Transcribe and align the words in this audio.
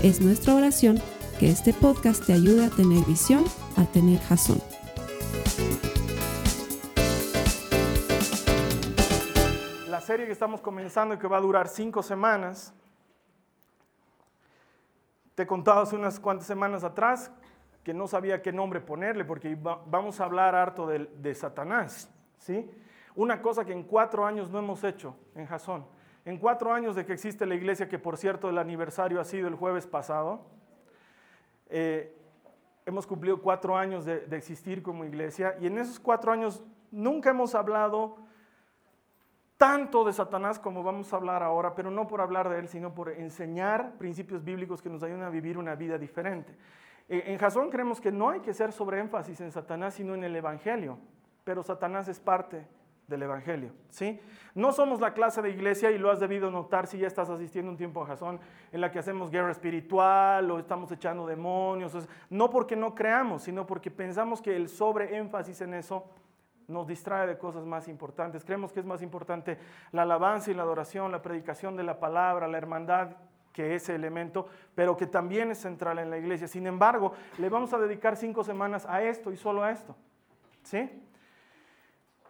Es 0.00 0.20
nuestra 0.20 0.54
oración 0.54 0.98
que 1.40 1.50
este 1.50 1.74
podcast 1.74 2.24
te 2.24 2.32
ayude 2.32 2.66
a 2.66 2.70
tener 2.70 3.04
visión, 3.04 3.42
a 3.76 3.84
tener 3.84 4.20
jazón. 4.20 4.58
La 9.90 10.00
serie 10.00 10.26
que 10.26 10.30
estamos 10.30 10.60
comenzando 10.60 11.16
y 11.16 11.18
que 11.18 11.26
va 11.26 11.38
a 11.38 11.40
durar 11.40 11.66
cinco 11.66 12.04
semanas, 12.04 12.72
te 15.34 15.42
he 15.42 15.46
contado 15.48 15.80
hace 15.80 15.96
unas 15.96 16.20
cuantas 16.20 16.46
semanas 16.46 16.84
atrás 16.84 17.32
que 17.82 17.92
no 17.92 18.06
sabía 18.06 18.40
qué 18.40 18.52
nombre 18.52 18.80
ponerle 18.80 19.24
porque 19.24 19.58
vamos 19.60 20.20
a 20.20 20.26
hablar 20.26 20.54
harto 20.54 20.86
de, 20.86 21.06
de 21.06 21.34
Satanás, 21.34 22.08
¿sí? 22.38 22.70
Una 23.16 23.42
cosa 23.42 23.64
que 23.64 23.72
en 23.72 23.82
cuatro 23.82 24.24
años 24.24 24.48
no 24.48 24.60
hemos 24.60 24.84
hecho 24.84 25.16
en 25.34 25.46
Jasón 25.46 25.97
en 26.28 26.36
cuatro 26.36 26.74
años 26.74 26.94
de 26.94 27.06
que 27.06 27.14
existe 27.14 27.46
la 27.46 27.54
iglesia, 27.54 27.88
que 27.88 27.98
por 27.98 28.18
cierto 28.18 28.50
el 28.50 28.58
aniversario 28.58 29.18
ha 29.18 29.24
sido 29.24 29.48
el 29.48 29.54
jueves 29.54 29.86
pasado, 29.86 30.42
eh, 31.70 32.14
hemos 32.84 33.06
cumplido 33.06 33.40
cuatro 33.40 33.78
años 33.78 34.04
de, 34.04 34.26
existir 34.36 34.82
como 34.82 35.06
iglesia 35.06 35.56
y 35.58 35.68
en 35.68 35.78
esos 35.78 35.98
cuatro 35.98 36.30
años 36.30 36.62
nunca 36.90 37.30
hemos 37.30 37.54
hablado 37.54 38.18
tanto 39.56 40.04
de 40.04 40.12
Satanás 40.12 40.58
como 40.58 40.82
vamos 40.82 41.10
a 41.14 41.16
hablar 41.16 41.42
ahora, 41.42 41.74
pero 41.74 41.90
no 41.90 42.06
por 42.06 42.20
hablar 42.20 42.50
de 42.50 42.58
él, 42.58 42.68
sino 42.68 42.94
por 42.94 43.08
enseñar 43.08 43.96
principios 43.96 44.44
bíblicos 44.44 44.82
que 44.82 44.90
nos 44.90 45.02
ayuden 45.02 45.22
a 45.22 45.30
vivir 45.30 45.56
una 45.56 45.76
vida 45.76 45.96
diferente. 45.96 46.54
En 47.08 47.38
Jasón 47.38 47.70
creemos 47.70 48.02
que 48.02 48.12
no 48.12 48.28
hay 48.28 48.40
que 48.40 48.52
ser 48.52 48.72
sobre 48.72 49.00
énfasis 49.00 49.40
en 49.40 49.50
Satanás, 49.50 49.94
sino 49.94 50.14
en 50.14 50.24
el 50.24 50.36
Evangelio, 50.36 50.98
pero 51.44 51.62
Satanás 51.62 52.06
es 52.08 52.20
parte 52.20 52.66
del 53.08 53.22
Evangelio. 53.22 53.72
¿sí? 53.88 54.20
No 54.54 54.72
somos 54.72 55.00
la 55.00 55.14
clase 55.14 55.42
de 55.42 55.50
iglesia, 55.50 55.90
y 55.90 55.98
lo 55.98 56.10
has 56.10 56.20
debido 56.20 56.50
notar 56.50 56.86
si 56.86 56.98
ya 56.98 57.06
estás 57.06 57.28
asistiendo 57.30 57.70
un 57.70 57.76
tiempo 57.76 58.02
a 58.02 58.06
Jasón, 58.06 58.38
en 58.70 58.80
la 58.80 58.90
que 58.90 58.98
hacemos 58.98 59.30
guerra 59.30 59.50
espiritual 59.50 60.50
o 60.50 60.58
estamos 60.58 60.92
echando 60.92 61.26
demonios. 61.26 61.96
No 62.30 62.50
porque 62.50 62.76
no 62.76 62.94
creamos, 62.94 63.42
sino 63.42 63.66
porque 63.66 63.90
pensamos 63.90 64.40
que 64.40 64.54
el 64.54 64.68
sobreénfasis 64.68 65.62
en 65.62 65.74
eso 65.74 66.04
nos 66.68 66.86
distrae 66.86 67.26
de 67.26 67.38
cosas 67.38 67.64
más 67.64 67.88
importantes. 67.88 68.44
Creemos 68.44 68.72
que 68.72 68.80
es 68.80 68.86
más 68.86 69.02
importante 69.02 69.58
la 69.90 70.02
alabanza 70.02 70.50
y 70.50 70.54
la 70.54 70.62
adoración, 70.62 71.10
la 71.10 71.22
predicación 71.22 71.76
de 71.76 71.82
la 71.82 71.98
palabra, 71.98 72.46
la 72.46 72.58
hermandad 72.58 73.16
que 73.54 73.74
ese 73.74 73.94
elemento, 73.94 74.46
pero 74.74 74.96
que 74.96 75.06
también 75.06 75.50
es 75.50 75.58
central 75.58 75.98
en 75.98 76.10
la 76.10 76.18
iglesia. 76.18 76.46
Sin 76.46 76.66
embargo, 76.66 77.14
le 77.38 77.48
vamos 77.48 77.72
a 77.72 77.78
dedicar 77.78 78.16
cinco 78.16 78.44
semanas 78.44 78.86
a 78.86 79.02
esto 79.02 79.32
y 79.32 79.36
solo 79.36 79.64
a 79.64 79.72
esto. 79.72 79.96
¿Sí? 80.62 80.88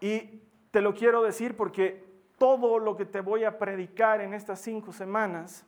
Y 0.00 0.42
te 0.70 0.80
lo 0.80 0.94
quiero 0.94 1.22
decir 1.22 1.56
porque 1.56 2.06
todo 2.38 2.78
lo 2.78 2.97
que 2.97 3.05
te 3.05 3.20
voy 3.20 3.44
a 3.44 3.58
predicar 3.58 4.20
en 4.20 4.34
estas 4.34 4.61
cinco 4.61 4.92
semanas 4.92 5.66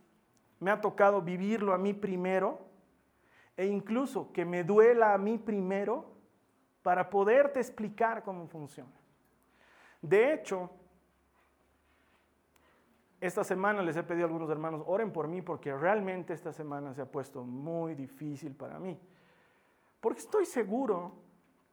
me 0.61 0.71
ha 0.71 0.81
tocado 0.81 1.23
vivirlo 1.23 1.73
a 1.73 1.79
mí 1.79 1.95
primero 1.95 2.59
e 3.57 3.67
incluso 3.67 4.33
que 4.33 4.45
me 4.45 4.63
duela 4.63 5.15
a 5.15 5.19
mí 5.19 5.39
primero 5.39 6.07
para 6.83 7.11
poderte 7.11 7.61
explicar 7.61 8.23
cómo 8.23 8.47
funciona. 8.47 8.93
De 10.01 10.33
hecho, 10.33 10.71
esta 13.21 13.45
semana 13.45 13.83
les 13.83 13.97
he 13.97 14.03
pedido 14.03 14.25
a 14.25 14.29
algunos 14.29 14.49
hermanos, 14.49 14.83
oren 14.87 15.13
por 15.13 15.29
mí 15.29 15.43
porque 15.43 15.75
realmente 15.75 16.33
esta 16.33 16.53
semana 16.53 16.95
se 16.95 17.03
ha 17.03 17.07
puesto 17.07 17.45
muy 17.45 17.95
difícil 17.95 18.55
para 18.55 18.79
mí. 18.79 18.99
Porque 20.01 20.21
estoy 20.21 20.47
seguro 20.47 21.13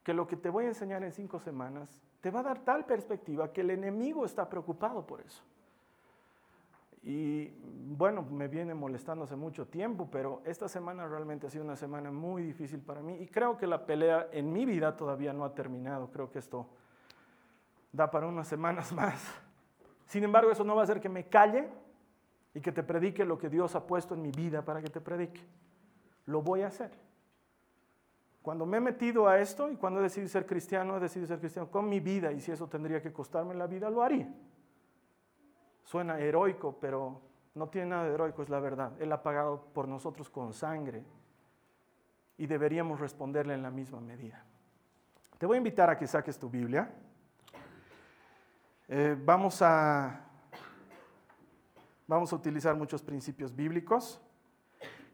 que 0.02 0.12
lo 0.12 0.26
que 0.26 0.36
te 0.36 0.50
voy 0.50 0.66
a 0.66 0.68
enseñar 0.68 1.02
en 1.04 1.12
cinco 1.12 1.38
semanas 1.40 2.02
te 2.20 2.30
va 2.30 2.40
a 2.40 2.42
dar 2.42 2.64
tal 2.64 2.84
perspectiva 2.84 3.52
que 3.52 3.60
el 3.60 3.70
enemigo 3.70 4.24
está 4.24 4.48
preocupado 4.48 5.06
por 5.06 5.20
eso. 5.20 5.42
Y 7.02 7.48
bueno, 7.96 8.22
me 8.22 8.48
viene 8.48 8.74
molestando 8.74 9.24
hace 9.24 9.36
mucho 9.36 9.66
tiempo, 9.66 10.08
pero 10.10 10.42
esta 10.44 10.68
semana 10.68 11.06
realmente 11.06 11.46
ha 11.46 11.50
sido 11.50 11.64
una 11.64 11.76
semana 11.76 12.10
muy 12.10 12.42
difícil 12.42 12.80
para 12.80 13.02
mí 13.02 13.16
y 13.20 13.26
creo 13.28 13.56
que 13.56 13.66
la 13.66 13.86
pelea 13.86 14.28
en 14.32 14.52
mi 14.52 14.66
vida 14.66 14.96
todavía 14.96 15.32
no 15.32 15.44
ha 15.44 15.54
terminado. 15.54 16.10
Creo 16.10 16.30
que 16.30 16.40
esto 16.40 16.66
da 17.92 18.10
para 18.10 18.26
unas 18.26 18.48
semanas 18.48 18.92
más. 18.94 19.22
Sin 20.06 20.24
embargo, 20.24 20.50
eso 20.50 20.64
no 20.64 20.74
va 20.74 20.82
a 20.82 20.84
hacer 20.84 21.00
que 21.00 21.08
me 21.08 21.28
calle 21.28 21.68
y 22.54 22.60
que 22.60 22.72
te 22.72 22.82
predique 22.82 23.24
lo 23.24 23.38
que 23.38 23.48
Dios 23.48 23.74
ha 23.74 23.86
puesto 23.86 24.14
en 24.14 24.22
mi 24.22 24.30
vida 24.30 24.62
para 24.64 24.82
que 24.82 24.90
te 24.90 25.00
predique. 25.00 25.40
Lo 26.26 26.42
voy 26.42 26.62
a 26.62 26.66
hacer. 26.66 26.90
Cuando 28.48 28.64
me 28.64 28.78
he 28.78 28.80
metido 28.80 29.28
a 29.28 29.38
esto 29.38 29.70
y 29.70 29.76
cuando 29.76 30.00
he 30.00 30.04
decidido 30.04 30.30
ser 30.30 30.46
cristiano, 30.46 30.96
he 30.96 31.00
decidido 31.00 31.28
ser 31.28 31.38
cristiano 31.38 31.70
con 31.70 31.86
mi 31.86 32.00
vida 32.00 32.32
y 32.32 32.40
si 32.40 32.50
eso 32.50 32.66
tendría 32.66 33.02
que 33.02 33.12
costarme 33.12 33.54
la 33.54 33.66
vida, 33.66 33.90
lo 33.90 34.02
haría. 34.02 34.26
Suena 35.84 36.18
heroico, 36.18 36.78
pero 36.80 37.20
no 37.54 37.68
tiene 37.68 37.88
nada 37.88 38.04
de 38.04 38.14
heroico, 38.14 38.40
es 38.40 38.48
la 38.48 38.58
verdad. 38.58 38.92
Él 39.02 39.12
ha 39.12 39.22
pagado 39.22 39.66
por 39.74 39.86
nosotros 39.86 40.30
con 40.30 40.54
sangre 40.54 41.04
y 42.38 42.46
deberíamos 42.46 43.00
responderle 43.00 43.52
en 43.52 43.62
la 43.62 43.70
misma 43.70 44.00
medida. 44.00 44.42
Te 45.36 45.44
voy 45.44 45.56
a 45.56 45.58
invitar 45.58 45.90
a 45.90 45.98
que 45.98 46.06
saques 46.06 46.38
tu 46.38 46.48
Biblia. 46.48 46.90
Eh, 48.88 49.14
vamos, 49.26 49.60
a, 49.60 50.24
vamos 52.06 52.32
a 52.32 52.36
utilizar 52.36 52.74
muchos 52.74 53.02
principios 53.02 53.54
bíblicos. 53.54 54.18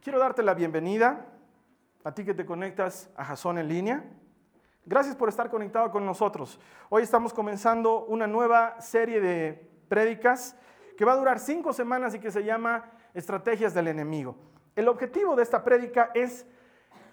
Quiero 0.01 0.21
darte 0.21 0.45
la 0.45 0.55
bienvenida 0.55 1.34
a 2.05 2.13
ti 2.13 2.23
que 2.23 2.35
te 2.35 2.45
conectas 2.45 3.11
a 3.17 3.25
Jason 3.25 3.57
en 3.57 3.69
línea. 3.69 4.05
Gracias 4.85 5.17
por 5.17 5.31
estar 5.31 5.49
conectado 5.49 5.91
con 5.91 6.05
nosotros. 6.05 6.61
Hoy 6.91 7.03
estamos 7.03 7.33
comenzando 7.33 8.05
una 8.05 8.27
nueva 8.27 8.79
serie 8.79 9.23
de 9.23 9.71
prédicas 9.89 10.55
que 10.99 11.07
va 11.07 11.15
a 11.15 11.17
durar 11.17 11.39
cinco 11.39 11.73
semanas 11.73 12.15
y 12.15 12.19
que 12.19 12.31
se 12.31 12.45
llama 12.45 12.85
Estrategias 13.15 13.73
del 13.73 13.89
Enemigo. 13.89 14.37
El 14.77 14.89
objetivo 14.89 15.35
de 15.35 15.45
esta 15.45 15.65
prédica 15.65 16.11
es 16.13 16.47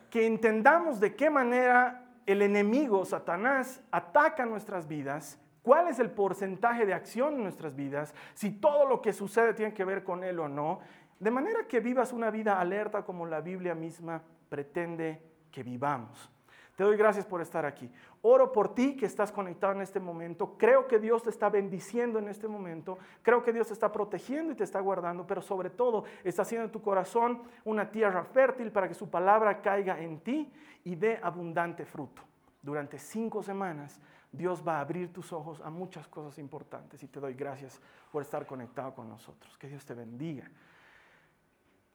que 0.10 0.28
entendamos 0.28 1.00
de 1.00 1.16
qué 1.16 1.30
manera 1.30 2.10
el 2.26 2.42
enemigo, 2.42 3.06
Satanás, 3.06 3.82
ataca 3.92 4.46
nuestras 4.46 4.88
vidas, 4.88 5.40
cuál 5.64 5.88
es 5.88 6.00
el 6.00 6.12
porcentaje 6.12 6.86
de 6.86 6.94
acción 6.94 7.36
en 7.36 7.44
nuestras 7.44 7.76
vidas, 7.78 8.14
si 8.34 8.52
todo 8.52 8.86
lo 8.86 9.02
que 9.02 9.14
sucede 9.14 9.54
tiene 9.54 9.74
que 9.74 9.86
ver 9.86 10.04
con 10.04 10.26
él 10.26 10.40
o 10.40 10.50
no, 10.50 10.80
de 11.20 11.32
manera 11.32 11.66
que 11.66 11.80
vivas 11.80 12.12
una 12.12 12.30
vida 12.30 12.60
alerta 12.60 13.04
como 13.04 13.26
la 13.26 13.40
Biblia 13.40 13.74
misma 13.74 14.22
pretende 14.52 15.24
que 15.50 15.64
vivamos. 15.64 16.30
Te 16.76 16.84
doy 16.84 16.98
gracias 16.98 17.26
por 17.26 17.42
estar 17.42 17.66
aquí. 17.66 17.90
Oro 18.22 18.52
por 18.52 18.76
ti 18.76 18.98
que 18.98 19.06
estás 19.06 19.32
conectado 19.32 19.72
en 19.72 19.82
este 19.82 20.02
momento. 20.02 20.58
Creo 20.58 20.90
que 20.90 21.00
Dios 21.00 21.24
te 21.24 21.30
está 21.30 21.50
bendiciendo 21.50 22.20
en 22.20 22.28
este 22.28 22.50
momento. 22.50 22.98
Creo 23.22 23.44
que 23.44 23.54
Dios 23.54 23.68
te 23.68 23.74
está 23.74 23.94
protegiendo 23.94 24.52
y 24.52 24.56
te 24.58 24.66
está 24.66 24.82
guardando, 24.82 25.26
pero 25.26 25.42
sobre 25.42 25.70
todo 25.70 26.04
está 26.26 26.42
haciendo 26.42 26.66
en 26.66 26.72
tu 26.72 26.82
corazón 26.82 27.44
una 27.64 27.90
tierra 27.90 28.26
fértil 28.26 28.74
para 28.74 28.90
que 28.90 28.94
su 28.94 29.10
palabra 29.10 29.62
caiga 29.62 29.98
en 30.02 30.20
ti 30.20 30.52
y 30.84 30.96
dé 30.96 31.18
abundante 31.24 31.86
fruto. 31.86 32.22
Durante 32.62 33.00
cinco 33.00 33.42
semanas 33.42 34.02
Dios 34.34 34.62
va 34.68 34.80
a 34.80 34.82
abrir 34.82 35.14
tus 35.14 35.32
ojos 35.32 35.62
a 35.62 35.70
muchas 35.70 36.10
cosas 36.10 36.38
importantes 36.40 37.02
y 37.04 37.08
te 37.08 37.22
doy 37.22 37.36
gracias 37.36 37.80
por 38.12 38.22
estar 38.22 38.46
conectado 38.46 38.94
con 38.94 39.08
nosotros. 39.08 39.58
Que 39.58 39.70
Dios 39.70 39.86
te 39.86 39.94
bendiga. 39.94 40.50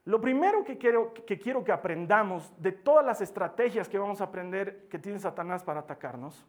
Lo 0.07 0.21
primero 0.21 0.63
que 0.63 0.79
quiero, 0.79 1.13
que 1.65 1.73
aprendamos 1.73 2.53
de 2.63 2.71
todas 2.71 3.05
las 3.05 3.21
estrategias 3.21 3.89
que 3.89 3.99
vamos 3.99 4.21
a 4.21 4.25
aprender 4.25 4.87
que 4.89 5.01
tiene 5.01 5.19
Satanás 5.19 5.65
para 5.65 5.81
atacarnos 5.81 6.47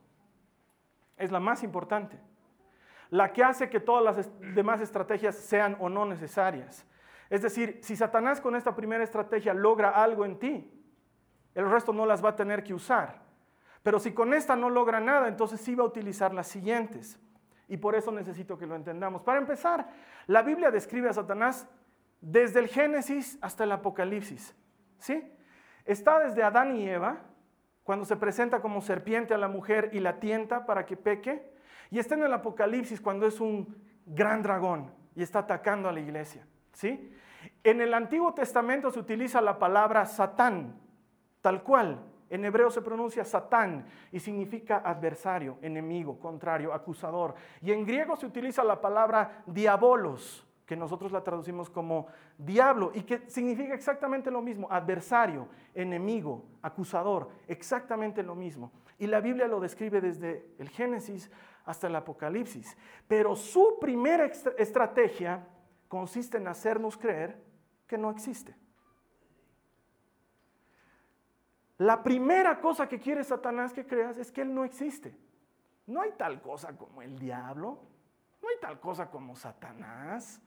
es 1.17 1.31
la 1.31 1.39
más 1.39 1.63
importante. 1.63 2.19
La 3.09 3.33
que 3.33 3.43
hace 3.43 3.67
que 3.67 3.79
todas 3.79 4.03
las 4.03 4.29
demás 4.53 4.79
estrategias 4.79 5.35
sean 5.35 5.75
o 5.79 5.89
no 5.89 6.05
necesarias. 6.05 6.85
Es 7.31 7.41
decir, 7.41 7.79
si 7.81 7.95
Satanás 7.95 8.39
con 8.39 8.55
esta 8.55 8.75
primera 8.75 9.03
estrategia 9.03 9.55
logra 9.55 9.89
algo 9.89 10.23
en 10.23 10.37
ti, 10.37 10.71
el 11.55 11.67
resto 11.67 11.91
no 11.91 12.05
las 12.05 12.23
va 12.23 12.29
a 12.29 12.35
tener 12.35 12.63
que 12.63 12.75
usar. 12.75 13.23
Pero 13.81 13.97
si 13.97 14.13
con 14.13 14.35
esta 14.35 14.55
no 14.55 14.69
logra 14.69 14.99
nada, 14.99 15.27
entonces 15.27 15.59
sí 15.61 15.73
va 15.73 15.83
a 15.83 15.87
utilizar 15.87 16.31
las 16.31 16.45
siguientes. 16.45 17.19
Y 17.67 17.77
por 17.77 17.95
eso 17.95 18.11
necesito 18.11 18.55
que 18.55 18.67
lo 18.67 18.75
entendamos. 18.75 19.23
Para 19.23 19.39
empezar, 19.39 19.89
la 20.27 20.43
Biblia 20.43 20.69
describe 20.69 21.09
a 21.09 21.13
Satanás 21.13 21.67
desde 22.21 22.59
el 22.59 22.67
Génesis 22.67 23.37
hasta 23.41 23.63
el 23.63 23.71
Apocalipsis. 23.71 24.55
¿Sí? 24.99 25.31
Está 25.85 26.19
desde 26.19 26.43
Adán 26.43 26.75
y 26.75 26.87
Eva, 26.87 27.21
cuando 27.83 28.05
se 28.05 28.17
presenta 28.17 28.59
como 28.59 28.81
serpiente 28.81 29.33
a 29.33 29.37
la 29.37 29.47
mujer 29.47 29.91
y 29.93 29.99
la 29.99 30.19
tienta 30.19 30.65
para 30.65 30.85
que 30.85 30.97
peque, 30.97 31.53
y 31.89 31.99
está 31.99 32.15
en 32.15 32.23
el 32.23 32.33
Apocalipsis 32.33 32.99
cuando 32.99 33.25
es 33.25 33.39
un 33.39 33.75
gran 34.05 34.41
dragón 34.41 34.91
y 35.15 35.23
está 35.23 35.39
atacando 35.39 35.87
a 35.87 35.93
la 35.93 35.99
iglesia. 35.99 36.45
¿Sí? 36.73 37.13
En 37.63 37.81
el 37.81 37.93
Antiguo 37.93 38.33
Testamento 38.33 38.91
se 38.91 38.99
utiliza 38.99 39.41
la 39.41 39.57
palabra 39.57 40.05
Satán, 40.05 40.79
tal 41.41 41.63
cual. 41.63 42.03
En 42.29 42.43
hebreo 42.43 42.69
se 42.69 42.81
pronuncia 42.81 43.23
Satán 43.23 43.85
y 44.11 44.19
significa 44.19 44.81
adversario, 44.83 45.57
enemigo, 45.61 46.19
contrario, 46.19 46.73
acusador. 46.73 47.35
Y 47.61 47.71
en 47.71 47.85
griego 47.85 48.17
se 48.17 48.25
utiliza 48.25 48.63
la 48.65 48.81
palabra 48.81 49.43
diabolos, 49.45 50.46
que 50.67 50.75
nosotros 50.75 51.13
la 51.13 51.23
traducimos 51.23 51.69
como 51.69 52.07
diablo 52.37 52.91
y 52.93 53.03
que 53.03 53.29
significa 53.29 53.73
exactamente 53.73 54.29
lo 54.29 54.41
mismo, 54.41 54.67
adversario, 54.69 55.47
enemigo, 55.73 56.43
acusador, 56.61 57.29
exactamente 57.47 58.21
lo 58.21 58.35
mismo. 58.35 58.73
Y 58.99 59.07
la 59.07 59.21
Biblia 59.21 59.47
lo 59.47 59.61
describe 59.61 60.01
desde 60.01 60.45
el 60.59 60.67
Génesis 60.69 61.31
hasta 61.63 61.87
el 61.87 61.95
Apocalipsis. 61.95 62.77
Pero 63.07 63.37
su 63.37 63.77
primera 63.79 64.25
estrategia 64.25 65.47
consiste 65.87 66.37
en 66.37 66.49
hacernos 66.49 66.97
creer 66.97 67.41
que 67.87 67.97
no 67.97 68.11
existe. 68.11 68.53
La 71.77 72.03
primera 72.03 72.59
cosa 72.59 72.89
que 72.89 72.99
quiere 72.99 73.23
Satanás 73.23 73.71
que 73.71 73.85
creas 73.85 74.17
es 74.17 74.33
que 74.33 74.41
Él 74.41 74.53
no 74.53 74.65
existe. 74.65 75.15
No 75.85 76.01
hay 76.01 76.11
tal 76.17 76.41
cosa 76.41 76.75
como 76.75 77.01
el 77.01 77.17
diablo, 77.17 77.79
no 78.41 78.49
hay 78.49 78.55
tal 78.59 78.81
cosa 78.81 79.09
como 79.09 79.33
Satanás. 79.33 80.41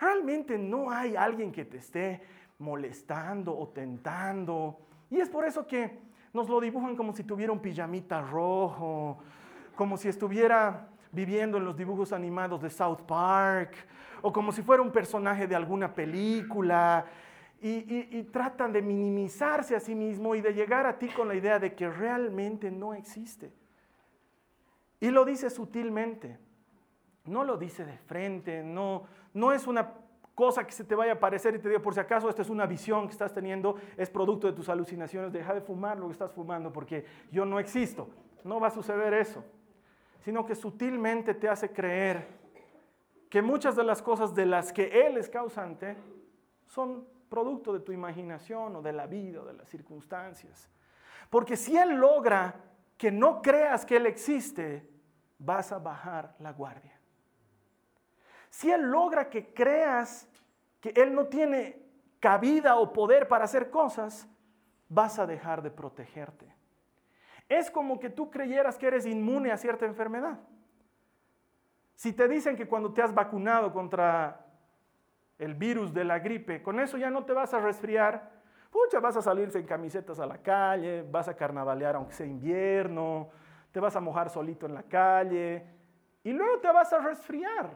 Realmente 0.00 0.56
no 0.56 0.90
hay 0.90 1.14
alguien 1.14 1.52
que 1.52 1.64
te 1.64 1.76
esté 1.76 2.22
molestando 2.58 3.56
o 3.56 3.68
tentando. 3.68 4.78
Y 5.10 5.20
es 5.20 5.28
por 5.28 5.44
eso 5.44 5.66
que 5.66 5.98
nos 6.32 6.48
lo 6.48 6.60
dibujan 6.60 6.96
como 6.96 7.12
si 7.12 7.24
tuviera 7.24 7.52
un 7.52 7.60
pijamita 7.60 8.22
rojo, 8.22 9.18
como 9.74 9.96
si 9.96 10.08
estuviera 10.08 10.88
viviendo 11.12 11.58
en 11.58 11.64
los 11.64 11.76
dibujos 11.76 12.12
animados 12.12 12.62
de 12.62 12.70
South 12.70 13.02
Park, 13.06 13.74
o 14.22 14.32
como 14.32 14.52
si 14.52 14.62
fuera 14.62 14.82
un 14.82 14.92
personaje 14.92 15.46
de 15.46 15.56
alguna 15.56 15.92
película. 15.92 17.04
Y, 17.62 18.22
tratan 18.32 18.72
de 18.72 18.80
minimizarse 18.80 19.76
a 19.76 19.80
sí 19.80 19.94
mismo 19.94 20.34
y 20.34 20.40
de 20.40 20.54
llegar 20.54 20.86
a 20.86 20.98
ti 20.98 21.08
con 21.08 21.28
la 21.28 21.34
idea 21.34 21.58
de 21.58 21.74
que 21.74 21.90
realmente 21.90 22.70
no 22.70 22.94
existe. 22.94 23.52
Y 24.98 25.10
lo 25.10 25.26
dice 25.26 25.50
sutilmente, 25.50 26.38
no 27.24 27.44
lo 27.44 27.56
dice 27.56 27.84
de 27.84 27.98
frente, 27.98 28.62
no, 28.62 29.04
no 29.34 29.52
es 29.52 29.66
una 29.66 29.94
cosa 30.34 30.66
que 30.66 30.72
se 30.72 30.84
te 30.84 30.94
vaya 30.94 31.12
a 31.12 31.14
aparecer 31.16 31.54
y 31.54 31.58
te 31.58 31.68
diga, 31.68 31.82
por 31.82 31.92
si 31.92 32.00
acaso 32.00 32.28
esta 32.28 32.42
es 32.42 32.48
una 32.48 32.66
visión 32.66 33.06
que 33.06 33.12
estás 33.12 33.32
teniendo, 33.32 33.76
es 33.96 34.08
producto 34.08 34.46
de 34.46 34.54
tus 34.54 34.68
alucinaciones, 34.68 35.32
deja 35.32 35.52
de 35.52 35.60
fumar 35.60 35.98
lo 35.98 36.06
que 36.06 36.12
estás 36.12 36.32
fumando 36.32 36.72
porque 36.72 37.04
yo 37.30 37.44
no 37.44 37.60
existo. 37.60 38.08
No 38.42 38.58
va 38.58 38.68
a 38.68 38.70
suceder 38.70 39.12
eso, 39.12 39.44
sino 40.20 40.46
que 40.46 40.54
sutilmente 40.54 41.34
te 41.34 41.48
hace 41.48 41.70
creer 41.70 42.26
que 43.28 43.42
muchas 43.42 43.76
de 43.76 43.84
las 43.84 44.02
cosas 44.02 44.34
de 44.34 44.46
las 44.46 44.72
que 44.72 45.06
Él 45.06 45.16
es 45.18 45.28
causante 45.28 45.96
son 46.66 47.06
producto 47.28 47.72
de 47.72 47.80
tu 47.80 47.92
imaginación 47.92 48.76
o 48.76 48.82
de 48.82 48.92
la 48.92 49.06
vida 49.06 49.42
o 49.42 49.44
de 49.44 49.52
las 49.52 49.68
circunstancias. 49.68 50.70
Porque 51.28 51.56
si 51.56 51.76
Él 51.76 51.96
logra 51.96 52.56
que 52.96 53.12
no 53.12 53.40
creas 53.40 53.86
que 53.86 53.96
Él 53.96 54.06
existe, 54.06 54.88
vas 55.38 55.72
a 55.72 55.78
bajar 55.78 56.34
la 56.38 56.52
guardia. 56.52 56.99
Si 58.50 58.70
Él 58.70 58.82
logra 58.90 59.30
que 59.30 59.54
creas 59.54 60.28
que 60.80 60.90
Él 60.90 61.14
no 61.14 61.26
tiene 61.26 61.80
cabida 62.18 62.76
o 62.76 62.92
poder 62.92 63.28
para 63.28 63.44
hacer 63.44 63.70
cosas, 63.70 64.28
vas 64.88 65.18
a 65.18 65.26
dejar 65.26 65.62
de 65.62 65.70
protegerte. 65.70 66.54
Es 67.48 67.70
como 67.70 67.98
que 67.98 68.10
tú 68.10 68.30
creyeras 68.30 68.76
que 68.76 68.88
eres 68.88 69.06
inmune 69.06 69.50
a 69.50 69.56
cierta 69.56 69.86
enfermedad. 69.86 70.38
Si 71.94 72.12
te 72.12 72.28
dicen 72.28 72.56
que 72.56 72.66
cuando 72.66 72.92
te 72.92 73.02
has 73.02 73.14
vacunado 73.14 73.72
contra 73.72 74.46
el 75.38 75.54
virus 75.54 75.92
de 75.92 76.04
la 76.04 76.18
gripe, 76.18 76.62
con 76.62 76.80
eso 76.80 76.96
ya 76.98 77.10
no 77.10 77.24
te 77.24 77.32
vas 77.32 77.54
a 77.54 77.60
resfriar, 77.60 78.30
pucha, 78.70 79.00
vas 79.00 79.16
a 79.16 79.22
salirse 79.22 79.58
en 79.58 79.66
camisetas 79.66 80.18
a 80.18 80.26
la 80.26 80.38
calle, 80.38 81.02
vas 81.02 81.28
a 81.28 81.36
carnavalear 81.36 81.96
aunque 81.96 82.14
sea 82.14 82.26
invierno, 82.26 83.30
te 83.72 83.80
vas 83.80 83.96
a 83.96 84.00
mojar 84.00 84.30
solito 84.30 84.66
en 84.66 84.74
la 84.74 84.82
calle 84.82 85.66
y 86.22 86.32
luego 86.32 86.60
te 86.60 86.70
vas 86.72 86.92
a 86.92 86.98
resfriar 86.98 87.70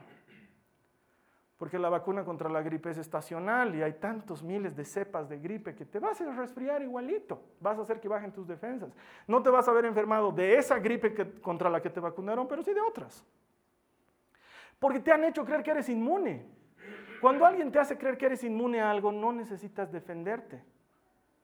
porque 1.56 1.78
la 1.78 1.88
vacuna 1.88 2.24
contra 2.24 2.48
la 2.48 2.62
gripe 2.62 2.90
es 2.90 2.98
estacional 2.98 3.74
y 3.74 3.82
hay 3.82 3.94
tantos 3.94 4.42
miles 4.42 4.74
de 4.74 4.84
cepas 4.84 5.28
de 5.28 5.38
gripe 5.38 5.74
que 5.74 5.84
te 5.84 5.98
vas 5.98 6.20
a 6.20 6.32
resfriar 6.32 6.82
igualito, 6.82 7.40
vas 7.60 7.78
a 7.78 7.82
hacer 7.82 8.00
que 8.00 8.08
bajen 8.08 8.32
tus 8.32 8.46
defensas. 8.46 8.92
No 9.26 9.42
te 9.42 9.50
vas 9.50 9.68
a 9.68 9.72
ver 9.72 9.84
enfermado 9.84 10.32
de 10.32 10.56
esa 10.56 10.78
gripe 10.78 11.40
contra 11.40 11.70
la 11.70 11.80
que 11.80 11.90
te 11.90 12.00
vacunaron, 12.00 12.48
pero 12.48 12.62
sí 12.62 12.74
de 12.74 12.80
otras. 12.80 13.24
Porque 14.78 15.00
te 15.00 15.12
han 15.12 15.24
hecho 15.24 15.44
creer 15.44 15.62
que 15.62 15.70
eres 15.70 15.88
inmune. 15.88 16.44
Cuando 17.20 17.46
alguien 17.46 17.70
te 17.70 17.78
hace 17.78 17.96
creer 17.96 18.18
que 18.18 18.26
eres 18.26 18.44
inmune 18.44 18.80
a 18.80 18.90
algo, 18.90 19.12
no 19.12 19.32
necesitas 19.32 19.90
defenderte. 19.92 20.62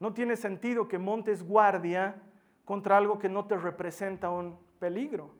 No 0.00 0.12
tiene 0.12 0.36
sentido 0.36 0.88
que 0.88 0.98
montes 0.98 1.42
guardia 1.42 2.16
contra 2.64 2.96
algo 2.96 3.18
que 3.18 3.28
no 3.28 3.46
te 3.46 3.56
representa 3.56 4.30
un 4.30 4.58
peligro. 4.78 5.30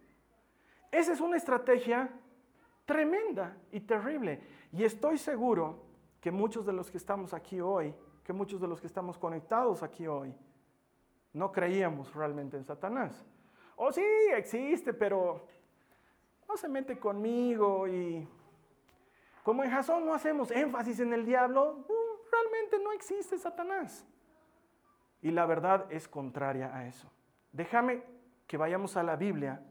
Esa 0.93 1.13
es 1.13 1.21
una 1.21 1.37
estrategia 1.37 2.11
tremenda 2.85 3.57
y 3.71 3.81
terrible. 3.81 4.41
Y 4.73 4.85
estoy 4.85 5.19
seguro 5.19 5.83
que 6.21 6.31
muchos 6.31 6.65
de 6.67 6.73
los 6.73 6.91
que 6.91 6.99
estamos 6.99 7.35
aquí 7.35 7.61
hoy, 7.61 7.95
que 8.25 8.33
muchos 8.33 8.61
de 8.61 8.69
los 8.69 8.81
que 8.81 8.87
estamos 8.87 9.19
conectados 9.19 9.83
aquí 9.83 10.07
hoy, 10.07 10.35
no 11.33 11.51
creíamos 11.51 12.15
realmente 12.15 12.57
en 12.57 12.65
Satanás. 12.65 13.25
Oh, 13.77 13.93
sí, 13.93 14.05
existe, 14.35 14.93
pero 14.93 15.47
no 16.49 16.57
se 16.57 16.69
mete 16.69 16.99
conmigo 16.99 17.89
y 17.89 18.29
como 19.43 19.65
en 19.65 19.71
Jasón 19.71 20.05
no 20.05 20.15
hacemos 20.15 20.51
énfasis 20.51 21.01
en 21.01 21.13
el 21.13 21.25
diablo, 21.25 21.85
mm, 21.89 22.31
realmente 22.31 22.79
no 22.83 22.93
existe 22.93 23.39
Satanás. 23.39 24.07
Y 25.23 25.31
la 25.31 25.47
verdad 25.47 25.87
es 25.91 26.09
contraria 26.09 26.75
a 26.75 26.87
eso. 26.87 27.11
Déjame 27.53 28.03
que 28.47 28.57
vayamos 28.57 28.97
a 28.97 29.03
la 29.03 29.17
Biblia 29.17 29.63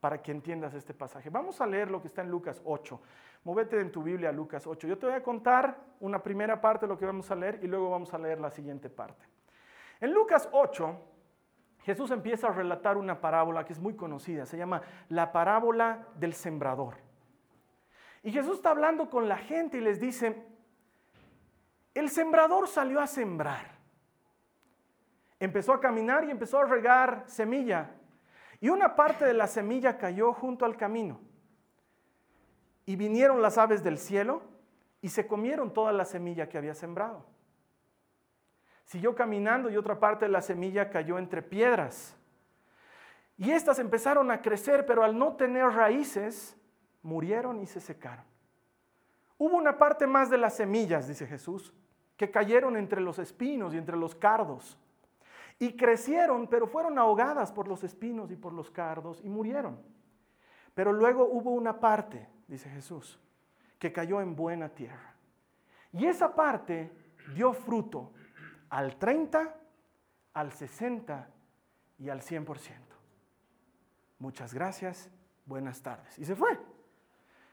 para 0.00 0.20
que 0.20 0.32
entiendas 0.32 0.74
este 0.74 0.92
pasaje. 0.92 1.30
Vamos 1.30 1.60
a 1.60 1.66
leer 1.66 1.90
lo 1.90 2.00
que 2.00 2.08
está 2.08 2.22
en 2.22 2.30
Lucas 2.30 2.60
8. 2.64 3.00
Móvete 3.44 3.78
en 3.78 3.92
tu 3.92 4.02
Biblia 4.02 4.30
a 4.30 4.32
Lucas 4.32 4.66
8. 4.66 4.88
Yo 4.88 4.98
te 4.98 5.06
voy 5.06 5.14
a 5.14 5.22
contar 5.22 5.78
una 6.00 6.22
primera 6.22 6.60
parte 6.60 6.86
de 6.86 6.92
lo 6.92 6.98
que 6.98 7.04
vamos 7.04 7.30
a 7.30 7.34
leer 7.34 7.60
y 7.62 7.66
luego 7.66 7.90
vamos 7.90 8.12
a 8.14 8.18
leer 8.18 8.40
la 8.40 8.50
siguiente 8.50 8.88
parte. 8.88 9.26
En 10.00 10.12
Lucas 10.12 10.48
8, 10.50 10.98
Jesús 11.82 12.10
empieza 12.10 12.48
a 12.48 12.52
relatar 12.52 12.96
una 12.96 13.20
parábola 13.20 13.64
que 13.64 13.74
es 13.74 13.78
muy 13.78 13.94
conocida, 13.94 14.46
se 14.46 14.56
llama 14.56 14.80
la 15.10 15.30
parábola 15.30 16.08
del 16.16 16.32
sembrador. 16.32 16.96
Y 18.22 18.32
Jesús 18.32 18.56
está 18.56 18.70
hablando 18.70 19.10
con 19.10 19.28
la 19.28 19.36
gente 19.36 19.76
y 19.76 19.82
les 19.82 20.00
dice, 20.00 20.42
el 21.92 22.08
sembrador 22.08 22.66
salió 22.66 23.00
a 23.00 23.06
sembrar. 23.06 23.74
Empezó 25.38 25.74
a 25.74 25.80
caminar 25.80 26.24
y 26.24 26.30
empezó 26.30 26.58
a 26.58 26.64
regar 26.64 27.24
semilla 27.26 27.90
y 28.60 28.70
una 28.70 28.96
parte 28.96 29.26
de 29.26 29.34
la 29.34 29.46
semilla 29.46 29.98
cayó 29.98 30.32
junto 30.32 30.64
al 30.64 30.78
camino. 30.78 31.20
Y 32.86 32.96
vinieron 32.96 33.42
las 33.42 33.58
aves 33.58 33.82
del 33.82 33.98
cielo 33.98 34.42
y 35.00 35.08
se 35.08 35.26
comieron 35.26 35.72
toda 35.72 35.92
la 35.92 36.04
semilla 36.04 36.48
que 36.48 36.58
había 36.58 36.74
sembrado. 36.74 37.24
Siguió 38.84 39.14
caminando 39.14 39.70
y 39.70 39.76
otra 39.76 39.98
parte 39.98 40.26
de 40.26 40.30
la 40.30 40.42
semilla 40.42 40.90
cayó 40.90 41.18
entre 41.18 41.42
piedras. 41.42 42.16
Y 43.36 43.50
estas 43.50 43.78
empezaron 43.78 44.30
a 44.30 44.40
crecer, 44.42 44.86
pero 44.86 45.02
al 45.02 45.18
no 45.18 45.34
tener 45.34 45.64
raíces, 45.66 46.56
murieron 47.02 47.60
y 47.60 47.66
se 47.66 47.80
secaron. 47.80 48.24
Hubo 49.38 49.56
una 49.56 49.76
parte 49.76 50.06
más 50.06 50.30
de 50.30 50.38
las 50.38 50.54
semillas, 50.54 51.08
dice 51.08 51.26
Jesús, 51.26 51.74
que 52.16 52.30
cayeron 52.30 52.76
entre 52.76 53.00
los 53.00 53.18
espinos 53.18 53.74
y 53.74 53.78
entre 53.78 53.96
los 53.96 54.14
cardos. 54.14 54.78
Y 55.58 55.76
crecieron, 55.76 56.46
pero 56.48 56.66
fueron 56.66 56.98
ahogadas 56.98 57.52
por 57.52 57.68
los 57.68 57.82
espinos 57.84 58.30
y 58.30 58.36
por 58.36 58.52
los 58.52 58.70
cardos 58.70 59.20
y 59.24 59.28
murieron. 59.28 59.78
Pero 60.74 60.92
luego 60.92 61.24
hubo 61.24 61.52
una 61.52 61.80
parte, 61.80 62.28
dice 62.48 62.68
Jesús, 62.70 63.18
que 63.78 63.92
cayó 63.92 64.20
en 64.20 64.34
buena 64.34 64.68
tierra. 64.68 65.14
Y 65.92 66.06
esa 66.06 66.34
parte 66.34 66.90
dio 67.34 67.52
fruto 67.52 68.12
al 68.70 68.96
30, 68.96 69.54
al 70.32 70.52
60 70.52 71.28
y 71.98 72.08
al 72.08 72.20
100%. 72.20 72.56
Muchas 74.18 74.54
gracias, 74.54 75.10
buenas 75.46 75.82
tardes. 75.82 76.18
Y 76.18 76.24
se 76.24 76.34
fue. 76.34 76.58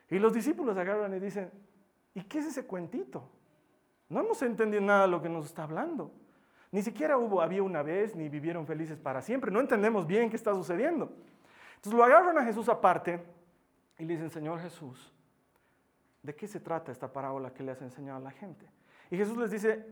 Y 0.09 0.19
los 0.19 0.33
discípulos 0.33 0.77
agarran 0.77 1.13
y 1.13 1.19
dicen, 1.19 1.51
¿y 2.13 2.23
qué 2.23 2.39
es 2.39 2.47
ese 2.47 2.65
cuentito? 2.65 3.29
No 4.09 4.19
hemos 4.19 4.41
entendido 4.41 4.81
nada 4.81 5.03
de 5.03 5.07
lo 5.07 5.21
que 5.21 5.29
nos 5.29 5.45
está 5.45 5.63
hablando. 5.63 6.11
Ni 6.71 6.81
siquiera 6.81 7.17
hubo, 7.17 7.41
había 7.41 7.63
una 7.63 7.83
vez, 7.83 8.15
ni 8.15 8.29
vivieron 8.29 8.65
felices 8.65 8.97
para 8.97 9.21
siempre. 9.21 9.51
No 9.51 9.59
entendemos 9.59 10.07
bien 10.07 10.29
qué 10.29 10.35
está 10.35 10.53
sucediendo. 10.53 11.13
Entonces 11.75 11.93
lo 11.93 12.03
agarran 12.03 12.37
a 12.37 12.43
Jesús 12.43 12.69
aparte 12.69 13.23
y 14.01 14.05
le 14.05 14.15
dicen, 14.15 14.31
Señor 14.31 14.59
Jesús, 14.59 15.13
¿de 16.23 16.35
qué 16.35 16.47
se 16.47 16.59
trata 16.59 16.91
esta 16.91 17.13
parábola 17.13 17.53
que 17.53 17.61
le 17.61 17.71
has 17.71 17.83
enseñado 17.83 18.17
a 18.17 18.21
la 18.21 18.31
gente? 18.31 18.67
Y 19.11 19.15
Jesús 19.15 19.37
les 19.37 19.51
dice, 19.51 19.85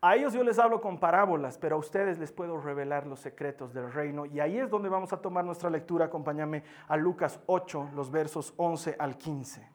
a 0.00 0.16
ellos 0.16 0.32
yo 0.32 0.42
les 0.42 0.58
hablo 0.58 0.80
con 0.80 0.98
parábolas, 0.98 1.58
pero 1.58 1.76
a 1.76 1.78
ustedes 1.78 2.18
les 2.18 2.32
puedo 2.32 2.58
revelar 2.58 3.06
los 3.06 3.20
secretos 3.20 3.74
del 3.74 3.92
reino. 3.92 4.24
Y 4.24 4.40
ahí 4.40 4.56
es 4.56 4.70
donde 4.70 4.88
vamos 4.88 5.12
a 5.12 5.20
tomar 5.20 5.44
nuestra 5.44 5.68
lectura. 5.68 6.06
Acompáñame 6.06 6.64
a 6.88 6.96
Lucas 6.96 7.38
8, 7.44 7.90
los 7.94 8.10
versos 8.10 8.54
11 8.56 8.96
al 8.98 9.18
15. 9.18 9.68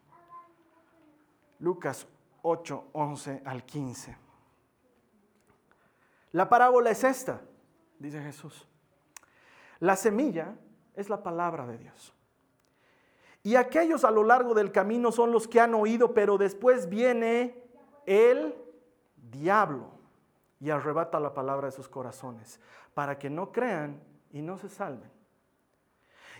Lucas 1.59 2.07
8, 2.41 2.87
11 2.93 3.43
al 3.45 3.63
15. 3.65 4.17
La 6.31 6.49
parábola 6.49 6.89
es 6.89 7.03
esta, 7.03 7.39
dice 7.99 8.19
Jesús. 8.19 8.67
La 9.77 9.95
semilla 9.95 10.55
es 10.95 11.07
la 11.07 11.21
palabra 11.21 11.67
de 11.67 11.77
Dios. 11.77 12.15
Y 13.43 13.55
aquellos 13.55 14.03
a 14.03 14.11
lo 14.11 14.23
largo 14.23 14.53
del 14.53 14.71
camino 14.71 15.11
son 15.11 15.31
los 15.31 15.47
que 15.47 15.59
han 15.59 15.73
oído, 15.73 16.13
pero 16.13 16.37
después 16.37 16.89
viene 16.89 17.63
el 18.05 18.55
diablo 19.15 19.91
y 20.59 20.69
arrebata 20.69 21.19
la 21.19 21.33
palabra 21.33 21.67
de 21.67 21.71
sus 21.71 21.87
corazones, 21.87 22.59
para 22.93 23.17
que 23.17 23.29
no 23.29 23.51
crean 23.51 24.01
y 24.31 24.41
no 24.41 24.57
se 24.57 24.67
salven. 24.67 25.09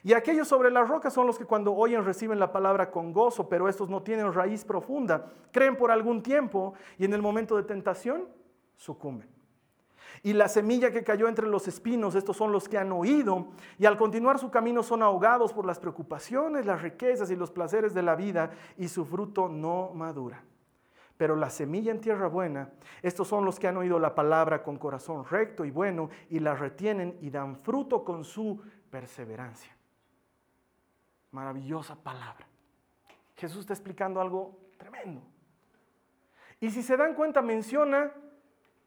Y 0.03 0.13
aquellos 0.13 0.48
sobre 0.48 0.72
las 0.72 0.88
rocas 0.88 1.13
son 1.13 1.27
los 1.27 1.38
que 1.38 1.46
cuando 1.46 1.74
oyen 1.74 2.06
reciben 2.06 2.39
la 2.39 2.51
palabra 2.51 2.89
con 2.89 3.12
gozo, 3.12 3.50
pero 3.50 3.68
estos 3.68 3.89
no 3.89 4.01
tienen 4.01 4.34
raíz 4.34 4.63
profunda, 4.63 5.25
creen 5.51 5.75
por 5.75 5.91
algún 5.91 6.22
tiempo 6.24 6.74
y 6.98 7.06
en 7.06 7.13
el 7.13 7.22
momento 7.22 7.58
de 7.58 7.63
tentación 7.63 8.27
sucumben. 8.77 9.38
Y 10.24 10.34
la 10.34 10.48
semilla 10.48 10.92
que 10.92 11.04
cayó 11.04 11.28
entre 11.28 11.48
los 11.48 11.68
espinos, 11.68 12.16
estos 12.16 12.36
son 12.38 12.51
los 12.51 12.68
que 12.68 12.78
han 12.78 12.92
oído, 12.92 13.48
y 13.78 13.86
al 13.86 13.98
continuar 13.98 14.39
su 14.39 14.51
camino 14.51 14.84
son 14.84 15.04
ahogados 15.04 15.54
por 15.54 15.66
las 15.66 15.80
preocupaciones, 15.80 16.66
las 16.66 16.82
riquezas 16.82 17.32
y 17.32 17.36
los 17.36 17.51
placeres 17.51 17.94
de 17.94 18.01
la 18.01 18.16
vida, 18.16 18.51
y 18.78 18.88
su 18.88 19.06
fruto 19.06 19.48
no 19.48 19.92
madura. 19.94 20.44
Pero 21.20 21.36
la 21.36 21.50
semilla 21.50 21.92
en 21.92 22.00
tierra 22.00 22.28
buena, 22.28 22.72
estos 23.01 23.28
son 23.28 23.44
los 23.44 23.60
que 23.60 23.68
han 23.68 23.75
oído 23.75 24.00
la 24.00 24.16
palabra 24.16 24.63
con 24.63 24.78
corazón 24.78 25.25
recto 25.25 25.66
y 25.66 25.72
bueno, 25.72 26.10
y 26.30 26.39
la 26.39 26.56
retienen 26.56 27.18
y 27.20 27.30
dan 27.30 27.58
fruto 27.58 28.06
con 28.06 28.24
su 28.24 28.62
perseverancia. 28.89 29.75
Maravillosa 31.32 31.96
palabra. 31.96 32.48
Jesús 33.36 33.60
está 33.60 33.74
explicando 33.74 34.22
algo 34.22 34.58
tremendo. 34.78 35.22
Y 36.62 36.72
si 36.72 36.82
se 36.82 36.98
dan 36.98 37.13
cuenta, 37.13 37.42
menciona 37.42 38.13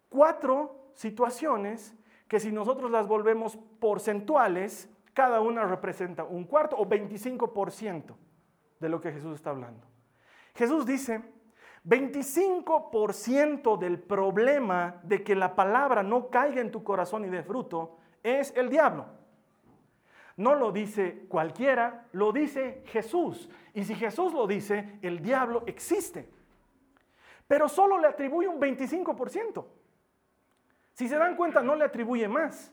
cuatro 0.08 0.81
situaciones 0.94 1.94
que 2.28 2.40
si 2.40 2.50
nosotros 2.50 2.90
las 2.90 3.06
volvemos 3.06 3.58
porcentuales, 3.78 4.88
cada 5.12 5.40
una 5.40 5.64
representa 5.64 6.24
un 6.24 6.44
cuarto 6.44 6.76
o 6.76 6.86
25% 6.86 8.14
de 8.80 8.88
lo 8.88 9.00
que 9.00 9.12
Jesús 9.12 9.34
está 9.34 9.50
hablando. 9.50 9.86
Jesús 10.54 10.86
dice, 10.86 11.22
25% 11.84 13.78
del 13.78 13.98
problema 13.98 15.00
de 15.02 15.22
que 15.22 15.34
la 15.34 15.54
palabra 15.54 16.02
no 16.02 16.28
caiga 16.28 16.60
en 16.60 16.70
tu 16.70 16.84
corazón 16.84 17.24
y 17.24 17.28
de 17.28 17.42
fruto 17.42 17.98
es 18.22 18.56
el 18.56 18.68
diablo. 18.68 19.06
No 20.36 20.54
lo 20.54 20.72
dice 20.72 21.26
cualquiera, 21.28 22.06
lo 22.12 22.32
dice 22.32 22.82
Jesús. 22.86 23.50
Y 23.74 23.84
si 23.84 23.94
Jesús 23.94 24.32
lo 24.32 24.46
dice, 24.46 24.98
el 25.02 25.20
diablo 25.20 25.64
existe. 25.66 26.28
Pero 27.46 27.68
solo 27.68 27.98
le 27.98 28.06
atribuye 28.06 28.48
un 28.48 28.60
25%. 28.60 29.64
Si 30.94 31.08
se 31.08 31.16
dan 31.16 31.36
cuenta, 31.36 31.62
no 31.62 31.74
le 31.74 31.84
atribuye 31.84 32.28
más. 32.28 32.72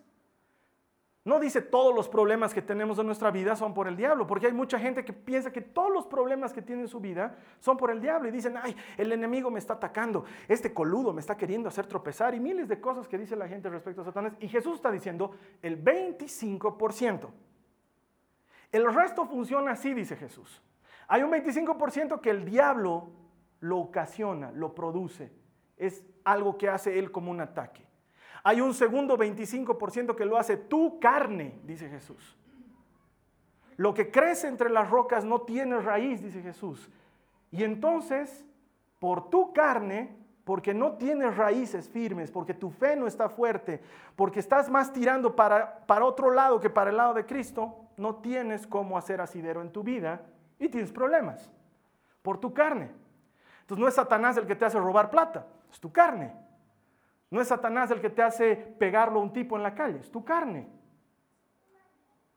No 1.25 1.39
dice 1.39 1.61
todos 1.61 1.93
los 1.93 2.07
problemas 2.07 2.53
que 2.53 2.61
tenemos 2.61 2.97
en 2.97 3.05
nuestra 3.05 3.29
vida 3.29 3.55
son 3.55 3.73
por 3.73 3.87
el 3.87 3.97
diablo, 3.97 4.25
porque 4.25 4.47
hay 4.47 4.53
mucha 4.53 4.79
gente 4.79 5.03
que 5.03 5.11
piensa 5.11 5.51
que 5.51 5.61
todos 5.61 5.91
los 5.91 6.07
problemas 6.07 6.53
que 6.53 6.61
tiene 6.61 6.83
en 6.83 6.87
su 6.87 6.99
vida 6.99 7.37
son 7.59 7.75
por 7.75 7.91
el 7.91 8.01
diablo 8.01 8.29
y 8.29 8.31
dicen, 8.31 8.55
ay, 8.61 8.75
el 8.97 9.11
enemigo 9.11 9.51
me 9.51 9.59
está 9.59 9.73
atacando, 9.73 10.23
este 10.47 10.73
coludo 10.73 11.11
me 11.11 11.19
está 11.19 11.35
queriendo 11.35 11.67
hacer 11.67 11.87
tropezar 11.87 12.33
y 12.33 12.39
miles 12.39 12.69
de 12.69 12.79
cosas 12.79 13.07
que 13.07 13.17
dice 13.17 13.35
la 13.35 13.47
gente 13.47 13.69
respecto 13.69 14.01
a 14.01 14.05
Satanás. 14.05 14.33
Y 14.39 14.47
Jesús 14.47 14.75
está 14.75 14.91
diciendo 14.91 15.35
el 15.61 15.83
25%. 15.83 17.29
El 18.71 18.93
resto 18.93 19.25
funciona 19.25 19.71
así, 19.71 19.93
dice 19.93 20.15
Jesús. 20.15 20.63
Hay 21.07 21.21
un 21.21 21.31
25% 21.31 22.21
que 22.21 22.29
el 22.29 22.45
diablo 22.45 23.11
lo 23.59 23.77
ocasiona, 23.77 24.51
lo 24.51 24.73
produce. 24.73 25.31
Es 25.75 26.05
algo 26.23 26.57
que 26.57 26.69
hace 26.69 26.97
él 26.97 27.11
como 27.11 27.29
un 27.29 27.41
ataque. 27.41 27.88
Hay 28.43 28.61
un 28.61 28.73
segundo 28.73 29.17
25% 29.17 30.15
que 30.15 30.25
lo 30.25 30.37
hace 30.37 30.57
tu 30.57 30.99
carne, 30.99 31.59
dice 31.63 31.89
Jesús. 31.89 32.37
Lo 33.75 33.93
que 33.93 34.11
crece 34.11 34.47
entre 34.47 34.69
las 34.69 34.89
rocas 34.89 35.23
no 35.23 35.41
tiene 35.41 35.79
raíz, 35.79 36.21
dice 36.21 36.41
Jesús. 36.41 36.89
Y 37.51 37.63
entonces, 37.63 38.45
por 38.99 39.29
tu 39.29 39.53
carne, 39.53 40.15
porque 40.43 40.73
no 40.73 40.93
tienes 40.93 41.37
raíces 41.37 41.87
firmes, 41.87 42.31
porque 42.31 42.53
tu 42.53 42.71
fe 42.71 42.95
no 42.95 43.07
está 43.07 43.29
fuerte, 43.29 43.81
porque 44.15 44.39
estás 44.39 44.69
más 44.69 44.91
tirando 44.91 45.35
para, 45.35 45.85
para 45.85 46.05
otro 46.05 46.31
lado 46.31 46.59
que 46.59 46.69
para 46.69 46.89
el 46.89 46.97
lado 46.97 47.13
de 47.13 47.25
Cristo, 47.25 47.85
no 47.97 48.15
tienes 48.15 48.65
cómo 48.65 48.97
hacer 48.97 49.21
asidero 49.21 49.61
en 49.61 49.71
tu 49.71 49.83
vida 49.83 50.23
y 50.57 50.69
tienes 50.69 50.91
problemas 50.91 51.51
por 52.21 52.39
tu 52.39 52.53
carne. 52.53 52.89
Entonces 53.61 53.81
no 53.81 53.87
es 53.87 53.93
Satanás 53.93 54.37
el 54.37 54.47
que 54.47 54.55
te 54.55 54.65
hace 54.65 54.79
robar 54.79 55.09
plata, 55.09 55.45
es 55.71 55.79
tu 55.79 55.91
carne. 55.91 56.33
No 57.31 57.41
es 57.41 57.47
Satanás 57.47 57.91
el 57.91 58.01
que 58.01 58.09
te 58.09 58.23
hace 58.23 58.55
pegarlo 58.55 59.19
a 59.19 59.23
un 59.23 59.33
tipo 59.33 59.55
en 59.55 59.63
la 59.63 59.75
calle, 59.75 59.99
es 59.99 60.09
tu 60.09 60.25
carne. 60.25 60.67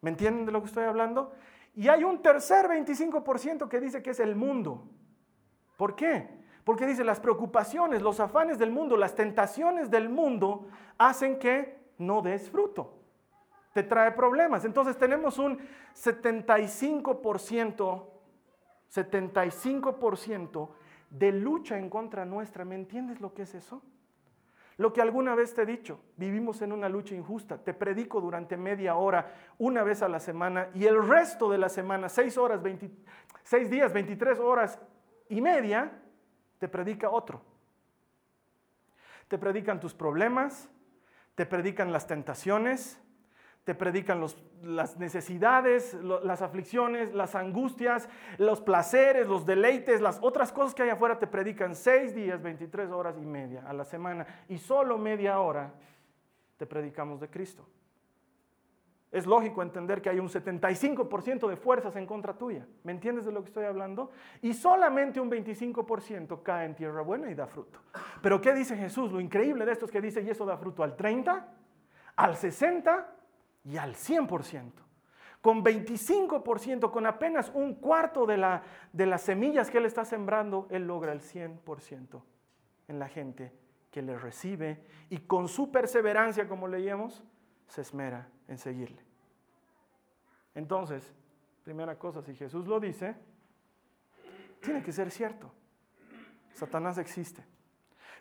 ¿Me 0.00 0.10
entienden 0.10 0.44
de 0.44 0.52
lo 0.52 0.60
que 0.60 0.66
estoy 0.66 0.84
hablando? 0.84 1.32
Y 1.74 1.88
hay 1.88 2.04
un 2.04 2.20
tercer 2.20 2.66
25% 2.66 3.68
que 3.68 3.80
dice 3.80 4.02
que 4.02 4.10
es 4.10 4.20
el 4.20 4.36
mundo. 4.36 4.90
¿Por 5.76 5.96
qué? 5.96 6.42
Porque 6.64 6.86
dice 6.86 7.04
las 7.04 7.20
preocupaciones, 7.20 8.02
los 8.02 8.20
afanes 8.20 8.58
del 8.58 8.70
mundo, 8.70 8.96
las 8.96 9.14
tentaciones 9.14 9.90
del 9.90 10.10
mundo 10.10 10.68
hacen 10.98 11.38
que 11.38 11.80
no 11.98 12.20
des 12.20 12.50
fruto. 12.50 12.98
Te 13.72 13.82
trae 13.82 14.12
problemas. 14.12 14.64
Entonces 14.64 14.96
tenemos 14.98 15.38
un 15.38 15.58
75%, 15.94 18.06
75% 18.92 20.68
de 21.10 21.32
lucha 21.32 21.78
en 21.78 21.88
contra 21.88 22.26
nuestra. 22.26 22.64
¿Me 22.64 22.74
entiendes 22.74 23.20
lo 23.20 23.32
que 23.32 23.42
es 23.42 23.54
eso? 23.54 23.82
Lo 24.82 24.92
que 24.92 25.00
alguna 25.00 25.36
vez 25.36 25.54
te 25.54 25.62
he 25.62 25.66
dicho, 25.66 26.00
vivimos 26.16 26.60
en 26.60 26.72
una 26.72 26.88
lucha 26.88 27.14
injusta. 27.14 27.56
Te 27.56 27.72
predico 27.72 28.20
durante 28.20 28.56
media 28.56 28.96
hora, 28.96 29.32
una 29.58 29.84
vez 29.84 30.02
a 30.02 30.08
la 30.08 30.18
semana, 30.18 30.70
y 30.74 30.86
el 30.86 31.06
resto 31.06 31.48
de 31.48 31.56
la 31.56 31.68
semana, 31.68 32.08
seis 32.08 32.36
horas, 32.36 32.60
seis 33.44 33.70
días, 33.70 33.92
23 33.92 34.40
horas 34.40 34.80
y 35.28 35.40
media, 35.40 35.92
te 36.58 36.66
predica 36.66 37.10
otro. 37.10 37.42
Te 39.28 39.38
predican 39.38 39.78
tus 39.78 39.94
problemas, 39.94 40.68
te 41.36 41.46
predican 41.46 41.92
las 41.92 42.08
tentaciones, 42.08 43.00
te 43.64 43.74
predican 43.74 44.24
las 44.62 44.98
necesidades, 44.98 45.94
las 45.94 46.42
aflicciones, 46.42 47.14
las 47.14 47.36
angustias, 47.36 48.08
los 48.38 48.60
placeres, 48.60 49.28
los 49.28 49.46
deleites, 49.46 50.00
las 50.00 50.18
otras 50.20 50.52
cosas 50.52 50.74
que 50.74 50.82
hay 50.82 50.88
afuera 50.88 51.18
te 51.18 51.28
predican 51.28 51.76
seis 51.76 52.14
días, 52.14 52.42
23 52.42 52.90
horas 52.90 53.16
y 53.18 53.24
media 53.24 53.62
a 53.66 53.72
la 53.72 53.84
semana 53.84 54.26
y 54.48 54.58
solo 54.58 54.98
media 54.98 55.38
hora 55.38 55.72
te 56.56 56.66
predicamos 56.66 57.20
de 57.20 57.28
Cristo. 57.28 57.64
Es 59.12 59.26
lógico 59.26 59.62
entender 59.62 60.00
que 60.00 60.08
hay 60.08 60.18
un 60.18 60.28
75% 60.28 61.46
de 61.46 61.56
fuerzas 61.56 61.94
en 61.96 62.06
contra 62.06 62.32
tuya. 62.32 62.66
¿Me 62.82 62.92
entiendes 62.92 63.26
de 63.26 63.32
lo 63.32 63.42
que 63.42 63.48
estoy 63.48 63.66
hablando? 63.66 64.10
Y 64.40 64.54
solamente 64.54 65.20
un 65.20 65.30
25% 65.30 66.42
cae 66.42 66.64
en 66.64 66.74
tierra 66.74 67.02
buena 67.02 67.30
y 67.30 67.34
da 67.34 67.46
fruto. 67.46 67.78
Pero 68.22 68.40
¿qué 68.40 68.54
dice 68.54 68.74
Jesús? 68.74 69.12
Lo 69.12 69.20
increíble 69.20 69.66
de 69.66 69.72
esto 69.72 69.84
es 69.84 69.92
que 69.92 70.00
dice, 70.00 70.22
y 70.22 70.30
eso 70.30 70.46
da 70.46 70.56
fruto 70.56 70.82
al 70.82 70.96
30, 70.96 71.46
al 72.16 72.36
60 72.36 73.18
y 73.64 73.76
al 73.76 73.94
100%. 73.94 74.72
Con 75.40 75.64
25%, 75.64 76.90
con 76.90 77.06
apenas 77.06 77.50
un 77.52 77.74
cuarto 77.74 78.26
de, 78.26 78.36
la, 78.36 78.62
de 78.92 79.06
las 79.06 79.22
semillas 79.22 79.70
que 79.70 79.78
Él 79.78 79.86
está 79.86 80.04
sembrando, 80.04 80.68
Él 80.70 80.86
logra 80.86 81.12
el 81.12 81.20
100% 81.20 82.22
en 82.88 82.98
la 82.98 83.08
gente 83.08 83.52
que 83.90 84.02
le 84.02 84.16
recibe 84.16 84.84
y 85.10 85.18
con 85.18 85.48
su 85.48 85.72
perseverancia, 85.72 86.48
como 86.48 86.68
leíamos, 86.68 87.24
se 87.66 87.80
esmera 87.80 88.28
en 88.48 88.58
seguirle. 88.58 89.02
Entonces, 90.54 91.12
primera 91.64 91.98
cosa, 91.98 92.22
si 92.22 92.34
Jesús 92.34 92.66
lo 92.66 92.78
dice, 92.78 93.16
tiene 94.60 94.82
que 94.82 94.92
ser 94.92 95.10
cierto. 95.10 95.50
Satanás 96.54 96.98
existe, 96.98 97.44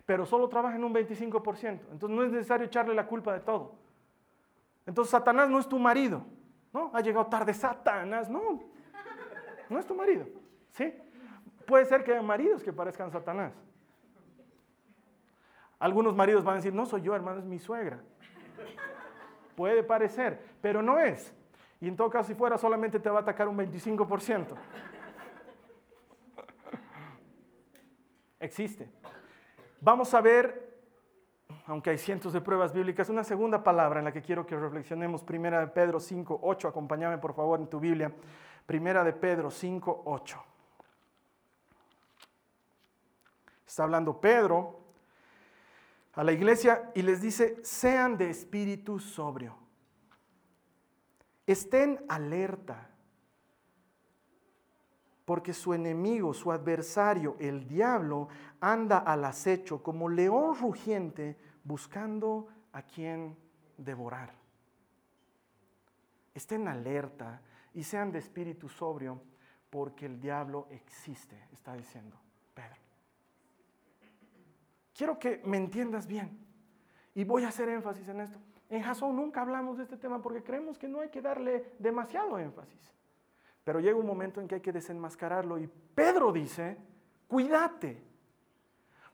pero 0.04 0.26
solo 0.26 0.48
trabaja 0.48 0.76
en 0.76 0.84
un 0.84 0.94
25%. 0.94 1.80
Entonces 1.92 2.10
no 2.10 2.24
es 2.24 2.32
necesario 2.32 2.66
echarle 2.66 2.94
la 2.94 3.06
culpa 3.06 3.32
de 3.32 3.40
todo. 3.40 3.76
Entonces 4.86 5.10
Satanás 5.10 5.48
no 5.48 5.58
es 5.58 5.68
tu 5.68 5.78
marido, 5.78 6.24
¿no? 6.72 6.90
Ha 6.94 7.00
llegado 7.00 7.26
tarde 7.26 7.54
Satanás, 7.54 8.28
no. 8.28 8.62
No 9.68 9.78
es 9.78 9.86
tu 9.86 9.94
marido, 9.94 10.26
¿sí? 10.72 10.92
Puede 11.66 11.84
ser 11.86 12.04
que 12.04 12.12
haya 12.12 12.22
maridos 12.22 12.62
que 12.62 12.72
parezcan 12.72 13.10
Satanás. 13.10 13.52
Algunos 15.78 16.14
maridos 16.14 16.44
van 16.44 16.54
a 16.54 16.56
decir, 16.56 16.72
no 16.72 16.86
soy 16.86 17.02
yo, 17.02 17.14
hermano, 17.14 17.40
es 17.40 17.44
mi 17.44 17.58
suegra. 17.58 18.00
Puede 19.56 19.82
parecer, 19.82 20.40
pero 20.60 20.82
no 20.82 20.98
es. 20.98 21.34
Y 21.80 21.88
en 21.88 21.96
todo 21.96 22.10
caso, 22.10 22.28
si 22.28 22.34
fuera, 22.34 22.56
solamente 22.56 23.00
te 23.00 23.10
va 23.10 23.18
a 23.18 23.22
atacar 23.22 23.48
un 23.48 23.58
25%. 23.58 24.56
Existe. 28.38 28.88
Vamos 29.80 30.14
a 30.14 30.20
ver 30.20 30.71
aunque 31.66 31.90
hay 31.90 31.98
cientos 31.98 32.32
de 32.32 32.40
pruebas 32.40 32.72
bíblicas, 32.72 33.08
una 33.08 33.24
segunda 33.24 33.62
palabra 33.62 33.98
en 33.98 34.04
la 34.04 34.12
que 34.12 34.22
quiero 34.22 34.46
que 34.46 34.56
reflexionemos, 34.56 35.22
primera 35.22 35.60
de 35.60 35.68
Pedro 35.68 36.00
5, 36.00 36.40
8, 36.42 36.68
acompáñame 36.68 37.18
por 37.18 37.34
favor 37.34 37.60
en 37.60 37.68
tu 37.68 37.80
Biblia, 37.80 38.12
primera 38.66 39.04
de 39.04 39.12
Pedro 39.12 39.50
5, 39.50 40.02
8. 40.04 40.44
Está 43.66 43.84
hablando 43.84 44.20
Pedro 44.20 44.80
a 46.14 46.24
la 46.24 46.32
iglesia 46.32 46.90
y 46.94 47.02
les 47.02 47.22
dice, 47.22 47.56
sean 47.64 48.18
de 48.18 48.30
espíritu 48.30 48.98
sobrio. 48.98 49.56
Estén 51.46 52.04
alerta, 52.08 52.90
porque 55.32 55.54
su 55.54 55.72
enemigo, 55.72 56.34
su 56.34 56.52
adversario, 56.52 57.36
el 57.38 57.66
diablo, 57.66 58.28
anda 58.60 58.98
al 58.98 59.24
acecho 59.24 59.82
como 59.82 60.06
león 60.10 60.54
rugiente 60.60 61.38
buscando 61.64 62.48
a 62.70 62.82
quien 62.82 63.34
devorar. 63.78 64.34
Estén 66.34 66.68
alerta 66.68 67.40
y 67.72 67.82
sean 67.82 68.12
de 68.12 68.18
espíritu 68.18 68.68
sobrio, 68.68 69.22
porque 69.70 70.04
el 70.04 70.20
diablo 70.20 70.66
existe, 70.68 71.48
está 71.50 71.72
diciendo 71.72 72.20
Pedro. 72.52 72.82
Quiero 74.94 75.18
que 75.18 75.40
me 75.46 75.56
entiendas 75.56 76.06
bien 76.06 76.44
y 77.14 77.24
voy 77.24 77.44
a 77.44 77.48
hacer 77.48 77.70
énfasis 77.70 78.06
en 78.06 78.20
esto. 78.20 78.38
En 78.68 78.82
Jasón 78.82 79.16
nunca 79.16 79.40
hablamos 79.40 79.78
de 79.78 79.84
este 79.84 79.96
tema 79.96 80.20
porque 80.20 80.42
creemos 80.42 80.76
que 80.76 80.88
no 80.88 81.00
hay 81.00 81.08
que 81.08 81.22
darle 81.22 81.72
demasiado 81.78 82.38
énfasis. 82.38 82.92
Pero 83.64 83.80
llega 83.80 83.98
un 83.98 84.06
momento 84.06 84.40
en 84.40 84.48
que 84.48 84.56
hay 84.56 84.60
que 84.60 84.72
desenmascararlo 84.72 85.58
y 85.58 85.68
Pedro 85.94 86.32
dice, 86.32 86.76
cuídate, 87.28 88.02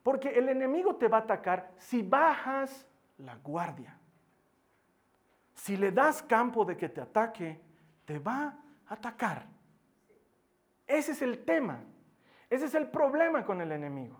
porque 0.03 0.31
el 0.31 0.49
enemigo 0.49 0.97
te 0.97 1.09
va 1.09 1.19
a 1.19 1.21
atacar 1.21 1.73
si 1.77 2.03
bajas 2.03 2.87
la 3.19 3.37
guardia. 3.37 3.99
Si 5.55 5.77
le 5.77 5.93
das 5.93 6.23
campo 6.23 6.65
de 6.65 6.77
que 6.77 6.89
te 6.89 7.01
ataque, 7.01 7.61
te 8.05 8.19
va 8.19 8.57
a 8.87 8.95
atacar. 8.95 9.47
Ese 10.87 11.13
es 11.13 11.21
el 11.21 11.45
tema. 11.45 11.81
Ese 12.49 12.67
es 12.67 12.75
el 12.75 12.89
problema 12.89 13.45
con 13.45 13.61
el 13.61 13.73
enemigo. 13.73 14.19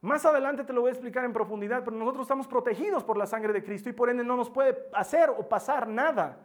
Más 0.00 0.24
adelante 0.24 0.64
te 0.64 0.72
lo 0.72 0.80
voy 0.80 0.88
a 0.88 0.92
explicar 0.92 1.24
en 1.24 1.32
profundidad, 1.32 1.84
pero 1.84 1.96
nosotros 1.96 2.22
estamos 2.22 2.46
protegidos 2.46 3.04
por 3.04 3.16
la 3.16 3.26
sangre 3.26 3.52
de 3.52 3.62
Cristo 3.62 3.88
y 3.88 3.92
por 3.92 4.10
ende 4.10 4.24
no 4.24 4.36
nos 4.36 4.50
puede 4.50 4.88
hacer 4.92 5.30
o 5.30 5.48
pasar 5.48 5.88
nada. 5.88 6.38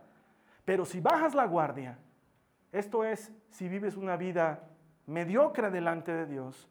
Pero 0.65 0.85
si 0.85 0.99
bajas 0.99 1.33
la 1.33 1.45
guardia, 1.45 1.97
esto 2.73 3.05
es, 3.05 3.31
si 3.51 3.69
vives 3.69 3.95
una 3.95 4.17
vida 4.17 4.67
mediocre 5.05 5.69
delante 5.69 6.11
de 6.11 6.25
Dios, 6.25 6.67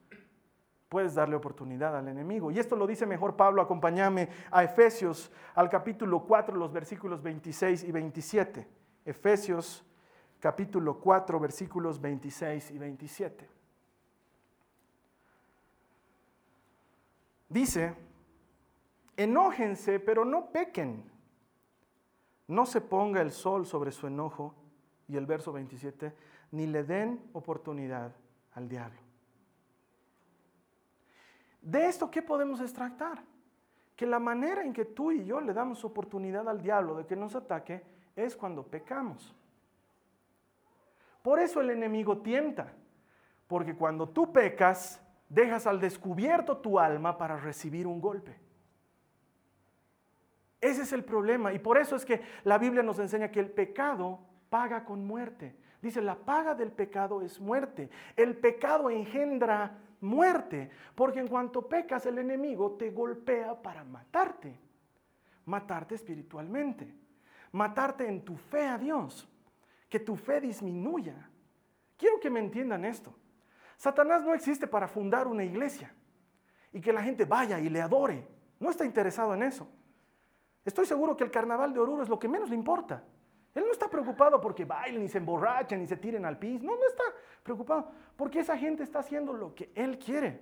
puedes 0.88 1.14
darle 1.14 1.37
oportunidad 1.37 1.97
al 1.97 2.09
enemigo. 2.09 2.50
Y 2.50 2.59
esto 2.59 2.75
lo 2.75 2.88
dice 2.88 3.06
mejor 3.06 3.37
Pablo, 3.37 3.62
acompáñame 3.62 4.28
a 4.50 4.64
Efesios, 4.64 5.30
al 5.54 5.71
capítulo 5.71 6.25
4, 6.25 6.56
los 6.56 6.73
versículos 6.73 7.23
26 7.23 7.85
y 7.85 7.92
27. 7.92 8.68
Efesios 9.04 9.87
capítulo 10.40 10.99
4, 10.99 11.38
versículos 11.38 12.00
26 12.00 12.73
y 12.73 12.78
27. 12.78 13.49
Dice, 17.49 17.94
enójense, 19.16 20.00
pero 20.00 20.25
no 20.25 20.50
pequen. 20.50 21.09
No 22.49 22.66
se 22.66 22.80
ponga 22.80 23.23
el 23.23 23.30
sol 23.30 23.66
sobre 23.66 23.92
su 23.92 24.09
enojo 24.09 24.56
y 25.09 25.16
el 25.16 25.26
verso 25.26 25.52
27, 25.52 26.12
ni 26.52 26.66
le 26.66 26.85
den 26.85 27.21
oportunidad 27.32 28.12
al 28.54 28.68
diablo. 28.68 28.99
De 31.61 31.87
esto, 31.87 32.11
¿qué 32.11 32.23
podemos 32.23 32.61
extractar? 32.61 33.23
Que 33.94 34.06
la 34.06 34.18
manera 34.18 34.64
en 34.64 34.73
que 34.73 34.85
tú 34.85 35.12
y 35.12 35.25
yo 35.25 35.40
le 35.40 35.52
damos 35.52 35.85
oportunidad 35.85 36.49
al 36.49 36.61
diablo 36.61 36.97
de 36.97 37.06
que 37.06 37.14
nos 37.14 37.35
ataque 37.35 37.82
es 38.16 38.37
cuando 38.37 38.64
pecamos. 38.64 39.35
Por 41.23 41.38
eso 41.38 41.61
el 41.61 41.71
enemigo 41.71 42.18
tienta, 42.18 42.73
porque 43.47 43.76
cuando 43.76 44.09
tú 44.09 44.32
pecas, 44.32 45.00
dejas 45.28 45.66
al 45.66 45.80
descubierto 45.80 46.59
tu 46.59 46.79
alma 46.81 47.16
para 47.16 47.37
recibir 47.37 47.87
un 47.87 48.00
golpe. 48.00 48.37
Ese 50.61 50.83
es 50.83 50.92
el 50.92 51.05
problema 51.05 51.53
y 51.53 51.59
por 51.59 51.79
eso 51.79 51.96
es 51.96 52.05
que 52.05 52.22
la 52.44 52.59
Biblia 52.59 52.83
nos 52.83 52.98
enseña 52.98 53.31
que 53.31 53.40
el 53.40 53.50
pecado 53.50 54.20
paga 54.53 54.85
con 54.85 55.03
muerte. 55.07 55.57
Dice, 55.81 56.03
la 56.03 56.15
paga 56.15 56.55
del 56.55 56.73
pecado 56.73 57.23
es 57.23 57.41
muerte. 57.41 57.88
El 58.15 58.37
pecado 58.37 58.91
engendra 58.91 59.79
muerte, 60.03 60.71
porque 60.95 61.21
en 61.21 61.29
cuanto 61.29 61.67
pecas 61.67 62.05
el 62.05 62.19
enemigo 62.19 62.73
te 62.73 62.91
golpea 62.91 63.62
para 63.62 63.83
matarte, 63.83 64.55
matarte 65.47 65.95
espiritualmente, 65.95 66.95
matarte 67.53 68.07
en 68.07 68.23
tu 68.27 68.37
fe 68.37 68.67
a 68.67 68.77
Dios, 68.77 69.27
que 69.88 70.01
tu 70.01 70.17
fe 70.17 70.38
disminuya. 70.43 71.31
Quiero 71.97 72.21
que 72.21 72.29
me 72.29 72.41
entiendan 72.41 72.85
esto. 72.85 73.15
Satanás 73.79 74.23
no 74.23 74.35
existe 74.35 74.67
para 74.67 74.87
fundar 74.87 75.27
una 75.27 75.45
iglesia 75.45 75.95
y 76.75 76.81
que 76.83 76.93
la 76.93 77.03
gente 77.03 77.25
vaya 77.25 77.59
y 77.59 77.71
le 77.71 77.81
adore. 77.81 78.29
No 78.61 78.69
está 78.69 78.85
interesado 78.85 79.33
en 79.35 79.45
eso. 79.45 79.67
Estoy 80.62 80.85
seguro 80.85 81.17
que 81.17 81.25
el 81.25 81.31
carnaval 81.31 81.73
de 81.73 81.81
Oruro 81.81 82.03
es 82.03 82.11
lo 82.11 82.19
que 82.19 82.29
menos 82.29 82.51
le 82.51 82.55
importa. 82.57 83.03
Él 83.55 83.65
no 83.67 83.73
está 83.73 83.88
preocupado 83.88 84.41
porque 84.41 84.65
bailen 84.65 85.03
y 85.03 85.09
se 85.09 85.19
emborrachen 85.19 85.83
y 85.83 85.87
se 85.87 85.97
tiren 85.97 86.25
al 86.25 86.38
piso. 86.38 86.65
No, 86.65 86.77
no 86.77 86.87
está 86.87 87.05
preocupado 87.43 87.91
porque 88.17 88.41
esa 88.41 88.57
gente 88.57 88.83
está 88.83 89.01
haciendo 89.01 89.33
lo 89.33 89.55
que 89.55 89.71
él 89.75 89.99
quiere. 89.99 90.41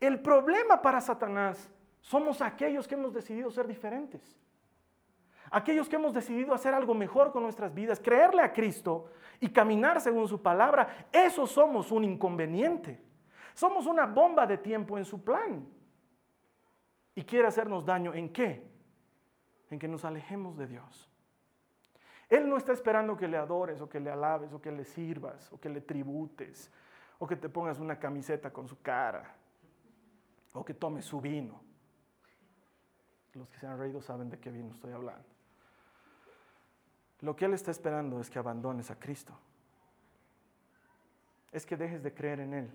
El 0.00 0.20
problema 0.20 0.80
para 0.82 1.00
Satanás 1.00 1.70
somos 2.00 2.40
aquellos 2.40 2.88
que 2.88 2.94
hemos 2.94 3.12
decidido 3.12 3.50
ser 3.50 3.66
diferentes. 3.66 4.36
Aquellos 5.52 5.88
que 5.88 5.96
hemos 5.96 6.14
decidido 6.14 6.54
hacer 6.54 6.74
algo 6.74 6.94
mejor 6.94 7.32
con 7.32 7.42
nuestras 7.42 7.74
vidas, 7.74 8.00
creerle 8.00 8.42
a 8.42 8.52
Cristo 8.52 9.10
y 9.40 9.50
caminar 9.50 10.00
según 10.00 10.28
su 10.28 10.40
palabra, 10.40 11.08
eso 11.12 11.46
somos 11.46 11.90
un 11.90 12.04
inconveniente. 12.04 13.02
Somos 13.54 13.86
una 13.86 14.06
bomba 14.06 14.46
de 14.46 14.58
tiempo 14.58 14.96
en 14.96 15.04
su 15.04 15.22
plan. 15.22 15.66
Y 17.14 17.24
quiere 17.24 17.48
hacernos 17.48 17.84
daño 17.84 18.14
en 18.14 18.32
qué? 18.32 18.64
En 19.70 19.78
que 19.78 19.88
nos 19.88 20.04
alejemos 20.04 20.56
de 20.56 20.68
Dios. 20.68 21.09
Él 22.30 22.48
no 22.48 22.56
está 22.56 22.72
esperando 22.72 23.16
que 23.16 23.26
le 23.26 23.36
adores 23.36 23.80
o 23.80 23.88
que 23.88 23.98
le 23.98 24.08
alabes 24.08 24.52
o 24.52 24.62
que 24.62 24.70
le 24.70 24.84
sirvas 24.84 25.52
o 25.52 25.60
que 25.60 25.68
le 25.68 25.80
tributes 25.80 26.70
o 27.18 27.26
que 27.26 27.36
te 27.36 27.48
pongas 27.48 27.80
una 27.80 27.98
camiseta 27.98 28.52
con 28.52 28.68
su 28.68 28.80
cara 28.80 29.34
o 30.52 30.64
que 30.64 30.72
tomes 30.72 31.04
su 31.04 31.20
vino. 31.20 31.60
Los 33.34 33.48
que 33.48 33.58
se 33.58 33.66
han 33.66 33.78
reído 33.78 34.00
saben 34.00 34.30
de 34.30 34.38
qué 34.38 34.50
vino 34.50 34.70
estoy 34.70 34.92
hablando. 34.92 35.24
Lo 37.20 37.34
que 37.36 37.44
Él 37.44 37.54
está 37.54 37.72
esperando 37.72 38.20
es 38.20 38.30
que 38.30 38.38
abandones 38.38 38.90
a 38.90 38.98
Cristo. 38.98 39.36
Es 41.52 41.66
que 41.66 41.76
dejes 41.76 42.02
de 42.02 42.14
creer 42.14 42.40
en 42.40 42.54
Él. 42.54 42.70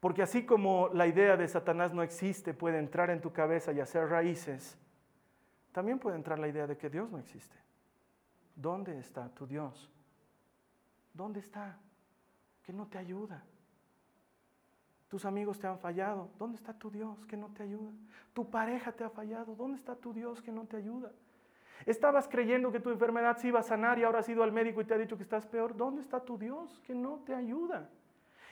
Porque 0.00 0.22
así 0.22 0.44
como 0.44 0.88
la 0.92 1.06
idea 1.06 1.36
de 1.36 1.46
Satanás 1.46 1.92
no 1.92 2.02
existe, 2.02 2.52
puede 2.52 2.78
entrar 2.78 3.10
en 3.10 3.20
tu 3.20 3.32
cabeza 3.32 3.72
y 3.72 3.80
hacer 3.80 4.08
raíces, 4.08 4.76
también 5.72 5.98
puede 5.98 6.16
entrar 6.16 6.38
la 6.38 6.48
idea 6.48 6.66
de 6.66 6.76
que 6.76 6.90
Dios 6.90 7.10
no 7.10 7.18
existe. 7.18 7.56
¿Dónde 8.56 8.98
está 8.98 9.28
tu 9.28 9.46
Dios? 9.46 9.90
¿Dónde 11.14 11.40
está? 11.40 11.78
Que 12.62 12.72
no 12.72 12.86
te 12.86 12.98
ayuda. 12.98 13.42
Tus 15.08 15.24
amigos 15.24 15.58
te 15.58 15.66
han 15.66 15.78
fallado. 15.78 16.30
¿Dónde 16.38 16.56
está 16.56 16.72
tu 16.72 16.90
Dios 16.90 17.24
que 17.26 17.36
no 17.36 17.48
te 17.48 17.62
ayuda? 17.62 17.90
Tu 18.32 18.48
pareja 18.48 18.92
te 18.92 19.04
ha 19.04 19.10
fallado. 19.10 19.54
¿Dónde 19.54 19.76
está 19.76 19.96
tu 19.96 20.12
Dios 20.12 20.40
que 20.40 20.52
no 20.52 20.66
te 20.66 20.76
ayuda? 20.76 21.10
Estabas 21.86 22.28
creyendo 22.28 22.70
que 22.70 22.80
tu 22.80 22.90
enfermedad 22.90 23.36
se 23.38 23.48
iba 23.48 23.60
a 23.60 23.64
sanar 23.64 23.98
y 23.98 24.04
ahora 24.04 24.20
has 24.20 24.28
ido 24.28 24.42
al 24.42 24.52
médico 24.52 24.80
y 24.80 24.84
te 24.84 24.94
ha 24.94 24.98
dicho 24.98 25.16
que 25.16 25.22
estás 25.22 25.46
peor. 25.46 25.76
¿Dónde 25.76 26.02
está 26.02 26.20
tu 26.20 26.38
Dios 26.38 26.80
que 26.86 26.94
no 26.94 27.20
te 27.24 27.34
ayuda? 27.34 27.88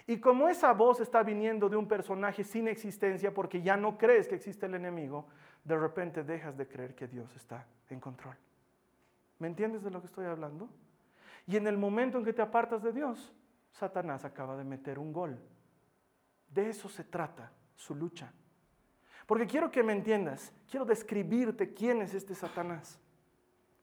Y 0.07 0.19
como 0.19 0.49
esa 0.49 0.73
voz 0.73 1.01
está 1.01 1.23
viniendo 1.23 1.69
de 1.69 1.77
un 1.77 1.87
personaje 1.87 2.43
sin 2.43 2.67
existencia 2.67 3.35
porque 3.35 3.61
ya 3.61 3.77
no 3.77 3.99
crees 3.99 4.27
que 4.27 4.37
existe 4.37 4.65
el 4.65 4.75
enemigo, 4.75 5.27
de 5.69 5.77
repente 5.77 6.25
dejas 6.25 6.57
de 6.57 6.67
creer 6.67 6.95
que 6.95 7.07
Dios 7.07 7.31
está 7.37 7.67
en 7.91 8.01
control. 8.01 8.35
¿Me 9.39 9.49
entiendes 9.49 9.83
de 9.83 9.91
lo 9.91 10.01
que 10.01 10.07
estoy 10.07 10.25
hablando? 10.25 10.67
Y 11.47 11.57
en 11.57 11.67
el 11.67 11.77
momento 11.77 12.17
en 12.17 12.25
que 12.25 12.33
te 12.33 12.41
apartas 12.41 12.83
de 12.83 12.91
Dios, 12.91 13.35
Satanás 13.71 14.25
acaba 14.25 14.57
de 14.57 14.65
meter 14.65 14.99
un 14.99 15.13
gol. 15.13 15.39
De 16.49 16.71
eso 16.71 16.89
se 16.89 17.05
trata 17.05 17.53
su 17.77 17.95
lucha. 17.95 18.33
Porque 19.27 19.47
quiero 19.47 19.71
que 19.71 19.83
me 19.83 19.93
entiendas, 19.93 20.55
quiero 20.71 20.87
describirte 20.87 21.75
quién 21.75 22.01
es 22.01 22.15
este 22.15 22.35
Satanás. 22.35 22.99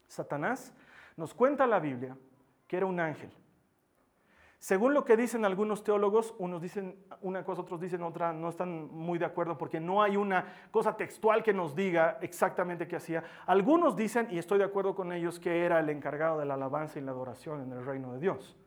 Satanás 0.07 0.73
nos 1.15 1.35
cuenta 1.35 1.67
la 1.67 1.79
Biblia 1.79 2.17
que 2.67 2.77
era 2.77 2.87
un 2.87 2.99
ángel 2.99 3.31
según 4.59 4.93
lo 4.93 5.05
que 5.05 5.15
dicen 5.15 5.45
algunos 5.45 5.83
teólogos, 5.83 6.33
unos 6.39 6.61
dicen 6.61 6.95
una 7.21 7.43
cosa, 7.43 7.61
otros 7.61 7.79
dicen 7.79 8.01
otra, 8.01 8.33
no 8.33 8.49
están 8.49 8.89
muy 8.91 9.19
de 9.19 9.25
acuerdo 9.25 9.57
porque 9.57 9.79
no 9.79 10.01
hay 10.01 10.17
una 10.17 10.45
cosa 10.71 10.97
textual 10.97 11.43
que 11.43 11.53
nos 11.53 11.75
diga 11.75 12.17
exactamente 12.21 12.87
qué 12.87 12.95
hacía. 12.95 13.23
Algunos 13.45 13.95
dicen, 13.95 14.27
y 14.31 14.37
estoy 14.37 14.57
de 14.57 14.63
acuerdo 14.63 14.95
con 14.95 15.11
ellos, 15.11 15.39
que 15.39 15.65
era 15.65 15.79
el 15.79 15.89
encargado 15.89 16.39
de 16.39 16.45
la 16.45 16.55
alabanza 16.55 16.97
y 16.99 17.03
la 17.03 17.11
adoración 17.11 17.61
en 17.61 17.71
el 17.73 17.85
reino 17.85 18.13
de 18.13 18.19
Dios. 18.19 18.57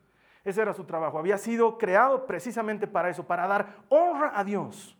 Ese 0.43 0.61
era 0.61 0.73
su 0.73 0.85
trabajo. 0.85 1.19
Había 1.19 1.37
sido 1.37 1.77
creado 1.77 2.25
precisamente 2.25 2.87
para 2.87 3.09
eso, 3.09 3.27
para 3.27 3.47
dar 3.47 3.83
honra 3.89 4.31
a 4.33 4.43
Dios. 4.43 4.97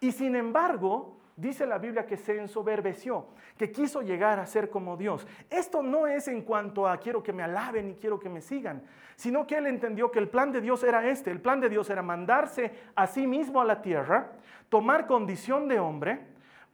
Y 0.00 0.12
sin 0.12 0.36
embargo, 0.36 1.13
dice 1.36 1.66
la 1.66 1.78
Biblia 1.78 2.06
que 2.06 2.16
se 2.16 2.38
ensoberbeció, 2.38 3.28
que 3.56 3.70
quiso 3.72 4.02
llegar 4.02 4.38
a 4.38 4.46
ser 4.46 4.70
como 4.70 4.96
Dios. 4.96 5.26
Esto 5.50 5.82
no 5.82 6.06
es 6.06 6.28
en 6.28 6.42
cuanto 6.42 6.86
a 6.86 6.96
quiero 6.98 7.22
que 7.22 7.32
me 7.32 7.42
alaben 7.42 7.90
y 7.90 7.94
quiero 7.94 8.18
que 8.18 8.28
me 8.28 8.40
sigan, 8.40 8.82
sino 9.16 9.46
que 9.46 9.58
él 9.58 9.66
entendió 9.66 10.10
que 10.10 10.18
el 10.18 10.28
plan 10.28 10.52
de 10.52 10.60
Dios 10.60 10.82
era 10.84 11.08
este. 11.08 11.30
El 11.30 11.40
plan 11.40 11.60
de 11.60 11.68
Dios 11.68 11.90
era 11.90 12.02
mandarse 12.02 12.72
a 12.94 13.06
sí 13.06 13.26
mismo 13.26 13.60
a 13.60 13.64
la 13.64 13.82
tierra, 13.82 14.32
tomar 14.68 15.06
condición 15.06 15.68
de 15.68 15.80
hombre, 15.80 16.20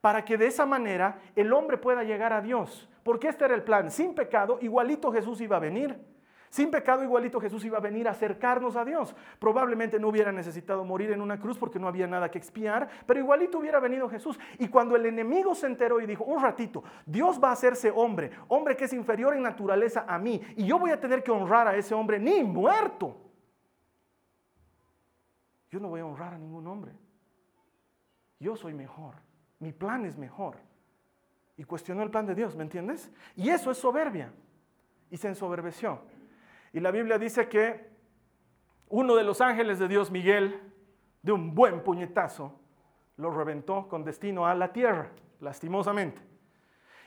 para 0.01 0.25
que 0.25 0.38
de 0.38 0.46
esa 0.46 0.64
manera 0.64 1.20
el 1.37 1.53
hombre 1.53 1.77
pueda 1.77 2.05
llegar 2.05 2.33
a 2.33 2.40
Dios. 2.40 2.88
Porque 3.03 3.29
este 3.29 3.44
era 3.44 3.55
el 3.55 3.62
plan. 3.62 3.90
Sin 3.90 4.14
pecado, 4.14 4.59
igualito 4.61 5.12
Jesús 5.12 5.40
iba 5.40 5.57
a 5.57 5.61
venir. 5.61 5.99
Sin 6.51 6.69
pecado 6.69 7.05
igualito 7.05 7.41
Jesús 7.41 7.65
iba 7.65 7.79
a 7.79 7.81
venir 7.81 8.09
a 8.09 8.11
acercarnos 8.11 8.75
a 8.75 8.85
Dios. 8.85 9.15
Probablemente 9.39 10.01
no 10.01 10.09
hubiera 10.09 10.33
necesitado 10.33 10.85
morir 10.85 11.13
en 11.13 11.21
una 11.21 11.39
cruz 11.39 11.57
porque 11.57 11.79
no 11.79 11.87
había 11.87 12.09
nada 12.09 12.29
que 12.29 12.39
expiar, 12.39 12.91
pero 13.07 13.21
igualito 13.21 13.59
hubiera 13.59 13.79
venido 13.79 14.09
Jesús. 14.09 14.39
Y 14.59 14.67
cuando 14.67 14.97
el 14.97 15.07
enemigo 15.07 15.55
se 15.55 15.69
enteró 15.69 16.01
y 16.01 16.07
dijo, 16.07 16.25
un 16.25 16.43
ratito, 16.43 16.83
Dios 17.07 17.41
va 17.43 17.51
a 17.51 17.53
hacerse 17.53 17.93
hombre, 17.95 18.33
hombre 18.49 18.77
que 18.77 18.87
es 18.87 18.93
inferior 18.93 19.33
en 19.37 19.45
naturaleza 19.45 20.05
a 20.09 20.19
mí, 20.19 20.43
y 20.57 20.67
yo 20.67 20.77
voy 20.77 20.91
a 20.91 20.99
tener 20.99 21.23
que 21.23 21.31
honrar 21.31 21.69
a 21.69 21.77
ese 21.77 21.95
hombre 21.95 22.19
ni 22.19 22.43
muerto. 22.43 23.17
Yo 25.71 25.79
no 25.79 25.89
voy 25.89 26.01
a 26.01 26.07
honrar 26.07 26.35
a 26.35 26.39
ningún 26.39 26.67
hombre. 26.67 26.93
Yo 28.41 28.57
soy 28.57 28.75
mejor. 28.75 29.15
Mi 29.61 29.71
plan 29.71 30.05
es 30.05 30.19
mejor. 30.19 30.57
Y 31.57 31.63
cuestionó 31.63 32.03
el 32.03 32.11
plan 32.11 32.27
de 32.27 32.35
Dios, 32.35 32.57
¿me 32.57 32.65
entiendes? 32.65 33.09
Y 33.37 33.51
eso 33.51 33.71
es 33.71 33.79
soberbia. 33.79 34.33
Y 35.11 35.17
se 35.17 35.29
ensoberbeció. 35.29 36.01
Y 36.72 36.80
la 36.80 36.90
Biblia 36.90 37.18
dice 37.18 37.48
que 37.48 37.88
uno 38.88 39.16
de 39.16 39.24
los 39.24 39.40
ángeles 39.40 39.78
de 39.78 39.88
Dios, 39.88 40.11
Miguel, 40.11 40.61
de 41.22 41.33
un 41.33 41.54
buen 41.54 41.83
puñetazo, 41.83 42.59
lo 43.16 43.30
reventó 43.30 43.88
con 43.88 44.04
destino 44.04 44.46
a 44.46 44.54
la 44.54 44.72
tierra, 44.72 45.11
lastimosamente. 45.40 46.20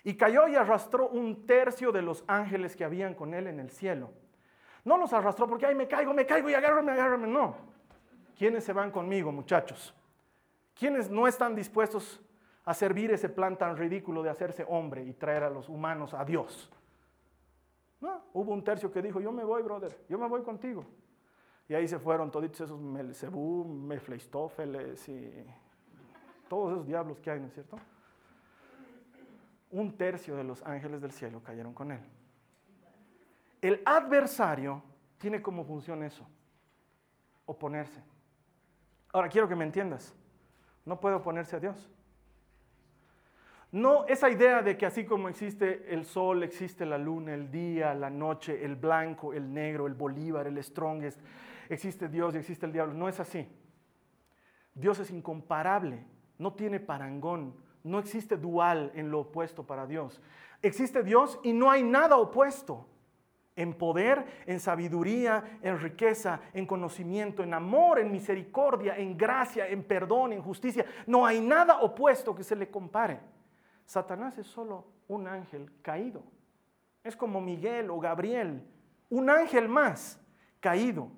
Y 0.03 0.15
cayó 0.15 0.47
y 0.47 0.55
arrastró 0.55 1.09
un 1.09 1.45
tercio 1.45 1.91
de 1.91 2.01
los 2.01 2.23
ángeles 2.27 2.75
que 2.75 2.83
habían 2.83 3.15
con 3.15 3.33
él 3.33 3.47
en 3.47 3.59
el 3.59 3.69
cielo. 3.69 4.11
No 4.83 4.97
los 4.97 5.13
arrastró 5.13 5.47
porque, 5.47 5.65
ay, 5.65 5.75
me 5.75 5.87
caigo, 5.87 6.13
me 6.13 6.25
caigo 6.25 6.49
y 6.49 6.53
agárrame, 6.53 6.91
agárrame. 6.91 7.27
No. 7.27 7.55
¿Quiénes 8.37 8.63
se 8.63 8.73
van 8.73 8.91
conmigo, 8.91 9.31
muchachos? 9.31 9.93
¿Quiénes 10.77 11.09
no 11.09 11.27
están 11.27 11.55
dispuestos 11.55 12.21
a 12.65 12.73
servir 12.73 13.11
ese 13.11 13.29
plan 13.29 13.57
tan 13.57 13.77
ridículo 13.77 14.23
de 14.23 14.29
hacerse 14.29 14.65
hombre 14.67 15.03
y 15.03 15.13
traer 15.13 15.43
a 15.43 15.49
los 15.49 15.69
humanos 15.69 16.13
a 16.13 16.25
Dios? 16.25 16.69
Hubo 18.33 18.51
un 18.51 18.63
tercio 18.63 18.91
que 18.91 19.01
dijo, 19.01 19.19
yo 19.19 19.31
me 19.31 19.43
voy, 19.43 19.63
brother, 19.63 19.97
yo 20.09 20.17
me 20.17 20.27
voy 20.27 20.41
contigo. 20.41 20.85
Y 21.67 21.73
ahí 21.73 21.87
se 21.87 21.99
fueron 21.99 22.29
todos 22.29 22.45
esos 22.45 22.79
Melzebú, 22.79 23.65
Mefleistófeles 23.65 25.07
y 25.07 25.45
todos 26.49 26.73
esos 26.73 26.85
diablos 26.85 27.19
que 27.19 27.31
hay, 27.31 27.39
¿no 27.39 27.47
es 27.47 27.53
cierto? 27.53 27.77
Un 29.71 29.95
tercio 29.97 30.35
de 30.35 30.43
los 30.43 30.61
ángeles 30.63 31.01
del 31.01 31.11
cielo 31.11 31.41
cayeron 31.41 31.73
con 31.73 31.91
él. 31.91 32.01
El 33.61 33.81
adversario 33.85 34.83
tiene 35.17 35.41
como 35.41 35.63
función 35.63 36.03
eso, 36.03 36.27
oponerse. 37.45 38.03
Ahora 39.13 39.29
quiero 39.29 39.47
que 39.47 39.55
me 39.55 39.63
entiendas, 39.63 40.13
no 40.85 40.99
puede 40.99 41.15
oponerse 41.15 41.55
a 41.55 41.59
Dios. 41.59 41.89
No 43.73 44.05
esa 44.05 44.29
idea 44.29 44.61
de 44.61 44.77
que 44.77 44.85
así 44.85 45.03
como 45.03 45.29
existe 45.29 45.91
el 45.91 46.05
sol, 46.05 46.43
existe 46.43 46.85
la 46.85 46.99
luna, 46.99 47.33
el 47.33 47.49
día, 47.49 47.95
la 47.95 48.11
noche, 48.11 48.63
el 48.63 48.75
blanco, 48.75 49.33
el 49.33 49.51
negro, 49.51 49.87
el 49.87 49.95
bolívar, 49.95 50.45
el 50.45 50.63
strongest, 50.63 51.19
existe 51.69 52.07
Dios 52.07 52.35
y 52.35 52.37
existe 52.37 52.67
el 52.67 52.71
diablo. 52.71 52.93
No 52.93 53.09
es 53.09 53.19
así. 53.19 53.47
Dios 54.75 54.99
es 54.99 55.09
incomparable, 55.09 56.05
no 56.37 56.53
tiene 56.53 56.79
parangón, 56.79 57.55
no 57.83 57.97
existe 57.97 58.37
dual 58.37 58.91
en 58.93 59.09
lo 59.09 59.21
opuesto 59.21 59.65
para 59.65 59.87
Dios. 59.87 60.21
Existe 60.61 61.01
Dios 61.01 61.39
y 61.41 61.51
no 61.51 61.71
hay 61.71 61.81
nada 61.81 62.17
opuesto. 62.17 62.87
En 63.55 63.73
poder, 63.73 64.43
en 64.45 64.59
sabiduría, 64.59 65.59
en 65.63 65.79
riqueza, 65.79 66.41
en 66.53 66.67
conocimiento, 66.67 67.41
en 67.41 67.55
amor, 67.55 67.97
en 67.97 68.11
misericordia, 68.11 68.95
en 68.97 69.17
gracia, 69.17 69.67
en 69.67 69.83
perdón, 69.83 70.31
en 70.31 70.43
justicia. 70.43 70.85
No 71.07 71.25
hay 71.25 71.41
nada 71.41 71.81
opuesto 71.81 72.35
que 72.35 72.43
se 72.43 72.55
le 72.55 72.69
compare. 72.69 73.33
Satanás 73.85 74.37
es 74.37 74.47
solo 74.47 74.85
un 75.07 75.27
ángel 75.27 75.71
caído. 75.81 76.23
Es 77.03 77.15
como 77.15 77.41
Miguel 77.41 77.89
o 77.89 77.99
Gabriel, 77.99 78.65
un 79.09 79.29
ángel 79.29 79.67
más 79.67 80.19
caído. 80.59 81.09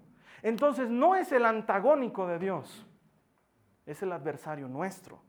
Entonces 0.41 0.89
no 0.89 1.15
es 1.15 1.31
el 1.31 1.45
antagónico 1.45 2.27
de 2.27 2.39
Dios, 2.39 2.85
es 3.85 4.01
el 4.01 4.11
adversario 4.11 4.67
nuestro. 4.67 5.21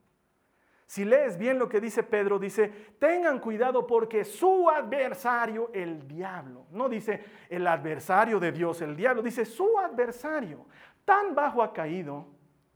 Si 0.86 1.04
lees 1.04 1.36
bien 1.36 1.58
lo 1.58 1.68
que 1.68 1.80
dice 1.80 2.04
Pedro, 2.04 2.38
dice, 2.38 2.68
tengan 2.98 3.40
cuidado 3.40 3.86
porque 3.86 4.24
su 4.24 4.70
adversario, 4.70 5.70
el 5.74 6.06
diablo, 6.06 6.66
no 6.70 6.88
dice 6.88 7.24
el 7.48 7.66
adversario 7.66 8.38
de 8.38 8.52
Dios, 8.52 8.80
el 8.82 8.94
diablo, 8.94 9.20
dice 9.20 9.44
su 9.44 9.78
adversario, 9.78 10.66
tan 11.04 11.34
bajo 11.34 11.60
ha 11.62 11.72
caído, 11.72 12.26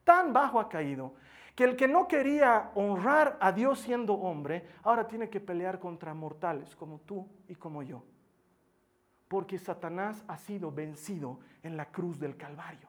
tan 0.03 0.33
bajo 0.33 0.59
ha 0.59 0.69
caído, 0.69 1.15
que 1.55 1.65
el 1.65 1.77
que 1.77 1.89
no 1.89 2.09
quería 2.09 2.71
honrar 2.75 3.37
a 3.41 3.53
Dios 3.53 3.81
siendo 3.81 4.15
hombre, 4.15 4.67
ahora 4.83 5.07
tiene 5.07 5.29
que 5.29 5.41
pelear 5.41 5.79
contra 5.79 6.15
mortales 6.15 6.75
como 6.77 7.01
tú 7.01 7.29
y 7.49 7.55
como 7.55 7.83
yo. 7.83 8.03
Porque 9.29 9.59
Satanás 9.59 10.25
ha 10.27 10.37
sido 10.37 10.73
vencido 10.73 11.41
en 11.63 11.77
la 11.77 11.87
cruz 11.87 12.19
del 12.19 12.37
Calvario. 12.37 12.89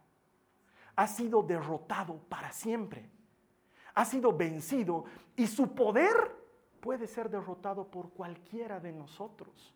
Ha 0.96 1.08
sido 1.08 1.44
derrotado 1.44 2.18
para 2.30 2.52
siempre. 2.52 3.10
Ha 3.94 4.06
sido 4.06 4.36
vencido 4.36 5.06
y 5.36 5.48
su 5.48 5.76
poder 5.76 6.16
puede 6.80 7.08
ser 7.08 7.30
derrotado 7.30 7.86
por 7.86 8.12
cualquiera 8.12 8.80
de 8.80 8.92
nosotros. 8.92 9.76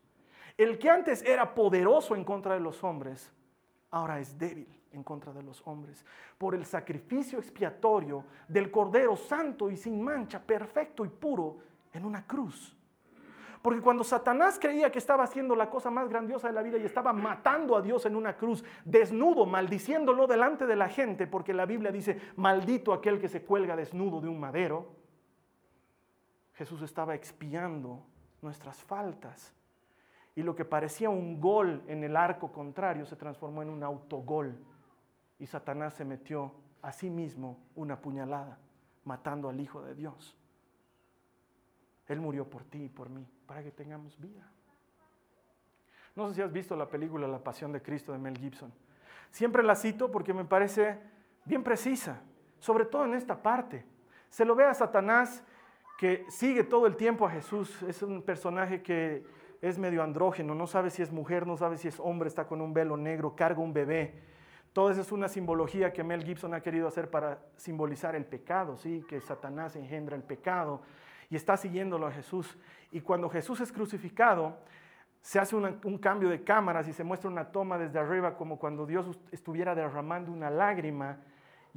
El 0.57 0.79
que 0.79 0.89
antes 0.89 1.21
era 1.21 1.53
poderoso 1.53 2.15
en 2.15 2.23
contra 2.23 2.53
de 2.53 2.61
los 2.61 2.83
hombres, 2.83 3.31
ahora 3.91 4.19
es 4.19 4.37
débil 4.37 4.67
en 4.95 5.03
contra 5.03 5.33
de 5.33 5.43
los 5.43 5.61
hombres, 5.67 6.05
por 6.37 6.55
el 6.55 6.65
sacrificio 6.65 7.39
expiatorio 7.39 8.25
del 8.47 8.71
Cordero 8.71 9.15
Santo 9.15 9.69
y 9.69 9.77
sin 9.77 10.01
mancha, 10.01 10.41
perfecto 10.41 11.05
y 11.05 11.09
puro, 11.09 11.57
en 11.93 12.05
una 12.05 12.25
cruz. 12.25 12.75
Porque 13.61 13.81
cuando 13.81 14.03
Satanás 14.03 14.59
creía 14.59 14.91
que 14.91 14.99
estaba 14.99 15.23
haciendo 15.23 15.55
la 15.55 15.71
cosa 15.71 15.89
más 15.89 16.07
grandiosa 16.07 16.47
de 16.47 16.53
la 16.53 16.61
vida 16.61 16.77
y 16.77 16.85
estaba 16.85 17.13
matando 17.13 17.75
a 17.75 17.81
Dios 17.81 18.05
en 18.05 18.15
una 18.15 18.37
cruz, 18.37 18.63
desnudo, 18.83 19.47
maldiciéndolo 19.47 20.27
delante 20.27 20.67
de 20.67 20.75
la 20.75 20.87
gente, 20.87 21.25
porque 21.25 21.51
la 21.51 21.65
Biblia 21.65 21.91
dice, 21.91 22.21
maldito 22.35 22.93
aquel 22.93 23.19
que 23.19 23.27
se 23.27 23.43
cuelga 23.43 23.75
desnudo 23.75 24.21
de 24.21 24.27
un 24.27 24.39
madero, 24.39 24.93
Jesús 26.53 26.83
estaba 26.83 27.15
expiando 27.15 28.05
nuestras 28.41 28.83
faltas. 28.83 29.51
Y 30.35 30.43
lo 30.43 30.55
que 30.55 30.65
parecía 30.65 31.09
un 31.09 31.41
gol 31.41 31.81
en 31.87 32.03
el 32.03 32.15
arco 32.15 32.51
contrario 32.51 33.05
se 33.05 33.15
transformó 33.15 33.63
en 33.63 33.69
un 33.69 33.83
autogol 33.83 34.59
y 35.39 35.47
Satanás 35.47 35.93
se 35.93 36.05
metió 36.05 36.53
a 36.81 36.91
sí 36.91 37.09
mismo 37.09 37.59
una 37.75 37.99
puñalada, 37.99 38.57
matando 39.03 39.49
al 39.49 39.59
Hijo 39.59 39.81
de 39.81 39.95
Dios. 39.95 40.37
Él 42.07 42.21
murió 42.21 42.49
por 42.49 42.63
ti 42.63 42.83
y 42.83 42.89
por 42.89 43.09
mí, 43.09 43.27
para 43.47 43.63
que 43.63 43.71
tengamos 43.71 44.19
vida. 44.19 44.49
No 46.15 46.27
sé 46.29 46.35
si 46.35 46.41
has 46.41 46.51
visto 46.51 46.75
la 46.75 46.87
película 46.87 47.27
La 47.27 47.43
Pasión 47.43 47.71
de 47.71 47.81
Cristo 47.81 48.11
de 48.11 48.19
Mel 48.19 48.37
Gibson. 48.37 48.71
Siempre 49.31 49.63
la 49.63 49.75
cito 49.75 50.11
porque 50.11 50.33
me 50.33 50.45
parece 50.45 50.99
bien 51.43 51.63
precisa, 51.63 52.21
sobre 52.59 52.85
todo 52.85 53.05
en 53.05 53.15
esta 53.15 53.41
parte. 53.41 53.85
Se 54.29 54.45
lo 54.45 54.55
ve 54.55 54.63
a 54.63 54.73
Satanás 54.73 55.43
que 55.97 56.25
sigue 56.29 56.63
todo 56.63 56.87
el 56.87 56.95
tiempo 56.95 57.25
a 57.25 57.31
Jesús. 57.31 57.81
Es 57.83 58.01
un 58.01 58.21
personaje 58.21 58.81
que 58.81 59.25
es 59.61 59.77
medio 59.77 60.03
andrógeno, 60.03 60.53
no 60.53 60.67
sabe 60.67 60.89
si 60.89 61.01
es 61.01 61.11
mujer, 61.11 61.47
no 61.47 61.57
sabe 61.57 61.77
si 61.77 61.87
es 61.87 61.99
hombre, 61.99 62.27
está 62.27 62.47
con 62.47 62.61
un 62.61 62.73
velo 62.73 62.95
negro, 62.95 63.35
carga 63.35 63.61
un 63.61 63.73
bebé 63.73 64.34
todo 64.75 64.89
eso 64.89 64.99
es 64.99 65.13
una 65.13 65.29
simbología 65.29 65.93
que 65.93 66.03
Mel 66.03 66.25
Gibson 66.25 66.53
ha 66.53 66.59
querido 66.59 66.89
hacer 66.89 67.09
para 67.09 67.39
simbolizar 67.55 68.13
el 68.13 68.25
pecado, 68.25 68.75
¿sí? 68.75 69.05
que 69.07 69.21
Satanás 69.21 69.77
engendra 69.77 70.17
el 70.17 70.21
pecado 70.21 70.81
y 71.29 71.37
está 71.37 71.55
siguiéndolo 71.55 72.07
a 72.07 72.11
Jesús. 72.11 72.57
Y 72.91 72.99
cuando 72.99 73.29
Jesús 73.29 73.61
es 73.61 73.71
crucificado, 73.71 74.57
se 75.21 75.39
hace 75.39 75.55
un 75.55 75.97
cambio 75.97 76.27
de 76.27 76.43
cámaras 76.43 76.89
y 76.89 76.91
se 76.91 77.05
muestra 77.05 77.29
una 77.29 77.53
toma 77.53 77.77
desde 77.77 77.99
arriba 77.99 78.35
como 78.35 78.59
cuando 78.59 78.85
Dios 78.85 79.17
estuviera 79.31 79.75
derramando 79.75 80.29
una 80.29 80.49
lágrima 80.49 81.19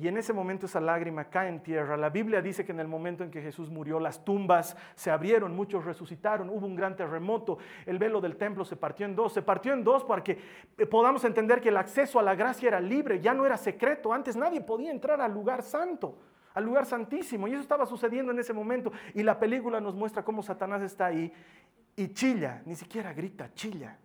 y 0.00 0.06
en 0.06 0.16
ese 0.16 0.32
momento 0.32 0.66
esa 0.66 0.80
lágrima 0.80 1.24
cae 1.24 1.48
en 1.48 1.60
tierra. 1.60 1.96
La 1.96 2.08
Biblia 2.08 2.40
dice 2.40 2.64
que 2.64 2.70
en 2.70 2.78
el 2.78 2.86
momento 2.86 3.24
en 3.24 3.32
que 3.32 3.42
Jesús 3.42 3.68
murió, 3.68 3.98
las 3.98 4.24
tumbas 4.24 4.76
se 4.94 5.10
abrieron, 5.10 5.56
muchos 5.56 5.84
resucitaron, 5.84 6.48
hubo 6.50 6.64
un 6.66 6.76
gran 6.76 6.94
terremoto, 6.94 7.58
el 7.84 7.98
velo 7.98 8.20
del 8.20 8.36
templo 8.36 8.64
se 8.64 8.76
partió 8.76 9.06
en 9.06 9.16
dos. 9.16 9.32
Se 9.32 9.42
partió 9.42 9.72
en 9.72 9.82
dos 9.82 10.04
para 10.04 10.22
que 10.22 10.38
podamos 10.88 11.24
entender 11.24 11.60
que 11.60 11.70
el 11.70 11.76
acceso 11.76 12.20
a 12.20 12.22
la 12.22 12.36
gracia 12.36 12.68
era 12.68 12.80
libre, 12.80 13.20
ya 13.20 13.34
no 13.34 13.44
era 13.44 13.56
secreto. 13.56 14.12
Antes 14.12 14.36
nadie 14.36 14.60
podía 14.60 14.92
entrar 14.92 15.20
al 15.20 15.34
lugar 15.34 15.64
santo, 15.64 16.16
al 16.54 16.64
lugar 16.64 16.86
santísimo. 16.86 17.48
Y 17.48 17.54
eso 17.54 17.62
estaba 17.62 17.84
sucediendo 17.84 18.30
en 18.30 18.38
ese 18.38 18.52
momento. 18.52 18.92
Y 19.14 19.24
la 19.24 19.36
película 19.36 19.80
nos 19.80 19.96
muestra 19.96 20.24
cómo 20.24 20.44
Satanás 20.44 20.80
está 20.80 21.06
ahí 21.06 21.32
y 21.96 22.12
chilla, 22.14 22.62
ni 22.66 22.76
siquiera 22.76 23.12
grita, 23.12 23.52
chilla, 23.52 23.98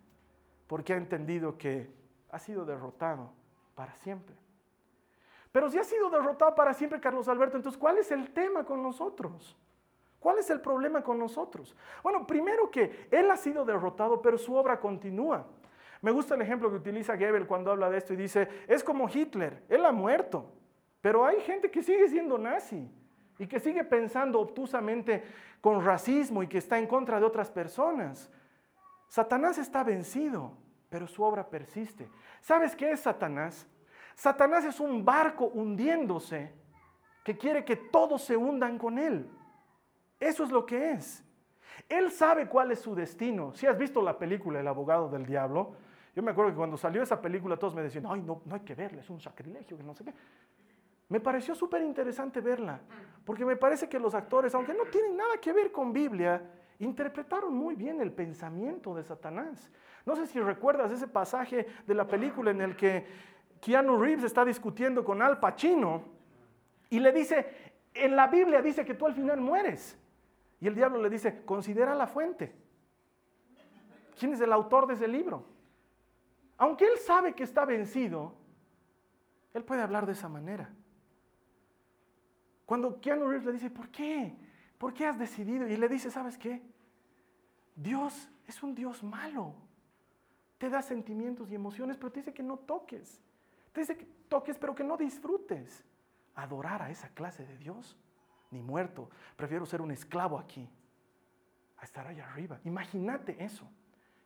porque 0.66 0.92
ha 0.92 0.96
entendido 0.96 1.56
que 1.56 1.88
ha 2.32 2.40
sido 2.40 2.64
derrotado 2.64 3.30
para 3.76 3.94
siempre. 3.94 4.43
Pero 5.54 5.70
si 5.70 5.78
ha 5.78 5.84
sido 5.84 6.10
derrotado 6.10 6.52
para 6.56 6.74
siempre 6.74 7.00
Carlos 7.00 7.28
Alberto, 7.28 7.56
entonces 7.56 7.78
¿cuál 7.78 7.98
es 7.98 8.10
el 8.10 8.32
tema 8.32 8.64
con 8.64 8.82
nosotros? 8.82 9.56
¿Cuál 10.18 10.40
es 10.40 10.50
el 10.50 10.60
problema 10.60 11.00
con 11.04 11.16
nosotros? 11.16 11.76
Bueno, 12.02 12.26
primero 12.26 12.68
que 12.72 13.06
Él 13.08 13.30
ha 13.30 13.36
sido 13.36 13.64
derrotado, 13.64 14.20
pero 14.20 14.36
su 14.36 14.52
obra 14.56 14.80
continúa. 14.80 15.46
Me 16.02 16.10
gusta 16.10 16.34
el 16.34 16.42
ejemplo 16.42 16.70
que 16.70 16.78
utiliza 16.78 17.14
Goebbels 17.14 17.46
cuando 17.46 17.70
habla 17.70 17.88
de 17.88 17.98
esto 17.98 18.14
y 18.14 18.16
dice, 18.16 18.48
es 18.66 18.82
como 18.82 19.08
Hitler, 19.08 19.62
Él 19.68 19.86
ha 19.86 19.92
muerto, 19.92 20.50
pero 21.00 21.24
hay 21.24 21.40
gente 21.42 21.70
que 21.70 21.84
sigue 21.84 22.08
siendo 22.08 22.36
nazi 22.36 22.90
y 23.38 23.46
que 23.46 23.60
sigue 23.60 23.84
pensando 23.84 24.40
obtusamente 24.40 25.22
con 25.60 25.84
racismo 25.84 26.42
y 26.42 26.48
que 26.48 26.58
está 26.58 26.80
en 26.80 26.88
contra 26.88 27.20
de 27.20 27.26
otras 27.26 27.48
personas. 27.52 28.28
Satanás 29.06 29.58
está 29.58 29.84
vencido, 29.84 30.50
pero 30.90 31.06
su 31.06 31.22
obra 31.22 31.48
persiste. 31.48 32.08
¿Sabes 32.40 32.74
qué 32.74 32.90
es 32.90 32.98
Satanás? 32.98 33.68
Satanás 34.14 34.64
es 34.64 34.80
un 34.80 35.04
barco 35.04 35.46
hundiéndose 35.46 36.52
que 37.24 37.36
quiere 37.36 37.64
que 37.64 37.76
todos 37.76 38.22
se 38.22 38.36
hundan 38.36 38.78
con 38.78 38.98
él. 38.98 39.28
Eso 40.20 40.44
es 40.44 40.50
lo 40.50 40.64
que 40.64 40.92
es. 40.92 41.24
Él 41.88 42.10
sabe 42.10 42.48
cuál 42.48 42.70
es 42.70 42.80
su 42.80 42.94
destino. 42.94 43.52
Si 43.54 43.66
has 43.66 43.76
visto 43.76 44.00
la 44.00 44.16
película 44.18 44.60
El 44.60 44.68
abogado 44.68 45.08
del 45.08 45.26
diablo, 45.26 45.74
yo 46.14 46.22
me 46.22 46.30
acuerdo 46.30 46.52
que 46.52 46.56
cuando 46.56 46.76
salió 46.76 47.02
esa 47.02 47.20
película 47.20 47.56
todos 47.56 47.74
me 47.74 47.82
decían, 47.82 48.06
ay, 48.08 48.22
no, 48.22 48.42
no 48.44 48.54
hay 48.54 48.60
que 48.60 48.74
verla, 48.74 49.00
es 49.00 49.10
un 49.10 49.20
sacrilegio, 49.20 49.76
que 49.76 49.82
no 49.82 49.94
sé 49.94 50.04
qué. 50.04 50.14
Me 51.08 51.20
pareció 51.20 51.54
súper 51.54 51.82
interesante 51.82 52.40
verla, 52.40 52.80
porque 53.24 53.44
me 53.44 53.56
parece 53.56 53.88
que 53.88 53.98
los 53.98 54.14
actores, 54.14 54.54
aunque 54.54 54.72
no 54.74 54.84
tienen 54.86 55.16
nada 55.16 55.36
que 55.38 55.52
ver 55.52 55.72
con 55.72 55.92
Biblia, 55.92 56.42
interpretaron 56.78 57.54
muy 57.54 57.74
bien 57.74 58.00
el 58.00 58.12
pensamiento 58.12 58.94
de 58.94 59.02
Satanás. 59.02 59.70
No 60.06 60.16
sé 60.16 60.26
si 60.26 60.40
recuerdas 60.40 60.92
ese 60.92 61.08
pasaje 61.08 61.66
de 61.86 61.94
la 61.94 62.06
película 62.06 62.50
en 62.50 62.60
el 62.60 62.76
que 62.76 63.06
Keanu 63.64 63.96
Reeves 63.96 64.24
está 64.24 64.44
discutiendo 64.44 65.02
con 65.02 65.22
Al 65.22 65.40
Pacino 65.40 66.04
y 66.90 67.00
le 67.00 67.12
dice, 67.12 67.72
en 67.94 68.14
la 68.14 68.26
Biblia 68.26 68.60
dice 68.60 68.84
que 68.84 68.92
tú 68.92 69.06
al 69.06 69.14
final 69.14 69.40
mueres. 69.40 69.96
Y 70.60 70.66
el 70.66 70.74
diablo 70.74 71.00
le 71.00 71.08
dice, 71.08 71.46
considera 71.46 71.94
la 71.94 72.06
fuente. 72.06 72.54
¿Quién 74.18 74.34
es 74.34 74.40
el 74.42 74.52
autor 74.52 74.86
de 74.86 74.92
ese 74.92 75.08
libro? 75.08 75.46
Aunque 76.58 76.84
él 76.84 76.98
sabe 76.98 77.32
que 77.34 77.42
está 77.42 77.64
vencido, 77.64 78.34
él 79.54 79.64
puede 79.64 79.80
hablar 79.80 80.04
de 80.04 80.12
esa 80.12 80.28
manera. 80.28 80.70
Cuando 82.66 83.00
Keanu 83.00 83.28
Reeves 83.28 83.46
le 83.46 83.52
dice, 83.52 83.70
¿por 83.70 83.88
qué? 83.88 84.36
¿Por 84.76 84.92
qué 84.92 85.06
has 85.06 85.18
decidido? 85.18 85.66
Y 85.66 85.78
le 85.78 85.88
dice, 85.88 86.10
¿sabes 86.10 86.36
qué? 86.36 86.60
Dios 87.74 88.28
es 88.46 88.62
un 88.62 88.74
Dios 88.74 89.02
malo. 89.02 89.54
Te 90.58 90.68
da 90.68 90.82
sentimientos 90.82 91.50
y 91.50 91.54
emociones, 91.54 91.96
pero 91.96 92.12
te 92.12 92.20
dice 92.20 92.34
que 92.34 92.42
no 92.42 92.58
toques. 92.58 93.23
Te 93.74 93.80
dice 93.80 93.96
que 93.96 94.06
toques, 94.28 94.56
pero 94.56 94.74
que 94.74 94.84
no 94.84 94.96
disfrutes. 94.96 95.84
Adorar 96.36 96.80
a 96.80 96.90
esa 96.90 97.08
clase 97.08 97.44
de 97.44 97.58
Dios, 97.58 97.98
ni 98.50 98.62
muerto. 98.62 99.10
Prefiero 99.36 99.66
ser 99.66 99.82
un 99.82 99.90
esclavo 99.90 100.38
aquí, 100.38 100.68
a 101.78 101.84
estar 101.84 102.06
allá 102.06 102.24
arriba. 102.24 102.60
Imagínate 102.64 103.44
eso. 103.44 103.68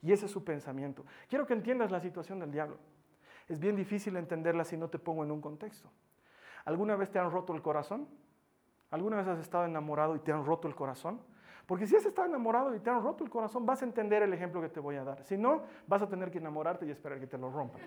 Y 0.03 0.13
ese 0.13 0.27
es 0.27 0.31
su 0.31 0.45
pensamiento. 0.45 1.05
Quiero 1.29 1.47
que 1.47 1.55
entiendas 1.55 1.91
la 1.91 1.99
situación 1.99 2.39
del 2.39 2.53
diablo. 2.53 2.79
Es 3.49 3.59
bien 3.59 3.75
difícil 3.75 4.17
entenderla 4.17 4.65
si 4.65 4.77
no 4.77 4.89
te 4.89 4.99
pongo 4.99 5.25
en 5.25 5.31
un 5.31 5.41
contexto. 5.41 5.91
¿Alguna 6.67 6.95
vez 6.97 7.11
te 7.11 7.19
han 7.19 7.31
roto 7.31 7.55
el 7.55 7.63
corazón? 7.63 8.07
¿Alguna 8.91 9.17
vez 9.17 9.29
has 9.29 9.39
estado 9.39 9.65
enamorado 9.65 10.15
y 10.15 10.19
te 10.19 10.31
han 10.31 10.45
roto 10.45 10.69
el 10.69 10.75
corazón? 10.75 11.21
Porque 11.67 11.87
si 11.87 11.97
has 11.97 12.05
estado 12.05 12.29
enamorado 12.29 12.75
y 12.75 12.81
te 12.81 12.91
han 12.91 13.03
roto 13.03 13.25
el 13.25 13.31
corazón, 13.31 13.65
vas 13.65 13.81
a 13.81 13.87
entender 13.87 14.23
el 14.23 14.33
ejemplo 14.35 14.61
que 14.61 14.69
te 14.69 14.81
voy 14.81 14.97
a 14.97 15.05
dar. 15.05 15.25
Si 15.25 15.39
no, 15.39 15.63
vas 15.87 16.03
a 16.03 16.09
tener 16.09 16.31
que 16.31 16.39
enamorarte 16.39 16.85
y 16.85 16.91
esperar 16.91 17.19
que 17.19 17.27
te 17.27 17.39
lo 17.39 17.51
rompan. 17.51 17.81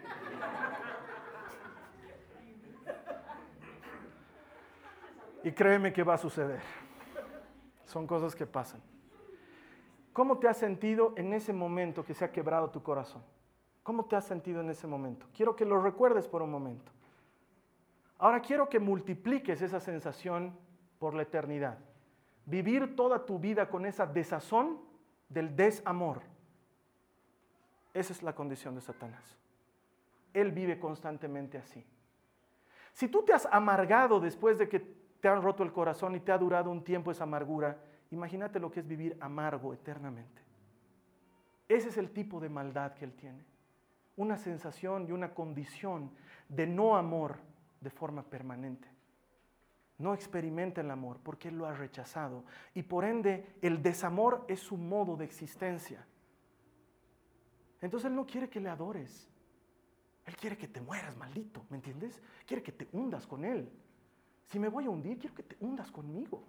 Y 5.44 5.52
créeme 5.52 5.92
que 5.92 6.04
va 6.04 6.16
a 6.16 6.18
suceder. 6.18 6.62
Son 7.86 8.08
cosas 8.08 8.36
que 8.36 8.46
pasan. 8.46 8.82
¿Cómo 10.14 10.40
te 10.40 10.48
has 10.48 10.58
sentido 10.58 11.14
en 11.16 11.34
ese 11.34 11.54
momento 11.54 12.04
que 12.04 12.14
se 12.14 12.26
ha 12.26 12.32
quebrado 12.32 12.70
tu 12.70 12.84
corazón? 12.84 13.24
¿Cómo 13.84 14.06
te 14.06 14.16
has 14.16 14.26
sentido 14.26 14.62
en 14.62 14.70
ese 14.70 14.88
momento? 14.88 15.26
Quiero 15.36 15.56
que 15.56 15.66
lo 15.66 15.82
recuerdes 15.82 16.28
por 16.28 16.42
un 16.42 16.52
momento. 16.52 16.92
Ahora 18.20 18.42
quiero 18.42 18.70
que 18.70 18.80
multipliques 18.80 19.62
esa 19.62 19.80
sensación 19.80 20.56
por 21.00 21.16
la 21.16 21.24
eternidad. 21.24 21.80
Vivir 22.46 22.96
toda 22.96 23.26
tu 23.26 23.40
vida 23.40 23.70
con 23.70 23.86
esa 23.86 24.06
desazón 24.06 24.80
del 25.30 25.56
desamor. 25.56 26.22
Esa 27.94 28.14
es 28.14 28.22
la 28.22 28.36
condición 28.36 28.76
de 28.76 28.82
Satanás. 28.82 29.38
Él 30.34 30.52
vive 30.52 30.80
constantemente 30.80 31.58
así. 31.58 31.84
Si 32.94 33.08
tú 33.08 33.24
te 33.24 33.34
has 33.34 33.48
amargado 33.48 34.20
después 34.20 34.58
de 34.58 34.70
que 34.70 35.01
te 35.22 35.28
han 35.28 35.42
roto 35.42 35.64
el 35.64 35.72
corazón 35.72 36.16
y 36.16 36.20
te 36.20 36.32
ha 36.32 36.38
durado 36.38 36.70
un 36.70 36.84
tiempo 36.84 37.12
esa 37.12 37.24
amargura, 37.24 37.78
imagínate 38.10 38.60
lo 38.60 38.72
que 38.72 38.82
es 38.82 38.88
vivir 38.88 39.18
amargo 39.22 39.74
eternamente. 39.74 40.42
Ese 41.70 41.90
es 41.90 41.98
el 41.98 42.12
tipo 42.12 42.40
de 42.40 42.50
maldad 42.50 42.94
que 42.94 43.06
él 43.06 43.14
tiene. 43.14 43.46
Una 44.18 44.38
sensación 44.38 45.08
y 45.08 45.12
una 45.12 45.34
condición 45.34 46.12
de 46.50 46.68
no 46.68 46.98
amor 46.98 47.38
de 47.80 47.90
forma 47.90 48.24
permanente 48.24 48.92
no 50.02 50.14
experimenta 50.14 50.82
el 50.82 50.92
amor 50.92 51.20
porque 51.24 51.48
Él 51.48 51.58
lo 51.58 51.66
ha 51.66 51.74
rechazado. 51.74 52.44
Y 52.74 52.84
por 52.84 53.06
ende, 53.06 53.56
el 53.62 53.82
desamor 53.82 54.44
es 54.48 54.60
su 54.60 54.76
modo 54.76 55.16
de 55.16 55.26
existencia. 55.26 56.06
Entonces 57.80 58.10
Él 58.10 58.16
no 58.16 58.26
quiere 58.26 58.50
que 58.50 58.60
le 58.60 58.70
adores. 58.70 59.30
Él 60.26 60.36
quiere 60.36 60.58
que 60.58 60.68
te 60.68 60.82
mueras, 60.82 61.16
maldito, 61.16 61.66
¿me 61.70 61.78
entiendes? 61.78 62.22
Quiere 62.46 62.62
que 62.62 62.72
te 62.72 62.88
hundas 62.92 63.26
con 63.26 63.46
Él. 63.46 63.72
Si 64.46 64.60
me 64.60 64.68
voy 64.68 64.86
a 64.86 64.90
hundir, 64.90 65.18
quiero 65.18 65.36
que 65.36 65.44
te 65.44 65.58
hundas 65.60 65.92
conmigo. 65.92 66.44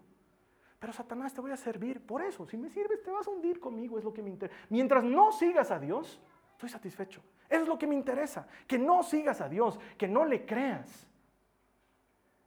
Pero 0.78 0.92
Satanás 0.92 1.32
te 1.32 1.40
voy 1.40 1.52
a 1.52 1.56
servir 1.56 2.04
por 2.04 2.22
eso. 2.22 2.44
Si 2.46 2.56
me 2.56 2.68
sirves, 2.68 3.02
te 3.02 3.10
vas 3.10 3.26
a 3.26 3.30
hundir 3.30 3.60
conmigo, 3.60 3.98
es 3.98 4.04
lo 4.04 4.12
que 4.12 4.22
me 4.22 4.30
interesa. 4.30 4.58
Mientras 4.68 5.04
no 5.04 5.30
sigas 5.30 5.70
a 5.70 5.78
Dios, 5.78 6.20
estoy 6.52 6.68
satisfecho. 6.68 7.22
Es 7.48 7.66
lo 7.68 7.78
que 7.78 7.86
me 7.86 7.94
interesa. 7.94 8.48
Que 8.66 8.78
no 8.78 9.02
sigas 9.02 9.40
a 9.40 9.48
Dios, 9.48 9.78
que 9.96 10.08
no 10.08 10.24
le 10.24 10.44
creas. 10.44 11.06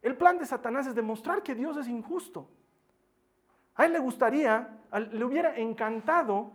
El 0.01 0.17
plan 0.17 0.37
de 0.37 0.45
Satanás 0.45 0.85
es 0.87 0.95
demostrar 0.95 1.41
que 1.41 1.55
Dios 1.55 1.77
es 1.77 1.87
injusto. 1.87 2.49
A 3.75 3.85
él 3.85 3.93
le 3.93 3.99
gustaría, 3.99 4.79
le 5.11 5.25
hubiera 5.25 5.55
encantado 5.57 6.51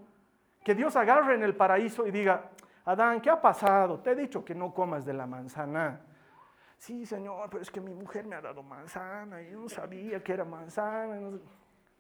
que 0.63 0.75
Dios 0.75 0.97
agarre 0.97 1.35
en 1.35 1.43
el 1.43 1.57
paraíso 1.57 2.07
y 2.07 2.11
diga, 2.11 2.51
Adán, 2.85 3.21
¿qué 3.21 3.31
ha 3.31 3.41
pasado? 3.41 4.01
Te 4.01 4.13
he 4.13 4.15
dicho 4.15 4.45
que 4.45 4.55
no 4.55 4.73
comas 4.73 5.05
de 5.05 5.15
la 5.15 5.27
manzana. 5.27 6.01
Sí, 6.81 7.05
Señor, 7.05 7.51
pero 7.51 7.63
es 7.63 7.71
que 7.71 7.79
mi 7.79 7.93
mujer 7.93 8.27
me 8.27 8.37
ha 8.37 8.41
dado 8.41 8.63
manzana 8.63 9.43
y 9.43 9.51
no 9.51 9.69
sabía 9.69 10.25
que 10.25 10.33
era 10.33 10.47
manzana. 10.47 11.39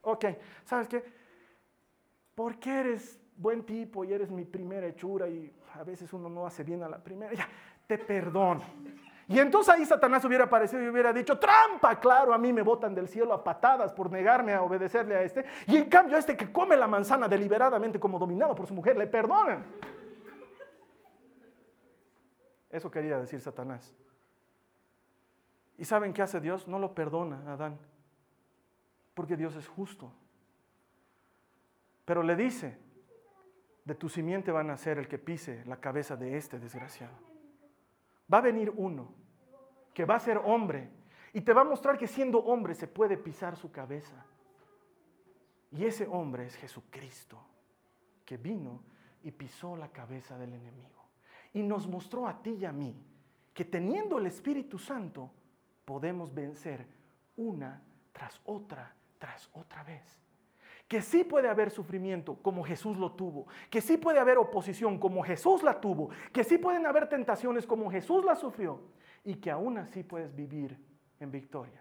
Ok, 0.00 0.24
¿sabes 0.64 0.88
qué? 0.88 1.04
Porque 2.34 2.80
eres 2.80 3.20
buen 3.36 3.62
tipo 3.62 4.04
y 4.04 4.14
eres 4.14 4.30
mi 4.30 4.46
primera 4.46 4.86
hechura 4.86 5.28
y 5.28 5.54
a 5.74 5.84
veces 5.84 6.10
uno 6.14 6.30
no 6.30 6.46
hace 6.46 6.64
bien 6.64 6.82
a 6.82 6.88
la 6.88 6.96
primera, 6.96 7.34
ya, 7.34 7.46
te 7.86 7.98
perdono. 7.98 8.62
Y 9.28 9.38
entonces 9.38 9.74
ahí 9.74 9.84
Satanás 9.84 10.24
hubiera 10.24 10.44
aparecido 10.44 10.82
y 10.82 10.88
hubiera 10.88 11.12
dicho, 11.12 11.38
trampa, 11.38 12.00
claro, 12.00 12.32
a 12.32 12.38
mí 12.38 12.50
me 12.50 12.62
botan 12.62 12.94
del 12.94 13.06
cielo 13.06 13.34
a 13.34 13.44
patadas 13.44 13.92
por 13.92 14.10
negarme 14.10 14.54
a 14.54 14.62
obedecerle 14.62 15.14
a 15.14 15.22
este. 15.22 15.44
Y 15.66 15.76
en 15.76 15.90
cambio 15.90 16.16
a 16.16 16.20
este 16.20 16.38
que 16.38 16.50
come 16.50 16.74
la 16.74 16.88
manzana 16.88 17.28
deliberadamente 17.28 18.00
como 18.00 18.18
dominado 18.18 18.54
por 18.54 18.66
su 18.66 18.72
mujer, 18.72 18.96
le 18.96 19.06
perdonan. 19.06 19.62
Eso 22.70 22.90
quería 22.90 23.18
decir 23.18 23.42
Satanás. 23.42 23.94
¿Y 25.80 25.84
saben 25.84 26.12
qué 26.12 26.22
hace 26.22 26.40
Dios? 26.40 26.68
No 26.68 26.78
lo 26.78 26.94
perdona 26.94 27.42
Adán, 27.52 27.76
porque 29.14 29.36
Dios 29.36 29.56
es 29.56 29.66
justo. 29.66 30.12
Pero 32.04 32.22
le 32.22 32.36
dice, 32.36 32.78
de 33.84 33.96
tu 33.96 34.08
simiente 34.08 34.52
van 34.52 34.70
a 34.70 34.76
ser 34.76 34.98
el 34.98 35.08
que 35.08 35.18
pise 35.18 35.64
la 35.64 35.80
cabeza 35.80 36.14
de 36.14 36.36
este 36.36 36.60
desgraciado 36.60 37.30
va 38.32 38.38
a 38.38 38.42
venir 38.42 38.72
uno 38.76 39.08
que 39.92 40.04
va 40.04 40.16
a 40.16 40.20
ser 40.20 40.38
hombre 40.38 40.88
y 41.32 41.40
te 41.40 41.52
va 41.52 41.62
a 41.62 41.64
mostrar 41.64 41.98
que 41.98 42.06
siendo 42.06 42.38
hombre 42.38 42.74
se 42.74 42.86
puede 42.86 43.16
pisar 43.16 43.56
su 43.56 43.70
cabeza. 43.70 44.24
Y 45.72 45.84
ese 45.84 46.06
hombre 46.06 46.46
es 46.46 46.56
Jesucristo, 46.56 47.38
que 48.24 48.36
vino 48.36 48.82
y 49.22 49.30
pisó 49.30 49.76
la 49.76 49.88
cabeza 49.88 50.36
del 50.38 50.52
enemigo. 50.54 51.04
Y 51.52 51.62
nos 51.62 51.86
mostró 51.86 52.26
a 52.26 52.42
ti 52.42 52.50
y 52.50 52.64
a 52.64 52.72
mí 52.72 52.96
que 53.54 53.64
teniendo 53.64 54.18
el 54.18 54.26
Espíritu 54.26 54.78
Santo 54.78 55.30
podemos 55.84 56.32
vencer 56.34 56.86
una 57.36 57.82
tras 58.12 58.40
otra, 58.44 58.94
tras 59.18 59.48
otra 59.52 59.82
vez 59.82 60.20
que 60.90 61.02
sí 61.02 61.22
puede 61.22 61.48
haber 61.48 61.70
sufrimiento 61.70 62.34
como 62.42 62.64
Jesús 62.64 62.98
lo 62.98 63.12
tuvo, 63.12 63.46
que 63.70 63.80
sí 63.80 63.96
puede 63.96 64.18
haber 64.18 64.38
oposición 64.38 64.98
como 64.98 65.22
Jesús 65.22 65.62
la 65.62 65.80
tuvo, 65.80 66.10
que 66.32 66.42
sí 66.42 66.58
pueden 66.58 66.84
haber 66.84 67.08
tentaciones 67.08 67.64
como 67.64 67.88
Jesús 67.92 68.24
la 68.24 68.34
sufrió 68.34 68.80
y 69.22 69.36
que 69.36 69.52
aún 69.52 69.78
así 69.78 70.02
puedes 70.02 70.34
vivir 70.34 70.76
en 71.20 71.30
victoria. 71.30 71.80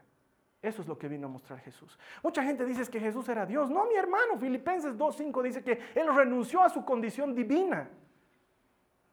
Eso 0.61 0.83
es 0.83 0.87
lo 0.87 0.95
que 0.95 1.07
vino 1.07 1.25
a 1.25 1.29
mostrar 1.31 1.57
Jesús. 1.57 1.97
Mucha 2.21 2.43
gente 2.43 2.63
dice 2.65 2.87
que 2.91 2.99
Jesús 2.99 3.27
era 3.29 3.47
Dios. 3.47 3.71
No, 3.71 3.87
mi 3.87 3.95
hermano, 3.95 4.37
Filipenses 4.37 4.95
2.5 4.95 5.41
dice 5.41 5.63
que 5.63 5.79
Él 5.95 6.13
renunció 6.13 6.61
a 6.61 6.69
su 6.69 6.85
condición 6.85 7.33
divina. 7.33 7.89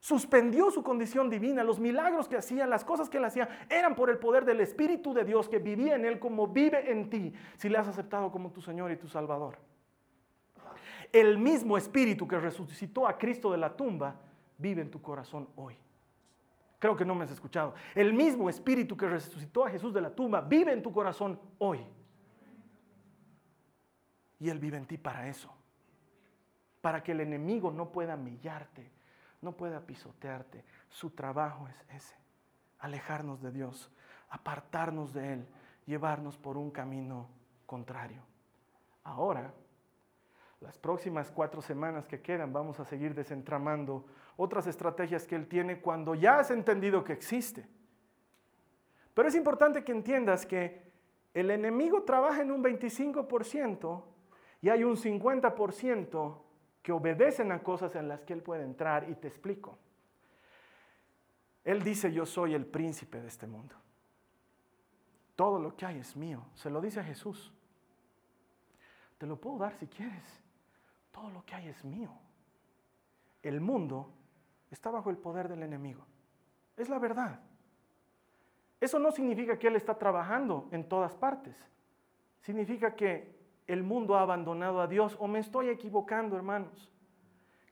Suspendió 0.07 0.71
su 0.71 0.85
condición 0.85 1.29
divina, 1.29 1.65
los 1.65 1.81
milagros 1.81 2.29
que 2.29 2.37
hacía, 2.37 2.65
las 2.65 2.85
cosas 2.85 3.11
que 3.11 3.17
él 3.17 3.25
hacía, 3.25 3.67
eran 3.69 3.97
por 3.97 4.09
el 4.09 4.19
poder 4.19 4.45
del 4.45 4.61
Espíritu 4.61 5.13
de 5.13 5.25
Dios 5.25 5.49
que 5.49 5.59
vivía 5.59 5.97
en 5.97 6.05
él 6.05 6.21
como 6.21 6.47
vive 6.47 6.93
en 6.93 7.11
ti, 7.11 7.33
si 7.57 7.69
le 7.69 7.77
has 7.77 7.89
aceptado 7.89 8.31
como 8.31 8.53
tu 8.53 8.63
Señor 8.63 8.93
y 8.93 8.97
tu 8.97 9.09
Salvador. 9.09 9.59
El 11.13 11.39
mismo 11.39 11.77
Espíritu 11.77 12.29
que 12.29 12.39
resucitó 12.39 13.09
a 13.09 13.19
Cristo 13.19 13.51
de 13.51 13.59
la 13.59 13.77
tumba 13.77 14.15
vive 14.59 14.81
en 14.81 14.93
tu 14.93 15.03
corazón 15.03 15.49
hoy. 15.57 15.77
Creo 16.79 16.95
que 16.95 17.05
no 17.05 17.17
me 17.17 17.25
has 17.25 17.33
escuchado. 17.33 17.75
El 17.93 18.15
mismo 18.15 18.49
Espíritu 18.49 18.97
que 18.97 19.09
resucitó 19.09 19.65
a 19.65 19.71
Jesús 19.71 19.93
de 19.93 20.03
la 20.03 20.15
tumba 20.15 20.41
vive 20.41 20.73
en 20.73 20.85
tu 20.85 20.93
corazón 20.93 21.41
hoy. 21.59 21.85
Y 24.39 24.49
Él 24.51 24.61
vive 24.61 24.77
en 24.77 24.87
ti 24.87 24.99
para 24.99 25.27
eso. 25.27 25.53
Para 26.81 27.03
que 27.03 27.11
el 27.11 27.23
enemigo 27.23 27.73
no 27.73 27.91
pueda 27.91 28.15
humillarte, 28.15 28.95
no 29.41 29.53
pueda 29.53 29.81
pisotearte. 29.81 30.65
Su 30.89 31.11
trabajo 31.11 31.69
es 31.69 31.85
ese. 31.95 32.17
Alejarnos 32.79 33.43
de 33.43 33.53
Dios, 33.53 33.91
apartarnos 34.29 35.13
de 35.13 35.35
Él, 35.35 35.49
llevarnos 35.87 36.37
por 36.37 36.57
un 36.57 36.71
camino 36.71 37.29
contrario. 37.65 38.23
Ahora, 39.05 39.53
las 40.61 40.79
próximas 40.79 41.31
cuatro 41.31 41.61
semanas 41.63 42.07
que 42.07 42.21
quedan 42.21 42.53
vamos 42.53 42.81
a 42.81 42.85
seguir 42.85 43.15
desentramando 43.15 44.07
otras 44.37 44.67
estrategias 44.67 45.27
que 45.27 45.37
Él 45.37 45.49
tiene 45.49 45.81
cuando 45.81 46.15
ya 46.15 46.39
has 46.39 46.51
entendido 46.51 47.05
que 47.05 47.13
existe. 47.13 47.67
Pero 49.15 49.29
es 49.29 49.35
importante 49.35 49.85
que 49.85 49.93
entiendas 49.93 50.45
que 50.45 50.91
el 51.33 51.51
enemigo 51.51 52.03
trabaja 52.03 52.43
en 52.43 52.51
un 52.51 52.63
25% 52.63 54.03
y 54.63 54.69
hay 54.69 54.85
un 54.85 54.97
50% 54.97 56.46
que 56.87 56.93
obedecen 56.93 57.51
a 57.51 57.65
cosas 57.65 57.97
en 57.97 58.07
las 58.07 58.23
que 58.23 58.33
Él 58.33 58.43
puede 58.43 58.63
entrar 58.63 59.11
y 59.11 59.17
te 59.17 59.27
explico. 59.27 59.77
Él 61.65 61.83
dice, 61.83 62.13
yo 62.13 62.25
soy 62.25 62.55
el 62.55 62.65
príncipe 62.65 63.21
de 63.21 63.27
este 63.27 63.49
mundo. 63.49 63.75
Todo 65.35 65.59
lo 65.59 65.75
que 65.75 65.85
hay 65.85 65.99
es 65.99 66.15
mío. 66.15 66.45
Se 66.55 66.71
lo 66.71 66.81
dice 66.81 67.01
a 67.01 67.03
Jesús. 67.03 67.53
Te 69.19 69.27
lo 69.27 69.35
puedo 69.35 69.59
dar 69.59 69.75
si 69.75 69.89
quieres. 69.89 70.23
Todo 71.11 71.29
lo 71.31 71.45
que 71.45 71.57
hay 71.57 71.67
es 71.67 71.85
mío. 71.85 72.13
El 73.43 73.61
mundo 73.61 74.13
está 74.71 74.89
bajo 74.93 75.11
el 75.11 75.17
poder 75.17 75.49
del 75.49 75.65
enemigo. 75.65 76.07
Es 76.77 76.89
la 76.89 77.01
verdad. 77.01 77.41
Eso 78.81 79.01
no 79.01 79.11
significa 79.11 79.59
que 79.59 79.67
Él 79.67 79.75
está 79.75 79.99
trabajando 79.99 80.69
en 80.71 80.89
todas 80.89 81.17
partes. 81.17 81.57
Significa 82.43 82.95
que 82.95 83.36
el 83.67 83.83
mundo 83.83 84.17
ha 84.17 84.23
abandonado 84.23 84.81
a 84.81 84.87
Dios 84.87 85.17
o 85.19 85.27
me 85.27 85.41
estoy 85.41 85.69
equivocando, 85.69 86.37
hermanos. 86.37 86.91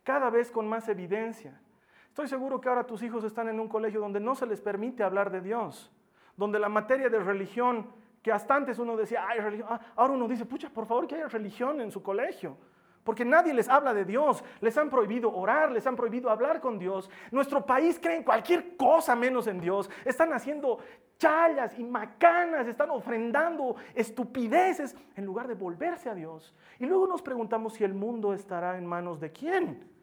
Cada 0.03 0.31
vez 0.31 0.51
con 0.51 0.69
más 0.69 0.89
evidencia. 0.89 1.61
Estoy 2.09 2.29
seguro 2.29 2.61
que 2.61 2.69
ahora 2.69 2.87
tus 2.87 3.03
hijos 3.03 3.25
están 3.25 3.49
en 3.49 3.59
un 3.59 3.69
colegio 3.69 4.01
donde 4.01 4.21
no 4.21 4.35
se 4.35 4.47
les 4.47 4.61
permite 4.61 5.03
hablar 5.03 5.31
de 5.31 5.41
Dios, 5.41 5.91
donde 6.37 6.59
la 6.59 6.69
materia 6.69 7.09
de 7.09 7.19
religión, 7.19 7.91
que 8.23 8.31
hasta 8.31 8.55
antes 8.55 8.79
uno 8.79 8.97
decía, 8.97 9.27
ay, 9.27 9.41
religión, 9.41 9.69
ah, 9.71 9.81
ahora 9.97 10.15
uno 10.15 10.29
dice, 10.29 10.47
pucha, 10.47 10.71
por 10.71 10.87
favor 10.87 11.07
que 11.07 11.17
haya 11.17 11.29
religión 11.29 11.81
en 11.81 11.91
su 11.91 12.03
colegio. 12.03 12.57
Porque 13.05 13.25
nadie 13.25 13.53
les 13.53 13.69
habla 13.69 13.93
de 13.93 14.05
Dios, 14.05 14.43
les 14.61 14.77
han 14.79 14.88
prohibido 14.88 15.33
orar, 15.33 15.71
les 15.71 15.87
han 15.87 15.95
prohibido 15.95 16.31
hablar 16.31 16.61
con 16.61 16.79
Dios. 16.79 17.11
Nuestro 17.31 17.64
país 17.64 17.99
cree 18.03 18.17
en 18.17 18.25
cualquier 18.25 18.77
cosa 18.77 19.14
menos 19.14 19.47
en 19.47 19.61
Dios. 19.61 19.90
Están 20.07 20.33
haciendo 20.33 20.79
challas 21.19 21.79
y 21.79 21.85
macanas, 21.85 22.67
están 22.67 22.90
ofrendando 22.90 23.77
estupideces 23.95 24.97
en 25.17 25.27
lugar 25.27 25.47
de 25.47 25.55
volverse 25.55 26.09
a 26.09 26.14
Dios. 26.14 26.55
Y 26.79 26.87
luego 26.87 27.07
nos 27.07 27.23
preguntamos 27.23 27.75
si 27.75 27.85
el 27.85 27.95
mundo 27.95 28.33
estará 28.33 28.79
en 28.79 28.87
manos 28.87 29.21
de 29.21 29.31
quién. 29.31 29.94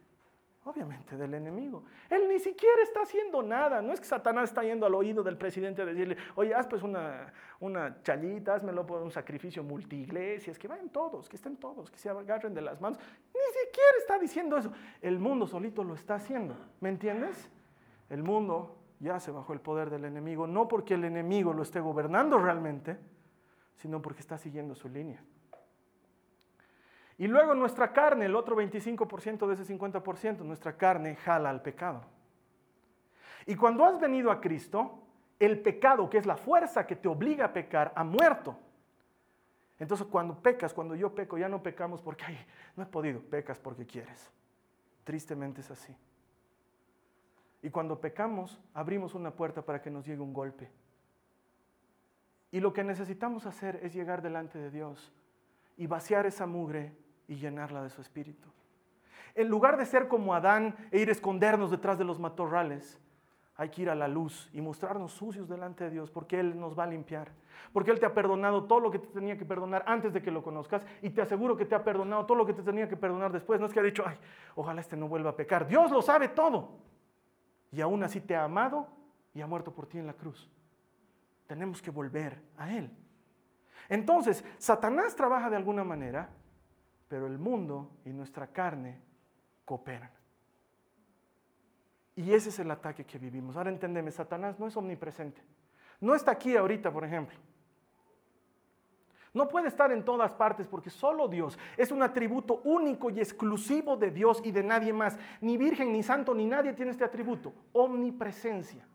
Obviamente 0.64 1.18
del 1.18 1.34
enemigo. 1.34 1.84
Él 2.08 2.30
ni 2.30 2.38
siquiera 2.38 2.84
está 2.84 3.02
haciendo 3.02 3.42
nada. 3.42 3.82
No 3.82 3.94
es 3.94 4.00
que 4.00 4.06
Satanás 4.06 4.50
está 4.50 4.62
yendo 4.62 4.86
al 4.86 4.94
oído 4.94 5.24
del 5.24 5.36
presidente 5.36 5.82
a 5.82 5.86
decirle, 5.86 6.18
oye, 6.36 6.54
haz 6.54 6.68
pues 6.68 6.84
una, 6.84 7.34
una 7.60 8.02
chalita, 8.04 8.54
házmelo 8.54 8.86
por 8.86 9.02
un 9.02 9.10
sacrificio 9.10 9.64
multiiglesias, 9.64 10.60
que 10.60 10.68
vayan 10.68 10.90
todos, 10.90 11.28
que 11.28 11.36
estén 11.36 11.58
todos, 11.58 11.90
que 11.90 11.98
se 11.98 12.10
agarren 12.10 12.54
de 12.54 12.62
las 12.62 12.80
manos. 12.80 13.00
Ni 13.00 13.66
siquiera 13.66 13.98
está 13.98 14.20
diciendo 14.20 14.56
eso. 14.56 14.72
El 15.02 15.18
mundo 15.18 15.48
solito 15.48 15.84
lo 15.84 15.96
está 15.96 16.16
haciendo. 16.16 16.56
¿Me 16.80 16.90
entiendes? 16.90 17.50
El 18.10 18.22
mundo 18.22 18.78
ya 19.00 19.20
se 19.20 19.32
bajó 19.32 19.54
el 19.54 19.62
poder 19.62 19.90
del 19.90 20.06
enemigo, 20.06 20.46
no 20.46 20.68
porque 20.68 20.94
el 20.94 21.06
enemigo 21.06 21.54
lo 21.54 21.64
esté 21.64 21.80
gobernando 21.80 22.38
realmente, 22.38 23.00
sino 23.78 24.00
porque 24.00 24.20
está 24.20 24.38
siguiendo 24.38 24.76
su 24.76 24.90
línea. 24.90 25.24
Y 27.22 27.28
luego 27.28 27.54
nuestra 27.54 27.94
carne, 27.94 28.26
el 28.26 28.36
otro 28.36 28.56
25% 28.56 29.46
de 29.46 29.54
ese 29.54 29.78
50%, 29.78 30.40
nuestra 30.40 30.76
carne 30.76 31.16
jala 31.18 31.52
al 31.52 31.62
pecado. 31.62 32.02
Y 33.46 33.56
cuando 33.56 33.86
has 33.86 34.00
venido 34.00 34.32
a 34.32 34.42
Cristo, 34.42 35.04
el 35.38 35.60
pecado, 35.60 36.10
que 36.10 36.18
es 36.18 36.26
la 36.26 36.36
fuerza 36.36 36.88
que 36.88 36.96
te 36.96 37.08
obliga 37.08 37.46
a 37.46 37.54
pecar, 37.54 37.94
ha 37.96 38.04
muerto. 38.04 38.58
Entonces 39.78 40.08
cuando 40.08 40.34
pecas, 40.34 40.74
cuando 40.74 40.96
yo 40.96 41.14
peco, 41.14 41.38
ya 41.38 41.48
no 41.48 41.62
pecamos 41.62 42.02
porque, 42.02 42.26
ay, 42.26 42.44
no 42.76 42.82
he 42.82 42.88
podido, 42.88 43.22
pecas 43.22 43.60
porque 43.60 43.86
quieres. 43.86 44.32
Tristemente 45.04 45.62
es 45.62 45.70
así. 45.70 45.96
Y 47.62 47.70
cuando 47.70 48.02
pecamos, 48.02 48.60
abrimos 48.74 49.14
una 49.14 49.30
puerta 49.30 49.62
para 49.62 49.80
que 49.80 49.92
nos 49.92 50.08
llegue 50.08 50.24
un 50.24 50.34
golpe. 50.34 50.72
Y 52.52 52.62
lo 52.62 52.74
que 52.74 52.84
necesitamos 52.84 53.46
hacer 53.46 53.80
es 53.84 53.94
llegar 53.94 54.24
delante 54.24 54.58
de 54.58 54.72
Dios 54.72 55.14
y 55.78 55.86
vaciar 55.86 56.26
esa 56.26 56.48
mugre 56.48 57.00
y 57.32 57.38
llenarla 57.38 57.82
de 57.82 57.90
su 57.90 58.02
espíritu. 58.02 58.50
En 59.36 59.48
lugar 59.48 59.78
de 59.78 59.86
ser 59.86 60.10
como 60.10 60.36
Adán 60.36 60.76
e 60.92 61.00
ir 61.00 61.08
a 61.08 61.14
escondernos 61.14 61.72
detrás 61.72 61.98
de 61.98 62.04
los 62.04 62.20
matorrales, 62.20 63.00
hay 63.56 63.70
que 63.70 63.84
ir 63.84 63.90
a 63.90 63.96
la 63.96 64.10
luz 64.10 64.50
y 64.52 64.60
mostrarnos 64.60 65.14
sucios 65.14 65.48
delante 65.48 65.86
de 65.86 65.92
Dios 65.92 66.12
porque 66.12 66.42
Él 66.42 66.60
nos 66.60 66.78
va 66.78 66.84
a 66.84 66.88
limpiar. 66.88 67.32
Porque 67.72 67.90
Él 67.90 68.02
te 68.02 68.06
ha 68.06 68.14
perdonado 68.14 68.66
todo 68.66 68.82
lo 68.82 68.92
que 68.92 69.00
te 69.00 69.08
tenía 69.08 69.38
que 69.38 69.46
perdonar 69.46 69.82
antes 69.88 70.12
de 70.12 70.22
que 70.22 70.30
lo 70.30 70.44
conozcas 70.44 70.86
y 71.02 71.10
te 71.12 71.22
aseguro 71.22 71.56
que 71.56 71.64
te 71.64 71.74
ha 71.74 71.86
perdonado 71.86 72.26
todo 72.26 72.38
lo 72.38 72.46
que 72.46 72.52
te 72.54 72.64
tenía 72.64 72.90
que 72.90 72.98
perdonar 72.98 73.32
después. 73.32 73.62
No 73.62 73.66
es 73.66 73.72
que 73.72 73.80
ha 73.80 73.84
dicho, 73.84 74.04
ay, 74.06 74.18
ojalá 74.56 74.82
este 74.82 74.98
no 74.98 75.08
vuelva 75.08 75.30
a 75.30 75.36
pecar. 75.38 75.66
Dios 75.66 75.90
lo 75.90 76.02
sabe 76.02 76.28
todo. 76.28 76.80
Y 77.72 77.80
aún 77.80 78.04
así 78.04 78.20
te 78.20 78.36
ha 78.36 78.44
amado 78.44 78.90
y 79.34 79.40
ha 79.40 79.48
muerto 79.48 79.72
por 79.74 79.88
ti 79.88 80.00
en 80.00 80.08
la 80.08 80.14
cruz. 80.16 80.52
Tenemos 81.48 81.82
que 81.82 81.92
volver 81.92 82.42
a 82.58 82.74
Él. 82.76 82.92
Entonces, 83.88 84.44
Satanás 84.58 85.16
trabaja 85.16 85.50
de 85.50 85.56
alguna 85.56 85.86
manera 85.86 86.30
pero 87.12 87.28
el 87.28 87.38
mundo 87.38 87.90
y 88.06 88.12
nuestra 88.12 88.48
carne 88.48 88.98
cooperan. 89.66 90.10
Y 92.16 92.32
ese 92.32 92.48
es 92.48 92.60
el 92.60 92.72
ataque 92.72 93.04
que 93.06 93.20
vivimos. 93.20 93.58
Ahora 93.58 93.70
entendeme, 93.70 94.12
Satanás 94.12 94.58
no 94.58 94.68
es 94.68 94.78
omnipresente. 94.78 95.42
No 96.00 96.16
está 96.16 96.32
aquí 96.32 96.56
ahorita, 96.56 96.90
por 96.90 97.04
ejemplo. 97.04 97.38
No 99.34 99.50
puede 99.50 99.68
estar 99.68 99.92
en 99.92 100.06
todas 100.06 100.34
partes 100.34 100.68
porque 100.68 100.90
solo 100.90 101.28
Dios 101.28 101.60
es 101.76 101.92
un 101.92 102.02
atributo 102.02 102.62
único 102.64 103.10
y 103.10 103.20
exclusivo 103.20 103.98
de 103.98 104.10
Dios 104.12 104.42
y 104.46 104.54
de 104.54 104.64
nadie 104.64 104.94
más. 104.94 105.18
Ni 105.42 105.58
virgen, 105.58 105.92
ni 105.92 106.04
santo, 106.04 106.34
ni 106.34 106.46
nadie 106.46 106.72
tiene 106.72 106.92
este 106.92 107.04
atributo. 107.04 107.52
Omnipresencia. 107.74 108.88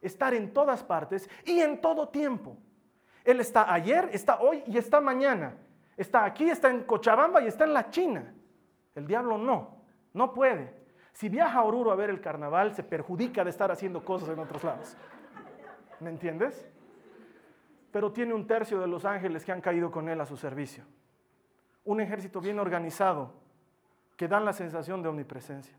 Estar 0.00 0.34
en 0.34 0.54
todas 0.54 0.84
partes 0.84 1.28
y 1.44 1.58
en 1.58 1.80
todo 1.80 2.10
tiempo. 2.10 2.56
Él 3.24 3.40
está 3.40 3.74
ayer, 3.74 4.08
está 4.12 4.38
hoy 4.40 4.62
y 4.68 4.78
está 4.78 5.00
mañana. 5.00 5.56
Está 5.96 6.24
aquí, 6.24 6.50
está 6.50 6.70
en 6.70 6.84
Cochabamba 6.84 7.42
y 7.42 7.46
está 7.46 7.64
en 7.64 7.72
la 7.72 7.90
China. 7.90 8.34
El 8.94 9.06
diablo 9.06 9.38
no, 9.38 9.76
no 10.12 10.32
puede. 10.32 10.74
Si 11.12 11.28
viaja 11.28 11.60
a 11.60 11.64
Oruro 11.64 11.92
a 11.92 11.96
ver 11.96 12.10
el 12.10 12.20
carnaval, 12.20 12.74
se 12.74 12.82
perjudica 12.82 13.44
de 13.44 13.50
estar 13.50 13.70
haciendo 13.70 14.04
cosas 14.04 14.30
en 14.30 14.38
otros 14.38 14.64
lados. 14.64 14.96
¿Me 16.00 16.10
entiendes? 16.10 16.68
Pero 17.92 18.12
tiene 18.12 18.34
un 18.34 18.46
tercio 18.46 18.80
de 18.80 18.88
los 18.88 19.04
ángeles 19.04 19.44
que 19.44 19.52
han 19.52 19.60
caído 19.60 19.90
con 19.90 20.08
él 20.08 20.20
a 20.20 20.26
su 20.26 20.36
servicio. 20.36 20.84
Un 21.84 22.00
ejército 22.00 22.40
bien 22.40 22.58
organizado 22.58 23.32
que 24.16 24.26
dan 24.26 24.44
la 24.44 24.52
sensación 24.52 25.02
de 25.02 25.08
omnipresencia, 25.08 25.76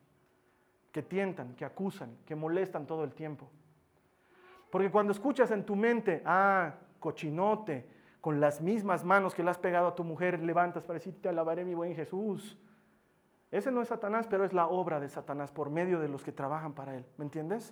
que 0.91 1.01
tientan, 1.01 1.55
que 1.55 1.65
acusan, 1.65 2.17
que 2.25 2.35
molestan 2.35 2.85
todo 2.85 3.03
el 3.03 3.13
tiempo. 3.13 3.49
Porque 4.69 4.89
cuando 4.89 5.11
escuchas 5.11 5.51
en 5.51 5.65
tu 5.65 5.75
mente, 5.75 6.21
ah, 6.25 6.73
cochinote, 6.99 7.94
con 8.25 8.39
las 8.39 8.59
mismas 8.59 9.03
manos 9.03 9.35
que 9.35 9.43
le 9.43 9.51
has 9.51 9.59
pegado 9.59 9.85
a 9.85 9.93
tu 9.93 10.03
mujer, 10.03 10.41
levantas 10.41 10.83
para 10.83 10.95
decir, 10.95 11.21
te 11.21 11.29
alabaré 11.29 11.63
mi 11.63 11.75
buen 11.75 11.93
Jesús. 11.93 12.57
Ese 13.51 13.71
no 13.71 13.83
es 13.83 13.89
Satanás, 13.89 14.25
pero 14.27 14.43
es 14.43 14.51
la 14.51 14.65
obra 14.65 14.99
de 14.99 15.07
Satanás 15.07 15.51
por 15.51 15.69
medio 15.69 15.99
de 15.99 16.09
los 16.09 16.23
que 16.23 16.31
trabajan 16.31 16.73
para 16.73 16.95
él. 16.95 17.05
¿Me 17.17 17.25
entiendes? 17.25 17.71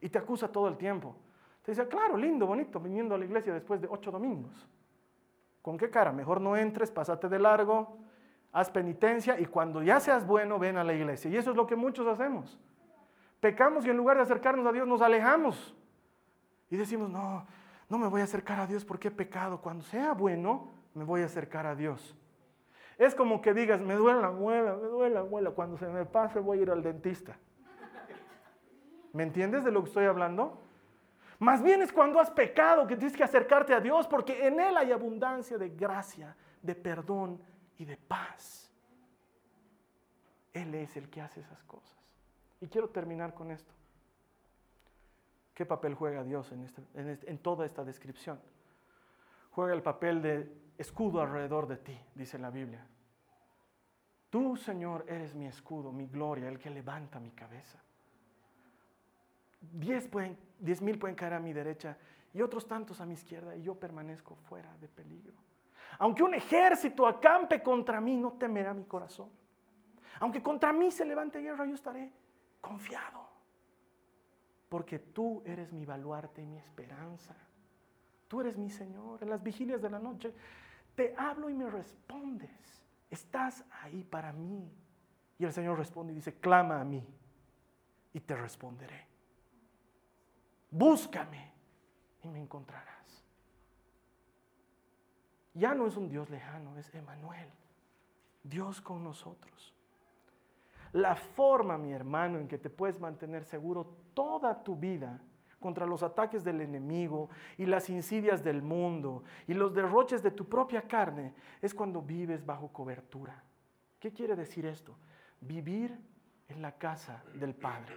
Y 0.00 0.08
te 0.08 0.18
acusa 0.18 0.48
todo 0.48 0.66
el 0.66 0.76
tiempo. 0.76 1.14
Te 1.62 1.70
dice, 1.70 1.86
claro, 1.86 2.16
lindo, 2.16 2.44
bonito, 2.44 2.80
viniendo 2.80 3.14
a 3.14 3.18
la 3.18 3.24
iglesia 3.24 3.54
después 3.54 3.80
de 3.80 3.86
ocho 3.88 4.10
domingos. 4.10 4.68
¿Con 5.62 5.78
qué 5.78 5.88
cara? 5.90 6.10
Mejor 6.10 6.40
no 6.40 6.56
entres, 6.56 6.90
pásate 6.90 7.28
de 7.28 7.38
largo, 7.38 7.96
haz 8.50 8.70
penitencia 8.70 9.38
y 9.38 9.46
cuando 9.46 9.80
ya 9.80 10.00
seas 10.00 10.26
bueno, 10.26 10.58
ven 10.58 10.76
a 10.76 10.82
la 10.82 10.92
iglesia. 10.92 11.30
Y 11.30 11.36
eso 11.36 11.52
es 11.52 11.56
lo 11.56 11.68
que 11.68 11.76
muchos 11.76 12.04
hacemos. 12.08 12.58
Pecamos 13.38 13.86
y 13.86 13.90
en 13.90 13.96
lugar 13.96 14.16
de 14.16 14.24
acercarnos 14.24 14.66
a 14.66 14.72
Dios 14.72 14.88
nos 14.88 15.02
alejamos. 15.02 15.72
Y 16.68 16.76
decimos, 16.76 17.08
no, 17.08 17.46
no 17.88 17.98
me 17.98 18.08
voy 18.08 18.20
a 18.20 18.24
acercar 18.24 18.60
a 18.60 18.66
Dios 18.66 18.84
porque 18.84 19.08
he 19.08 19.10
pecado. 19.10 19.60
Cuando 19.60 19.84
sea 19.84 20.12
bueno, 20.12 20.70
me 20.94 21.04
voy 21.04 21.22
a 21.22 21.26
acercar 21.26 21.66
a 21.66 21.74
Dios. 21.74 22.16
Es 22.96 23.14
como 23.14 23.40
que 23.40 23.52
digas, 23.52 23.80
me 23.80 23.94
duele 23.94 24.20
la 24.20 24.30
muela, 24.30 24.74
me 24.74 24.88
duele 24.88 25.14
la 25.14 25.24
muela. 25.24 25.50
Cuando 25.50 25.76
se 25.76 25.86
me 25.88 26.04
pase 26.04 26.38
voy 26.38 26.60
a 26.60 26.62
ir 26.62 26.70
al 26.70 26.82
dentista. 26.82 27.36
¿Me 29.12 29.22
entiendes 29.22 29.64
de 29.64 29.70
lo 29.70 29.82
que 29.82 29.88
estoy 29.88 30.06
hablando? 30.06 30.60
Más 31.38 31.62
bien 31.62 31.82
es 31.82 31.92
cuando 31.92 32.20
has 32.20 32.30
pecado 32.30 32.86
que 32.86 32.96
tienes 32.96 33.16
que 33.16 33.24
acercarte 33.24 33.74
a 33.74 33.80
Dios 33.80 34.06
porque 34.06 34.46
en 34.46 34.60
Él 34.60 34.76
hay 34.76 34.92
abundancia 34.92 35.58
de 35.58 35.68
gracia, 35.70 36.36
de 36.62 36.74
perdón 36.74 37.40
y 37.78 37.84
de 37.84 37.96
paz. 37.96 38.72
Él 40.52 40.74
es 40.74 40.96
el 40.96 41.10
que 41.10 41.20
hace 41.20 41.40
esas 41.40 41.62
cosas. 41.64 41.98
Y 42.60 42.68
quiero 42.68 42.88
terminar 42.88 43.34
con 43.34 43.50
esto. 43.50 43.74
¿Qué 45.54 45.64
papel 45.64 45.94
juega 45.94 46.24
Dios 46.24 46.50
en, 46.50 46.64
este, 46.64 46.82
este, 46.94 47.30
en, 47.30 47.38
toda 47.38 47.64
esta 47.64 47.84
descripción? 47.84 48.40
Juega 49.52 49.72
el 49.72 49.82
papel 49.82 50.20
de 50.20 50.52
escudo 50.76 51.20
alrededor 51.20 51.68
de 51.68 51.76
ti, 51.76 51.98
dice 52.14 52.38
la 52.38 52.50
Biblia. 52.50 52.84
Tú, 54.30 54.56
Señor, 54.56 55.04
eres 55.08 55.32
mi 55.36 55.46
escudo, 55.46 55.92
mi 55.92 56.08
gloria, 56.08 56.48
el 56.48 56.58
que 56.58 56.70
levanta 56.70 57.20
mi 57.20 57.30
cabeza. 57.30 57.80
Diez, 59.60 60.08
pueden, 60.08 60.36
diez 60.58 60.82
mil 60.82 60.98
pueden 60.98 61.14
caer 61.14 61.34
a 61.34 61.40
mi 61.40 61.52
derecha 61.52 61.96
y 62.32 62.42
otros 62.42 62.66
tantos 62.66 63.00
a 63.00 63.06
mi 63.06 63.14
izquierda 63.14 63.54
y 63.54 63.62
yo 63.62 63.76
permanezco 63.76 64.34
fuera 64.34 64.76
de 64.78 64.88
peligro. 64.88 65.36
Aunque 66.00 66.24
un 66.24 66.34
ejército 66.34 67.06
acampe 67.06 67.62
contra 67.62 68.00
mí, 68.00 68.16
no 68.16 68.32
temerá 68.32 68.74
mi 68.74 68.84
corazón. 68.84 69.30
Aunque 70.18 70.42
contra 70.42 70.72
mí 70.72 70.90
se 70.90 71.04
levante 71.04 71.40
guerra, 71.40 71.64
yo 71.64 71.74
estaré 71.74 72.12
confiado. 72.60 73.33
Porque 74.74 74.98
tú 74.98 75.40
eres 75.46 75.72
mi 75.72 75.86
baluarte 75.86 76.42
y 76.42 76.46
mi 76.46 76.58
esperanza. 76.58 77.32
Tú 78.26 78.40
eres 78.40 78.58
mi 78.58 78.70
Señor. 78.70 79.22
En 79.22 79.30
las 79.30 79.40
vigilias 79.40 79.80
de 79.80 79.88
la 79.88 80.00
noche 80.00 80.34
te 80.96 81.14
hablo 81.16 81.48
y 81.48 81.54
me 81.54 81.70
respondes. 81.70 82.50
Estás 83.08 83.64
ahí 83.82 84.02
para 84.02 84.32
mí. 84.32 84.68
Y 85.38 85.44
el 85.44 85.52
Señor 85.52 85.78
responde 85.78 86.12
y 86.12 86.16
dice, 86.16 86.34
clama 86.40 86.80
a 86.80 86.84
mí 86.84 87.06
y 88.12 88.18
te 88.18 88.34
responderé. 88.34 89.06
Búscame 90.72 91.52
y 92.24 92.28
me 92.28 92.40
encontrarás. 92.40 93.24
Ya 95.52 95.72
no 95.72 95.86
es 95.86 95.96
un 95.96 96.08
Dios 96.08 96.30
lejano, 96.30 96.76
es 96.78 96.92
Emanuel, 96.96 97.48
Dios 98.42 98.80
con 98.80 99.04
nosotros. 99.04 99.72
La 100.94 101.16
forma, 101.16 101.76
mi 101.76 101.92
hermano, 101.92 102.38
en 102.38 102.46
que 102.46 102.56
te 102.56 102.70
puedes 102.70 103.00
mantener 103.00 103.44
seguro 103.44 103.84
toda 104.14 104.62
tu 104.62 104.76
vida 104.76 105.20
contra 105.58 105.86
los 105.86 106.04
ataques 106.04 106.44
del 106.44 106.60
enemigo 106.60 107.30
y 107.58 107.66
las 107.66 107.90
insidias 107.90 108.44
del 108.44 108.62
mundo 108.62 109.24
y 109.48 109.54
los 109.54 109.74
derroches 109.74 110.22
de 110.22 110.30
tu 110.30 110.48
propia 110.48 110.82
carne 110.82 111.34
es 111.60 111.74
cuando 111.74 112.00
vives 112.00 112.46
bajo 112.46 112.68
cobertura. 112.68 113.42
¿Qué 113.98 114.12
quiere 114.12 114.36
decir 114.36 114.66
esto? 114.66 114.96
Vivir 115.40 115.98
en 116.46 116.62
la 116.62 116.70
casa 116.70 117.24
del 117.34 117.56
Padre. 117.56 117.96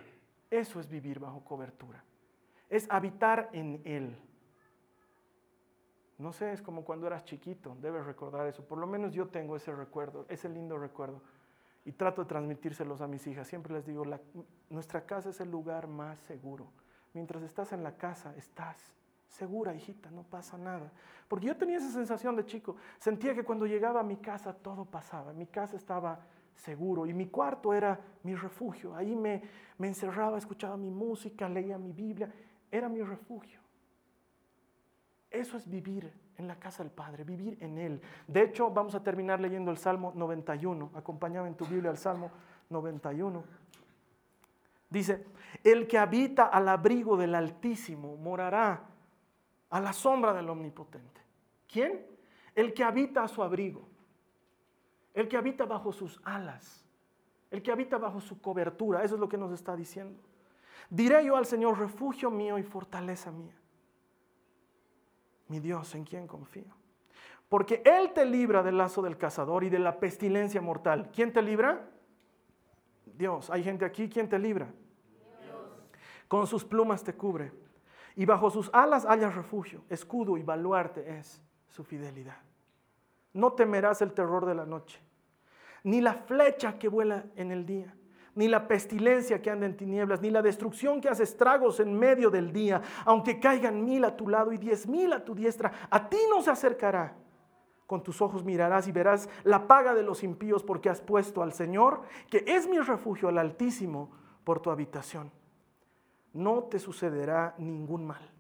Eso 0.50 0.80
es 0.80 0.90
vivir 0.90 1.20
bajo 1.20 1.46
cobertura. 1.46 2.04
Es 2.68 2.90
habitar 2.90 3.52
en 3.54 3.80
Él. 3.86 4.18
No 6.18 6.34
sé, 6.34 6.52
es 6.52 6.64
como 6.64 6.84
cuando 6.84 7.06
eras 7.06 7.26
chiquito, 7.26 7.78
debes 7.80 8.08
recordar 8.08 8.48
eso. 8.48 8.66
Por 8.66 8.80
lo 8.80 8.88
menos 8.88 9.14
yo 9.14 9.28
tengo 9.28 9.56
ese 9.56 9.72
recuerdo, 9.72 10.26
ese 10.30 10.50
lindo 10.50 10.80
recuerdo 10.80 11.22
y 11.88 11.94
trato 11.94 12.22
de 12.22 12.28
transmitírselos 12.28 13.00
a 13.00 13.08
mis 13.08 13.26
hijas. 13.28 13.48
Siempre 13.48 13.74
les 13.74 13.86
digo, 13.86 14.04
nuestra 14.70 15.06
casa 15.06 15.30
es 15.30 15.40
el 15.40 15.50
lugar 15.50 15.88
más 15.88 16.20
seguro. 16.20 16.68
Mientras 17.14 17.42
estás 17.44 17.72
en 17.72 17.82
la 17.82 17.96
casa, 17.96 18.36
estás 18.36 18.76
segura, 19.30 19.74
hijita, 19.74 20.12
no 20.12 20.24
pasa 20.24 20.58
nada. 20.58 20.92
Porque 21.30 21.48
yo 21.48 21.56
tenía 21.56 21.78
esa 21.78 21.90
sensación 21.90 22.36
de 22.36 22.46
chico. 22.46 22.76
Sentía 23.00 23.34
que 23.34 23.46
cuando 23.46 23.66
llegaba 23.66 24.02
a 24.02 24.04
mi 24.04 24.18
casa 24.18 24.54
todo 24.54 24.84
pasaba. 24.84 25.32
Mi 25.32 25.46
casa 25.46 25.78
estaba 25.78 26.20
seguro 26.56 27.06
y 27.06 27.14
mi 27.14 27.28
cuarto 27.28 27.74
era 27.74 27.98
mi 28.22 28.36
refugio. 28.36 28.94
Ahí 28.94 29.16
me, 29.16 29.42
me 29.78 29.88
encerraba, 29.88 30.38
escuchaba 30.38 30.76
mi 30.76 30.92
música, 30.92 31.48
leía 31.48 31.78
mi 31.78 31.94
Biblia. 31.94 32.30
Era 32.70 32.90
mi 32.90 33.02
refugio. 33.02 33.62
Eso 35.32 35.56
es 35.56 35.70
vivir 35.70 36.12
en 36.38 36.48
la 36.48 36.56
casa 36.56 36.84
del 36.84 36.92
Padre, 36.92 37.24
vivir 37.24 37.58
en 37.62 37.78
Él. 37.78 38.02
De 38.28 38.44
hecho, 38.44 38.70
vamos 38.70 38.94
a 38.96 39.04
terminar 39.04 39.40
leyendo 39.40 39.72
el 39.72 39.78
Salmo 39.78 40.12
91. 40.16 40.92
Acompáñame 40.96 41.48
en 41.48 41.56
tu 41.56 41.66
Biblia 41.66 41.90
al 41.90 41.98
Salmo 41.98 42.30
91. 42.70 43.44
Dice, 44.90 45.26
el 45.64 45.88
que 45.88 45.98
habita 45.98 46.46
al 46.46 46.70
abrigo 46.70 47.18
del 47.18 47.36
Altísimo 47.36 48.16
morará 48.18 48.84
a 49.70 49.80
la 49.80 49.94
sombra 49.94 50.34
del 50.34 50.50
Omnipotente. 50.50 51.22
¿Quién? 51.68 52.06
El 52.56 52.74
que 52.74 52.84
habita 52.84 53.24
a 53.24 53.28
su 53.28 53.44
abrigo. 53.44 53.88
El 55.14 55.28
que 55.28 55.38
habita 55.38 55.66
bajo 55.66 55.92
sus 55.92 56.22
alas. 56.24 56.86
El 57.50 57.62
que 57.62 57.72
habita 57.72 57.98
bajo 57.98 58.22
su 58.22 58.40
cobertura. 58.40 59.04
Eso 59.04 59.16
es 59.16 59.20
lo 59.20 59.28
que 59.28 59.38
nos 59.38 59.52
está 59.52 59.76
diciendo. 59.76 60.20
Diré 60.90 61.26
yo 61.26 61.36
al 61.36 61.46
Señor, 61.46 61.80
refugio 61.80 62.30
mío 62.30 62.58
y 62.58 62.64
fortaleza 62.64 63.32
mía 63.32 63.56
mi 65.48 65.60
Dios, 65.60 65.96
en 65.96 66.04
quien 66.04 66.28
confío. 66.28 66.76
Porque 67.50 67.82
Él 67.86 68.12
te 68.14 68.26
libra 68.26 68.64
del 68.64 68.78
lazo 68.78 69.02
del 69.02 69.18
cazador 69.18 69.64
y 69.64 69.70
de 69.70 69.80
la 69.80 70.00
pestilencia 70.00 70.62
mortal. 70.62 71.10
¿Quién 71.14 71.32
te 71.32 71.42
libra? 71.42 71.90
Dios. 73.06 73.50
Hay 73.50 73.64
gente 73.64 73.86
aquí, 73.86 74.10
¿quién 74.10 74.28
te 74.28 74.38
libra? 74.38 74.68
Dios. 75.42 75.56
Con 76.28 76.46
sus 76.46 76.66
plumas 76.66 77.04
te 77.04 77.14
cubre. 77.14 77.52
Y 78.16 78.26
bajo 78.26 78.50
sus 78.50 78.70
alas 78.74 79.06
hayas 79.06 79.36
refugio. 79.36 79.84
Escudo 79.90 80.38
y 80.38 80.44
baluarte 80.44 81.18
es 81.18 81.42
su 81.70 81.84
fidelidad. 81.84 82.38
No 83.34 83.54
temerás 83.54 84.02
el 84.02 84.14
terror 84.14 84.46
de 84.46 84.56
la 84.56 84.66
noche, 84.66 85.00
ni 85.84 86.02
la 86.02 86.14
flecha 86.14 86.80
que 86.80 86.88
vuela 86.88 87.26
en 87.36 87.52
el 87.52 87.66
día 87.66 87.94
ni 88.38 88.48
la 88.48 88.68
pestilencia 88.68 89.42
que 89.42 89.50
anda 89.50 89.66
en 89.66 89.76
tinieblas, 89.76 90.22
ni 90.22 90.30
la 90.30 90.42
destrucción 90.42 91.02
que 91.02 91.10
hace 91.10 91.24
estragos 91.24 91.80
en 91.80 91.94
medio 91.94 92.30
del 92.30 92.54
día, 92.54 92.82
aunque 93.04 93.40
caigan 93.40 93.84
mil 93.84 94.06
a 94.06 94.16
tu 94.16 94.30
lado 94.30 94.52
y 94.54 94.58
diez 94.58 94.88
mil 94.88 95.12
a 95.12 95.26
tu 95.26 95.36
diestra, 95.36 95.72
a 95.90 96.08
ti 96.08 96.18
no 96.30 96.42
se 96.42 96.52
acercará. 96.52 97.16
Con 97.86 98.04
tus 98.04 98.22
ojos 98.22 98.44
mirarás 98.44 98.88
y 98.88 98.92
verás 98.92 99.28
la 99.44 99.68
paga 99.68 99.94
de 99.94 100.04
los 100.04 100.24
impíos 100.24 100.64
porque 100.64 100.90
has 100.90 101.02
puesto 101.02 101.42
al 101.42 101.54
Señor, 101.54 102.04
que 102.30 102.44
es 102.46 102.68
mi 102.68 102.80
refugio, 102.80 103.30
al 103.30 103.38
Altísimo, 103.38 104.12
por 104.44 104.60
tu 104.60 104.70
habitación. 104.70 105.32
No 106.34 106.64
te 106.64 106.80
sucederá 106.80 107.56
ningún 107.58 108.06
mal 108.06 108.37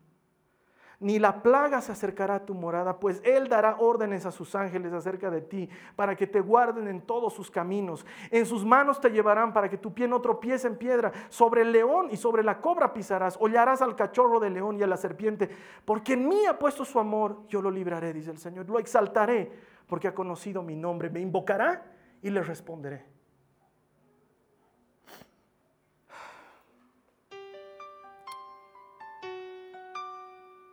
ni 0.99 1.19
la 1.19 1.43
plaga 1.43 1.79
se 1.81 1.91
acercará 1.91 2.35
a 2.35 2.45
tu 2.45 2.55
morada, 2.55 2.99
pues 2.99 3.21
Él 3.23 3.47
dará 3.47 3.77
órdenes 3.79 4.25
a 4.25 4.31
sus 4.31 4.55
ángeles 4.55 4.93
acerca 4.93 5.29
de 5.29 5.41
ti, 5.41 5.69
para 5.95 6.15
que 6.15 6.25
te 6.25 6.41
guarden 6.41 6.87
en 6.87 7.01
todos 7.01 7.33
sus 7.33 7.51
caminos. 7.51 8.05
En 8.31 8.45
sus 8.45 8.65
manos 8.65 8.99
te 8.99 9.11
llevarán 9.11 9.53
para 9.53 9.69
que 9.69 9.77
tu 9.77 9.93
pie 9.93 10.07
no 10.07 10.21
tropiece 10.21 10.67
en 10.67 10.77
piedra. 10.77 11.11
Sobre 11.29 11.61
el 11.61 11.71
león 11.71 12.07
y 12.11 12.17
sobre 12.17 12.43
la 12.43 12.59
cobra 12.59 12.93
pisarás, 12.93 13.37
hollarás 13.39 13.81
al 13.81 13.95
cachorro 13.95 14.39
del 14.39 14.55
león 14.55 14.79
y 14.79 14.83
a 14.83 14.87
la 14.87 14.97
serpiente, 14.97 15.49
porque 15.85 16.13
en 16.13 16.27
mí 16.27 16.45
ha 16.45 16.57
puesto 16.57 16.83
su 16.83 16.99
amor, 16.99 17.47
yo 17.47 17.61
lo 17.61 17.69
libraré, 17.69 18.13
dice 18.13 18.31
el 18.31 18.39
Señor. 18.39 18.67
Lo 18.67 18.79
exaltaré, 18.79 19.51
porque 19.87 20.07
ha 20.07 20.15
conocido 20.15 20.63
mi 20.63 20.75
nombre. 20.75 21.09
Me 21.09 21.19
invocará 21.19 21.85
y 22.21 22.29
le 22.29 22.41
responderé. 22.41 23.16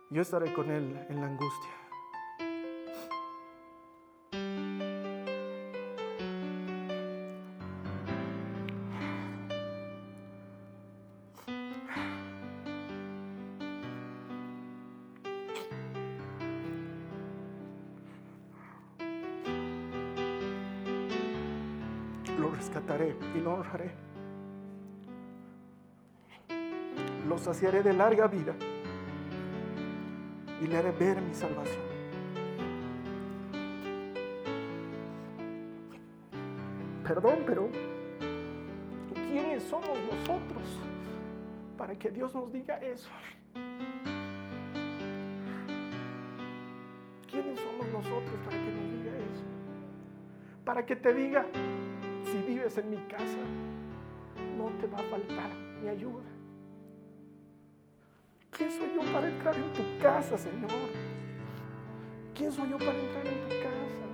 Yo 0.09 0.21
estaré 0.21 0.53
con 0.53 0.69
Él 0.69 1.05
en 1.09 1.19
la 1.19 1.27
angustia. 1.27 1.69
Lo 22.39 22.51
rescataré 22.51 23.15
y 23.35 23.39
lo 23.39 23.53
honraré. 23.55 23.91
Lo 27.27 27.37
saciaré 27.37 27.81
de 27.81 27.93
larga 27.93 28.27
vida 28.27 28.55
y 30.61 30.67
le 30.67 30.77
haré 30.77 30.91
ver 30.91 31.21
mi 31.21 31.33
salvación. 31.33 31.83
Perdón, 37.03 37.43
pero 37.45 37.69
¿quiénes 39.31 39.63
somos 39.63 39.97
nosotros 40.11 40.63
para 41.77 41.95
que 41.95 42.09
Dios 42.09 42.33
nos 42.33 42.51
diga 42.51 42.77
eso? 42.77 43.09
¿Quiénes 47.29 47.59
somos 47.59 47.87
nosotros 47.93 48.39
para 48.43 48.57
que 48.57 48.71
nos 48.71 48.91
diga 48.91 49.11
eso? 49.17 49.43
Para 50.65 50.85
que 50.85 50.95
te 50.95 51.13
diga, 51.13 51.45
si 52.23 52.37
vives 52.39 52.77
en 52.79 52.89
mi 52.89 52.97
casa, 53.07 53.37
no 54.57 54.69
te 54.81 54.87
va 54.87 54.97
a 54.97 55.03
faltar 55.03 55.51
mi 55.81 55.89
ayuda. 55.89 56.34
¿Quién 59.15 59.31
soy 59.31 59.39
yo 59.39 59.47
para 59.47 59.55
entrar 59.55 59.55
en 59.55 59.73
tu 59.73 60.03
casa, 60.03 60.37
Señor? 60.37 60.69
¿Quién 62.35 62.51
soy 62.51 62.69
yo 62.69 62.77
para 62.77 62.99
entrar 62.99 63.25
en 63.25 63.39
tu 63.39 63.49
casa? 63.63 64.05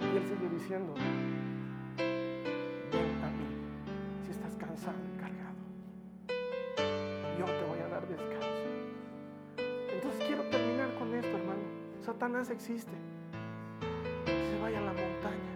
Y 0.00 0.16
Él 0.16 0.22
sigue 0.28 0.48
diciendo, 0.48 0.94
ven 2.92 3.24
a 3.24 3.30
mí 3.30 3.48
si 4.24 4.30
estás 4.30 4.54
cansado 4.54 4.96
y 5.12 5.18
cargado. 5.18 5.56
Yo 7.36 7.44
te 7.46 7.64
voy 7.64 7.80
a 7.80 7.88
dar 7.88 8.06
descanso. 8.06 8.66
Entonces 9.92 10.24
quiero 10.24 10.44
terminar 10.44 10.94
con 11.00 11.12
esto, 11.14 11.36
hermano. 11.36 11.64
Satanás 12.00 12.50
existe. 12.50 12.92
Que 14.24 14.32
se 14.32 14.60
vaya 14.62 14.78
a 14.78 14.82
la 14.82 14.92
montaña. 14.92 15.52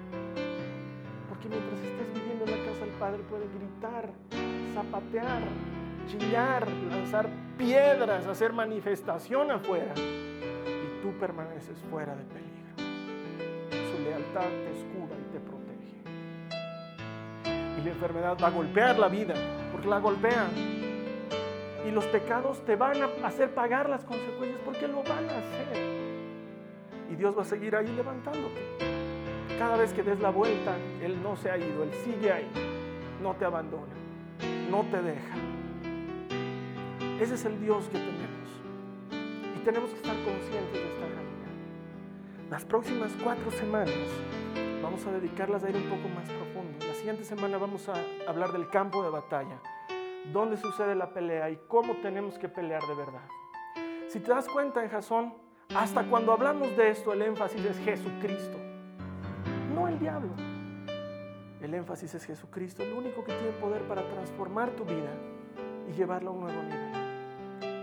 Porque 1.28 1.48
mientras 1.48 1.80
estés 1.80 2.12
viviendo 2.14 2.46
en 2.46 2.50
la 2.50 2.66
casa 2.66 2.84
del 2.84 2.94
Padre 2.94 3.22
puede 3.30 3.46
gritar, 3.46 4.10
zapatear, 4.74 5.42
chillar, 6.10 6.66
lanzar 6.90 7.28
piedras, 7.56 8.26
hacer 8.26 8.52
manifestación 8.52 9.50
afuera. 9.50 9.92
Y 9.96 11.02
tú 11.02 11.12
permaneces 11.18 11.78
fuera 11.90 12.14
de 12.14 12.24
peligro. 12.24 12.50
Su 13.70 14.02
lealtad 14.02 14.48
te 14.48 14.70
escuda 14.78 15.14
y 15.18 15.32
te 15.32 15.40
protege. 15.40 16.02
Y 17.80 17.84
la 17.84 17.90
enfermedad 17.90 18.36
va 18.42 18.48
a 18.48 18.50
golpear 18.50 18.98
la 18.98 19.08
vida, 19.08 19.34
porque 19.72 19.88
la 19.88 19.98
golpea. 19.98 20.48
Y 21.86 21.90
los 21.92 22.04
pecados 22.06 22.64
te 22.64 22.76
van 22.76 23.02
a 23.02 23.26
hacer 23.26 23.54
pagar 23.54 23.88
las 23.88 24.04
consecuencias, 24.04 24.60
porque 24.64 24.86
lo 24.88 25.02
van 25.02 25.28
a 25.28 25.38
hacer. 25.38 25.90
Y 27.10 27.16
Dios 27.16 27.36
va 27.36 27.42
a 27.42 27.46
seguir 27.46 27.74
ahí 27.76 27.86
levantándote. 27.88 28.60
Cada 29.58 29.76
vez 29.76 29.92
que 29.92 30.02
des 30.02 30.20
la 30.20 30.30
vuelta, 30.30 30.74
Él 31.02 31.22
no 31.22 31.36
se 31.36 31.50
ha 31.50 31.58
ido, 31.58 31.82
Él 31.82 31.90
sigue 32.04 32.32
ahí. 32.32 32.50
No 33.22 33.34
te 33.34 33.44
abandona, 33.44 33.92
no 34.70 34.82
te 34.90 35.02
deja. 35.02 35.59
Ese 37.20 37.34
es 37.34 37.44
el 37.44 37.60
Dios 37.60 37.84
que 37.88 37.98
tenemos. 37.98 38.48
Y 39.54 39.62
tenemos 39.62 39.90
que 39.90 39.96
estar 39.96 40.16
conscientes 40.24 40.72
de 40.72 40.88
esta 40.88 41.06
realidad. 41.06 42.48
Las 42.48 42.64
próximas 42.64 43.12
cuatro 43.22 43.50
semanas 43.50 43.94
vamos 44.82 45.06
a 45.06 45.12
dedicarlas 45.12 45.62
a 45.62 45.68
ir 45.68 45.76
un 45.76 45.90
poco 45.90 46.08
más 46.08 46.26
profundo. 46.30 46.78
La 46.86 46.94
siguiente 46.94 47.24
semana 47.24 47.58
vamos 47.58 47.90
a 47.90 47.94
hablar 48.26 48.52
del 48.52 48.70
campo 48.70 49.02
de 49.02 49.10
batalla, 49.10 49.60
dónde 50.32 50.56
sucede 50.56 50.94
la 50.94 51.12
pelea 51.12 51.50
y 51.50 51.58
cómo 51.68 51.96
tenemos 51.96 52.38
que 52.38 52.48
pelear 52.48 52.80
de 52.86 52.94
verdad. 52.94 53.28
Si 54.08 54.18
te 54.18 54.30
das 54.30 54.48
cuenta 54.48 54.82
en 54.82 54.88
Jasón, 54.88 55.34
hasta 55.76 56.04
cuando 56.04 56.32
hablamos 56.32 56.74
de 56.74 56.88
esto, 56.88 57.12
el 57.12 57.20
énfasis 57.20 57.62
es 57.66 57.78
Jesucristo, 57.80 58.56
no 59.74 59.88
el 59.88 59.98
diablo. 59.98 60.32
El 61.60 61.74
énfasis 61.74 62.14
es 62.14 62.24
Jesucristo, 62.24 62.82
el 62.82 62.94
único 62.94 63.22
que 63.24 63.34
tiene 63.34 63.52
poder 63.60 63.82
para 63.82 64.08
transformar 64.08 64.70
tu 64.70 64.86
vida 64.86 65.12
y 65.86 65.92
llevarla 65.92 66.30
a 66.30 66.32
un 66.32 66.40
nuevo 66.40 66.62
nivel. 66.62 66.89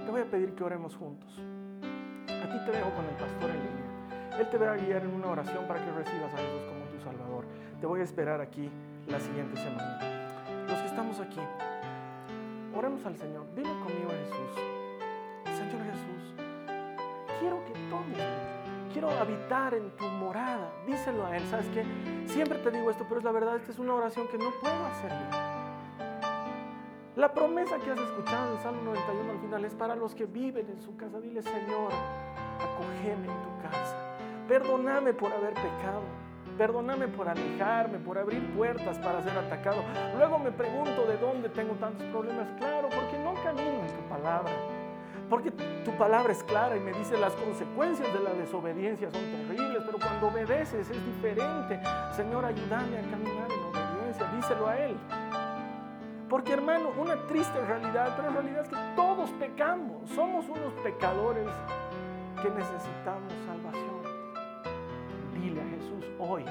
Te 0.08 0.12
voy 0.12 0.22
a 0.22 0.26
pedir 0.26 0.56
que 0.56 0.64
oremos 0.64 0.96
juntos. 0.96 1.30
A 1.38 2.50
ti 2.50 2.66
te 2.66 2.72
dejo 2.72 2.92
con 2.92 3.04
el 3.04 3.16
pastor 3.18 3.50
en 3.50 3.58
línea. 3.58 4.40
Él 4.40 4.50
te 4.50 4.58
va 4.58 4.72
a 4.72 4.78
guiar 4.78 5.04
en 5.04 5.14
una 5.14 5.28
oración 5.28 5.68
para 5.68 5.84
que 5.84 5.92
recibas 5.92 6.34
a 6.34 6.38
Jesús 6.38 6.62
como 6.66 6.86
tu 6.86 7.04
Salvador. 7.04 7.44
Te 7.82 7.88
voy 7.88 8.00
a 8.00 8.04
esperar 8.04 8.40
aquí 8.40 8.72
la 9.06 9.20
siguiente 9.20 9.58
semana. 9.58 10.00
Los 10.66 10.80
que 10.80 10.86
estamos 10.88 11.20
aquí, 11.20 11.42
oremos 12.74 13.06
al 13.06 13.18
Señor. 13.18 13.54
Dile 13.54 13.70
conmigo 13.84 14.10
a 14.10 14.14
Jesús. 14.14 15.58
Señor 15.58 15.84
Jesús, 15.92 16.36
quiero 17.42 17.62
que 17.66 17.74
tomes 17.90 18.58
quiero 18.94 19.12
habitar 19.12 19.74
en 19.74 19.92
tu 19.98 20.06
morada. 20.06 20.72
Díselo 20.88 21.26
a 21.26 21.36
Él. 21.36 21.44
¿Sabes 21.52 21.68
qué? 21.74 21.84
Siempre 22.28 22.58
te 22.60 22.72
digo 22.72 22.90
esto, 22.90 23.04
pero 23.10 23.20
es 23.20 23.26
la 23.26 23.34
verdad, 23.34 23.58
esta 23.58 23.74
es 23.74 23.78
una 23.78 23.94
oración 23.94 24.26
que 24.30 24.38
no 24.38 24.52
puedo 24.62 24.86
hacer 24.86 25.12
La 27.18 27.34
promesa 27.34 27.80
que 27.80 27.90
has 27.90 28.00
escuchado 28.00 28.56
en 28.56 28.62
Salmo 28.62 28.84
91 28.84 29.32
al 29.32 29.40
final 29.40 29.66
es 29.66 29.74
para 29.74 29.96
los 29.96 30.14
que 30.14 30.28
viven 30.28 30.70
en 30.70 30.80
su 30.80 30.96
casa. 30.96 31.20
Dile, 31.20 31.42
Señor, 31.42 31.92
acogeme 32.62 33.26
en 33.26 33.42
tu 33.42 33.62
casa. 33.64 33.96
Perdóname 34.48 35.16
por 35.16 35.34
haber 35.34 35.56
pecado. 35.56 36.04
Perdóname 36.60 37.08
por 37.08 37.28
alejarme, 37.28 37.98
por 37.98 38.20
abrir 38.20 38.46
puertas 38.56 39.00
para 39.00 39.24
ser 39.24 39.36
atacado. 39.36 39.82
Luego 40.16 40.38
me 40.38 40.52
pregunto 40.52 41.08
de 41.08 41.18
dónde 41.18 41.50
tengo 41.50 41.74
tantos 41.74 42.06
problemas. 42.12 42.50
Claro, 42.60 42.88
porque 42.90 43.18
no 43.18 43.34
camino 43.44 43.82
en 43.82 43.88
tu 43.88 44.08
palabra. 44.08 44.54
Porque 45.28 45.50
tu 45.50 45.98
palabra 45.98 46.32
es 46.32 46.44
clara 46.44 46.78
y 46.78 46.80
me 46.80 46.94
dice 46.94 47.18
las 47.18 47.34
consecuencias 47.34 48.14
de 48.14 48.20
la 48.20 48.34
desobediencia 48.34 49.10
son 49.10 49.24
terribles, 49.24 49.82
pero 49.88 49.98
cuando 49.98 50.28
obedeces 50.28 50.88
es 50.88 51.06
diferente. 51.08 51.80
Señor, 52.16 52.46
ayúdame 52.46 53.00
a 53.00 53.02
caminar 53.10 53.52
en 53.52 53.64
obediencia, 53.64 54.28
díselo 54.36 54.68
a 54.68 54.78
Él. 54.78 54.96
Porque 56.30 56.54
hermano, 56.54 56.92
una 56.98 57.16
triste 57.28 57.60
realidad, 57.66 58.14
pero 58.18 58.30
la 58.30 58.42
realidad 58.42 58.64
es 58.64 58.70
que 58.70 58.96
todos 58.96 59.30
pecamos, 59.32 60.10
somos 60.10 60.46
unos 60.50 60.74
pecadores 60.84 61.48
que 62.42 62.50
necesitamos 62.50 63.34
salvación. 63.46 64.02
Dile 65.34 65.62
a 65.62 65.66
Jesús 65.66 66.06
hoy, 66.20 66.44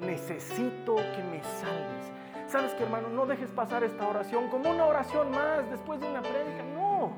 necesito 0.00 0.96
que 0.96 1.22
me 1.22 1.42
salves. 1.42 2.12
¿Sabes 2.46 2.72
que 2.72 2.84
hermano? 2.84 3.08
No 3.10 3.26
dejes 3.26 3.50
pasar 3.50 3.84
esta 3.84 4.08
oración 4.08 4.48
como 4.48 4.70
una 4.70 4.86
oración 4.86 5.30
más 5.32 5.68
después 5.70 6.00
de 6.00 6.08
una 6.08 6.22
prédica, 6.22 6.64
no. 6.74 7.12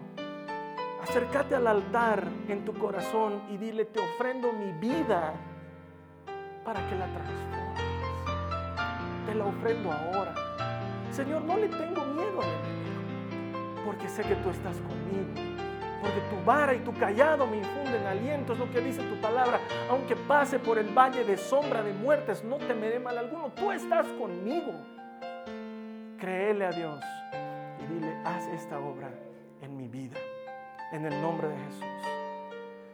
Acércate 1.03 1.55
al 1.55 1.69
altar 1.69 2.27
en 2.49 2.65
tu 2.65 2.75
corazón 2.75 3.43
y 3.49 3.57
dile, 3.57 3.85
te 3.85 4.01
ofrendo 4.01 4.53
mi 4.53 4.73
vida 4.73 5.35
para 6.65 6.81
que 6.89 6.97
la 6.97 7.07
transformes. 7.07 7.81
Te 9.27 9.35
la 9.35 9.45
ofrendo 9.45 9.93
ahora. 9.93 10.30
Señor, 11.11 11.43
no 11.43 11.57
le 11.57 11.69
tengo 11.69 12.05
miedo 12.05 12.41
al 12.41 12.49
enemigo, 12.49 13.83
porque 13.85 14.09
sé 14.09 14.23
que 14.23 14.37
tú 14.37 14.51
estás 14.51 14.77
conmigo. 14.77 15.51
Porque 16.01 16.21
tu 16.31 16.45
vara 16.47 16.75
y 16.75 16.79
tu 16.79 16.95
callado 16.95 17.47
me 17.47 17.59
infunden 17.59 18.07
aliento, 18.07 18.55
es 18.55 18.59
lo 18.59 18.71
que 18.71 18.81
dice 18.81 19.03
tu 19.03 19.21
palabra. 19.21 19.61
Aunque 19.91 20.17
pase 20.17 20.59
por 20.59 20.79
el 20.79 20.89
valle 20.97 21.25
de 21.25 21.37
sombra 21.37 21.83
de 21.83 21.93
muertes, 21.93 22.43
no 22.43 22.57
temeré 22.57 22.99
mal 22.99 23.19
alguno. 23.19 23.53
Tú 23.53 23.71
estás 23.71 24.07
conmigo. 24.19 24.73
Créele 26.19 26.67
a 26.67 26.71
Dios 26.71 27.05
y 27.83 27.93
dile, 27.93 28.15
haz 28.25 28.47
esta 28.49 28.79
obra 28.79 29.11
en 29.61 29.77
mi 29.77 29.89
vida. 29.89 30.17
En 30.93 31.05
el 31.05 31.21
nombre 31.21 31.49
de 31.49 31.57
Jesús. 31.57 32.09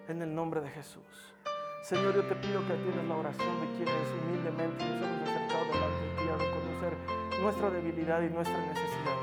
En 0.08 0.22
el 0.22 0.34
nombre 0.34 0.60
de 0.60 0.70
Jesús. 0.70 1.34
Señor, 1.82 2.14
yo 2.14 2.24
te 2.24 2.34
pido 2.34 2.66
que 2.66 2.72
atiendas 2.72 3.04
la 3.04 3.16
oración 3.16 3.60
de 3.60 3.66
quienes 3.76 4.08
humildemente 4.20 4.84
nos 4.84 5.02
hemos 5.02 5.28
acercado 5.28 5.64
delante 5.66 6.02
de 6.02 6.14
ti 6.16 6.28
a 6.28 6.36
reconocer 6.36 7.25
nuestra 7.40 7.70
debilidad 7.70 8.22
y 8.22 8.30
nuestra 8.30 8.58
necesidad. 8.58 9.16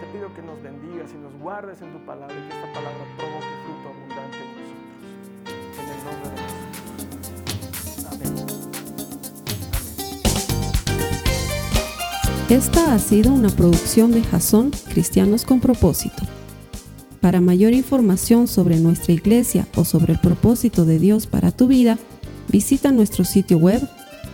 Te 0.00 0.06
pido 0.12 0.32
que 0.34 0.42
nos 0.42 0.62
bendigas 0.62 1.10
y 1.12 1.18
nos 1.18 1.32
guardes 1.40 1.80
en 1.82 1.92
tu 1.92 1.98
palabra 2.04 2.34
y 2.34 2.48
que 2.48 2.54
esta 2.54 2.72
palabra 2.72 3.04
provoque 3.16 3.46
fruto 3.64 3.88
abundante 3.88 4.38
en 4.38 4.48
nosotros. 4.56 4.80
En 5.78 5.86
el 5.90 5.98
nombre 6.04 6.30
de 6.30 6.36
Jesús. 6.42 6.60
Esta 12.50 12.94
ha 12.94 12.98
sido 12.98 13.32
una 13.32 13.48
producción 13.48 14.10
de 14.10 14.22
Jason 14.22 14.72
Cristianos 14.88 15.44
con 15.44 15.60
Propósito. 15.60 16.24
Para 17.20 17.40
mayor 17.40 17.74
información 17.74 18.48
sobre 18.48 18.80
nuestra 18.80 19.12
iglesia 19.12 19.68
o 19.76 19.84
sobre 19.84 20.14
el 20.14 20.18
propósito 20.18 20.84
de 20.84 20.98
Dios 20.98 21.26
para 21.28 21.52
tu 21.52 21.68
vida, 21.68 21.96
visita 22.48 22.90
nuestro 22.90 23.24
sitio 23.24 23.58
web 23.58 23.88